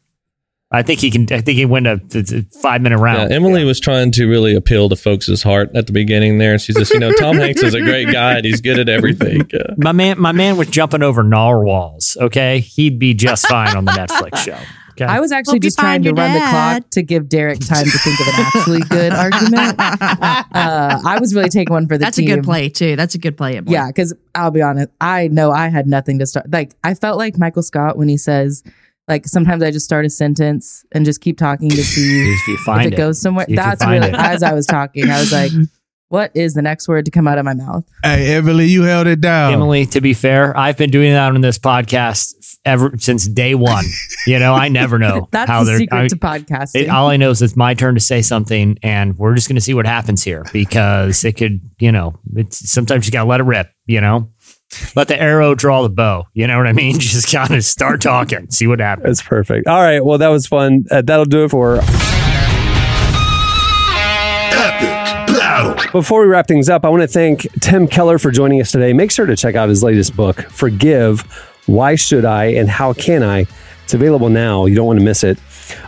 I 0.74 0.82
think 0.82 1.00
he 1.02 1.12
can. 1.12 1.24
I 1.32 1.40
think 1.42 1.50
he 1.58 1.66
went 1.66 1.86
a, 1.86 2.02
a 2.16 2.42
five 2.60 2.82
minute 2.82 2.98
Yeah, 2.98 3.04
round. 3.04 3.32
Emily 3.32 3.64
was 3.64 3.80
trying 3.80 4.12
to 4.14 4.26
really 4.28 4.56
appeal 4.56 4.90
to 4.90 4.96
folks' 4.96 5.44
heart 5.44 5.70
at 5.76 5.86
the 5.86 5.94
beginning 5.94 6.40
there. 6.40 6.58
She's 6.58 6.76
just, 6.76 6.92
you 6.92 7.00
know, 7.00 7.12
Tom 7.14 7.36
Hanks 7.38 7.62
is 7.62 7.74
a 7.76 7.82
great 7.82 8.12
guy 8.12 8.38
and 8.38 8.46
he's 8.46 8.60
good 8.60 8.80
at 8.80 8.90
everything. 8.90 9.48
Uh, 9.54 9.76
My 9.78 9.92
man, 9.92 10.20
my 10.20 10.32
man 10.32 10.58
was 10.58 10.68
jumping 10.70 11.04
over 11.04 11.22
narwhals. 11.24 12.18
Okay, 12.20 12.60
he'd 12.60 12.98
be 12.98 13.14
just 13.14 13.48
fine 13.48 13.76
on 13.78 13.86
the 13.86 13.92
Netflix 13.92 14.38
show. 14.38 14.58
Okay, 14.92 15.06
I 15.06 15.20
was 15.20 15.32
actually 15.32 15.54
Hope 15.58 15.64
you 15.64 15.68
just 15.70 15.78
trying 15.80 16.02
to 16.04 16.10
your 16.10 16.16
run 16.16 16.34
the 16.34 16.40
clock 16.40 16.90
to 16.92 17.02
give 17.04 17.28
Derek 17.30 17.60
time 17.60 17.86
to 17.86 17.98
think 17.98 18.20
of 18.20 18.28
an 18.28 18.34
actually 18.38 18.80
good 18.82 19.12
argument. 19.14 19.76
Uh, 19.80 21.02
I 21.06 21.18
was 21.20 21.34
really 21.36 21.50
taking 21.50 21.74
one 21.74 21.88
for 21.88 21.98
the 21.98 22.06
That's 22.06 22.18
team. 22.18 22.30
a 22.32 22.36
good 22.36 22.44
play 22.44 22.70
too. 22.70 22.96
That's 22.96 23.16
a 23.16 23.18
good 23.18 23.36
play. 23.38 23.58
Emily. 23.58 23.74
Yeah, 23.74 23.88
because 23.88 24.14
I'll 24.36 24.52
be 24.52 24.62
honest, 24.62 24.90
I 25.02 25.28
know 25.30 25.52
I 25.52 25.70
had 25.70 25.88
nothing 25.88 26.20
to 26.20 26.26
start. 26.26 26.50
Like 26.52 26.74
I 26.84 26.94
felt 26.94 27.18
like 27.18 27.38
Michael 27.38 27.64
Scott 27.64 27.98
when 27.98 28.08
he 28.08 28.18
says, 28.18 28.64
like 29.08 29.26
sometimes 29.28 29.62
I 29.64 29.72
just 29.72 29.86
start 29.86 30.06
a 30.06 30.10
sentence 30.10 30.86
and 30.94 31.04
just 31.06 31.22
keep 31.22 31.38
talking 31.38 31.70
to 31.70 31.84
see 31.84 32.32
if 32.34 32.48
you 32.48 32.54
if 32.56 32.60
find 32.62 32.86
it, 32.88 32.94
it, 32.94 32.98
goes 32.98 33.20
somewhere. 33.22 33.46
See 33.48 33.54
if 33.54 33.58
That's 33.58 33.86
really 33.86 34.08
it. 34.08 34.16
as 34.16 34.44
I 34.44 34.54
was 34.54 34.66
talking, 34.66 35.10
I 35.10 35.20
was 35.20 35.32
like, 35.32 35.52
what 36.10 36.32
is 36.36 36.54
the 36.54 36.62
next 36.62 36.88
word 36.88 37.06
to 37.06 37.12
come 37.12 37.28
out 37.28 37.38
of 37.38 37.44
my 37.46 37.54
mouth? 37.54 37.84
Hey, 38.04 38.36
Emily, 38.36 38.66
you 38.68 38.84
held 38.84 39.08
it 39.08 39.20
down. 39.20 39.54
Emily, 39.54 39.86
to 39.88 40.00
be 40.00 40.14
fair, 40.14 40.56
I've 40.56 40.78
been 40.78 40.92
doing 40.92 41.12
that 41.12 41.34
on 41.34 41.42
this 41.42 41.58
podcast 41.60 42.58
ever 42.66 42.94
since 42.98 43.28
day 43.28 43.56
one. 43.56 43.84
you 44.26 44.40
know, 44.40 44.54
I 44.54 44.70
never 44.70 44.98
know 45.00 45.28
That's 45.32 45.50
how 45.50 45.64
the 45.64 45.72
they're. 45.72 45.80
secret 45.80 45.98
I- 45.98 46.08
to 46.08 46.16
podcasting. 46.16 46.84
it, 46.84 46.90
all 46.90 47.10
I 47.10 47.18
know 47.18 47.32
is 47.32 47.42
it's 47.42 47.56
my 47.58 47.74
turn 47.74 47.96
to 47.96 48.00
say 48.02 48.22
something, 48.22 48.78
and 48.84 49.18
we're 49.18 49.36
just 49.36 49.48
going 49.50 49.56
to 49.56 49.62
see 49.62 49.74
what 49.74 49.86
happens 49.86 50.24
here 50.24 50.46
because 50.54 51.26
it 51.26 51.34
could, 51.34 51.60
you 51.80 51.92
know, 51.92 52.14
it's 52.36 52.70
sometimes 52.72 53.06
you 53.06 53.12
got 53.12 53.24
to 53.24 53.30
let 53.30 53.40
it 53.42 53.44
rip. 53.44 53.70
You 53.86 54.00
know, 54.00 54.30
let 54.96 55.08
the 55.08 55.20
arrow 55.20 55.56
draw 55.56 55.82
the 55.84 55.90
bow. 55.90 56.28
You 56.34 56.48
know 56.48 56.58
what 56.58 56.68
I 56.68 56.74
mean? 56.74 57.00
Just 57.00 57.32
kind 57.32 57.54
of 57.54 57.64
start 57.64 58.02
talking, 58.02 58.50
see 58.50 58.68
what 58.68 58.80
happens. 58.80 59.06
That's 59.18 59.28
perfect. 59.28 59.68
All 59.68 59.82
right. 59.82 60.04
Well, 60.04 60.18
that 60.18 60.30
was 60.30 60.48
fun. 60.48 60.86
Uh, 60.90 61.02
that'll 61.02 61.26
do 61.26 61.46
it 61.46 61.50
for. 61.50 61.82
Before 65.92 66.22
we 66.22 66.28
wrap 66.28 66.48
things 66.48 66.70
up, 66.70 66.86
I 66.86 66.90
want 66.90 67.04
to 67.04 67.08
thank 67.08 67.48
Tim 67.62 67.88
Keller 67.88 68.18
for 68.18 68.32
joining 68.32 68.60
us 68.60 68.72
today. 68.72 68.94
Make 68.94 69.12
sure 69.12 69.28
to 69.28 69.36
check 69.36 69.56
out 69.56 69.70
his 69.70 69.84
latest 69.84 70.16
book, 70.16 70.42
Forgive 70.50 71.22
Why 71.68 71.96
Should 71.96 72.26
I 72.26 72.46
and 72.46 72.68
How 72.68 72.94
Can 72.94 73.22
I? 73.22 73.46
It's 73.84 73.94
available 73.94 74.30
now. 74.30 74.66
You 74.66 74.76
don't 74.76 74.88
want 74.88 75.00
to 75.00 75.06
miss 75.06 75.24
it. 75.24 75.38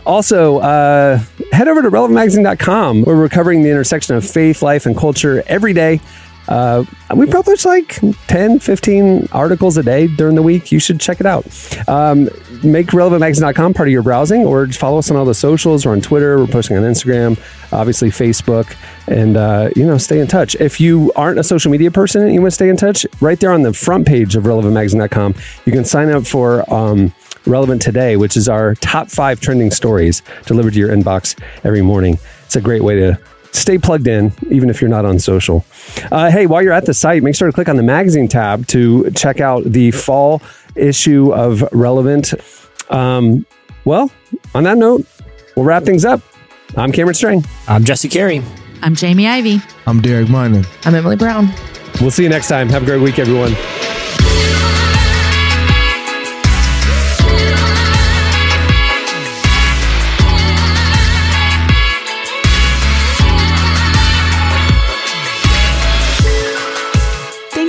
Also, 0.04 0.58
uh, 0.58 1.18
head 1.50 1.66
over 1.66 1.82
to 1.82 1.90
relevantmagazine.com 1.90 3.02
where 3.02 3.16
we're 3.16 3.28
covering 3.28 3.62
the 3.62 3.70
intersection 3.70 4.14
of 4.14 4.24
faith, 4.24 4.62
life, 4.62 4.86
and 4.86 4.96
culture 4.96 5.42
every 5.46 5.72
day. 5.72 6.00
Uh, 6.48 6.84
we 7.14 7.26
publish 7.26 7.64
like 7.64 7.98
10, 8.28 8.58
15 8.60 9.28
articles 9.32 9.76
a 9.76 9.82
day 9.82 10.06
during 10.06 10.34
the 10.34 10.42
week. 10.42 10.72
You 10.72 10.78
should 10.78 11.00
check 11.00 11.20
it 11.20 11.26
out. 11.26 11.44
Um, 11.88 12.24
make 12.62 12.88
relevantmagazine.com 12.88 13.74
part 13.74 13.88
of 13.88 13.92
your 13.92 14.02
browsing 14.02 14.44
or 14.44 14.66
just 14.66 14.78
follow 14.78 14.98
us 14.98 15.10
on 15.10 15.16
all 15.16 15.24
the 15.24 15.34
socials. 15.34 15.86
We're 15.86 15.92
on 15.92 16.00
Twitter. 16.00 16.38
We're 16.38 16.46
posting 16.46 16.76
on 16.76 16.82
Instagram, 16.82 17.38
obviously 17.72 18.10
Facebook, 18.10 18.76
and, 19.06 19.36
uh, 19.36 19.70
you 19.76 19.84
know, 19.86 19.98
stay 19.98 20.20
in 20.20 20.26
touch. 20.26 20.54
If 20.56 20.80
you 20.80 21.12
aren't 21.16 21.38
a 21.38 21.44
social 21.44 21.70
media 21.70 21.90
person 21.90 22.22
and 22.22 22.32
you 22.32 22.40
want 22.40 22.52
to 22.52 22.54
stay 22.54 22.68
in 22.68 22.76
touch, 22.76 23.06
right 23.20 23.38
there 23.38 23.52
on 23.52 23.62
the 23.62 23.72
front 23.72 24.06
page 24.06 24.36
of 24.36 24.44
relevantmagazine.com, 24.44 25.34
you 25.64 25.72
can 25.72 25.84
sign 25.84 26.10
up 26.10 26.26
for, 26.26 26.72
um, 26.72 27.12
Relevant 27.46 27.80
Today, 27.80 28.16
which 28.16 28.36
is 28.36 28.48
our 28.48 28.74
top 28.74 29.08
five 29.08 29.40
trending 29.40 29.70
stories 29.70 30.20
delivered 30.46 30.72
to 30.72 30.80
your 30.80 30.88
inbox 30.88 31.40
every 31.62 31.80
morning. 31.80 32.18
It's 32.44 32.56
a 32.56 32.60
great 32.60 32.82
way 32.82 32.96
to 32.96 33.20
stay 33.56 33.78
plugged 33.78 34.06
in, 34.06 34.32
even 34.50 34.70
if 34.70 34.80
you're 34.80 34.90
not 34.90 35.04
on 35.04 35.18
social. 35.18 35.64
Uh, 36.12 36.30
hey, 36.30 36.46
while 36.46 36.62
you're 36.62 36.72
at 36.72 36.86
the 36.86 36.94
site, 36.94 37.22
make 37.22 37.34
sure 37.34 37.48
to 37.48 37.52
click 37.52 37.68
on 37.68 37.76
the 37.76 37.82
magazine 37.82 38.28
tab 38.28 38.66
to 38.68 39.10
check 39.12 39.40
out 39.40 39.64
the 39.64 39.90
fall 39.90 40.42
issue 40.74 41.32
of 41.32 41.62
Relevant. 41.72 42.34
Um, 42.90 43.46
well, 43.84 44.10
on 44.54 44.64
that 44.64 44.78
note, 44.78 45.06
we'll 45.56 45.64
wrap 45.64 45.84
things 45.84 46.04
up. 46.04 46.20
I'm 46.76 46.92
Cameron 46.92 47.14
Strang. 47.14 47.44
I'm 47.68 47.84
Jesse 47.84 48.08
Carey. 48.08 48.42
I'm 48.82 48.94
Jamie 48.94 49.26
Ivey. 49.26 49.60
I'm 49.86 50.00
Derek 50.00 50.28
Minor. 50.28 50.62
I'm 50.84 50.94
Emily 50.94 51.16
Brown. 51.16 51.48
We'll 52.00 52.10
see 52.10 52.24
you 52.24 52.28
next 52.28 52.48
time. 52.48 52.68
Have 52.68 52.82
a 52.82 52.86
great 52.86 53.00
week, 53.00 53.18
everyone. 53.18 53.54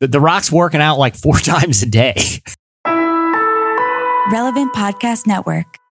The, 0.00 0.08
the 0.08 0.20
Rock's 0.20 0.52
working 0.52 0.80
out 0.80 0.98
like 0.98 1.16
four 1.16 1.38
times 1.38 1.82
a 1.82 1.86
day. 1.86 2.16
Relevant 4.30 4.74
Podcast 4.74 5.26
Network. 5.26 5.78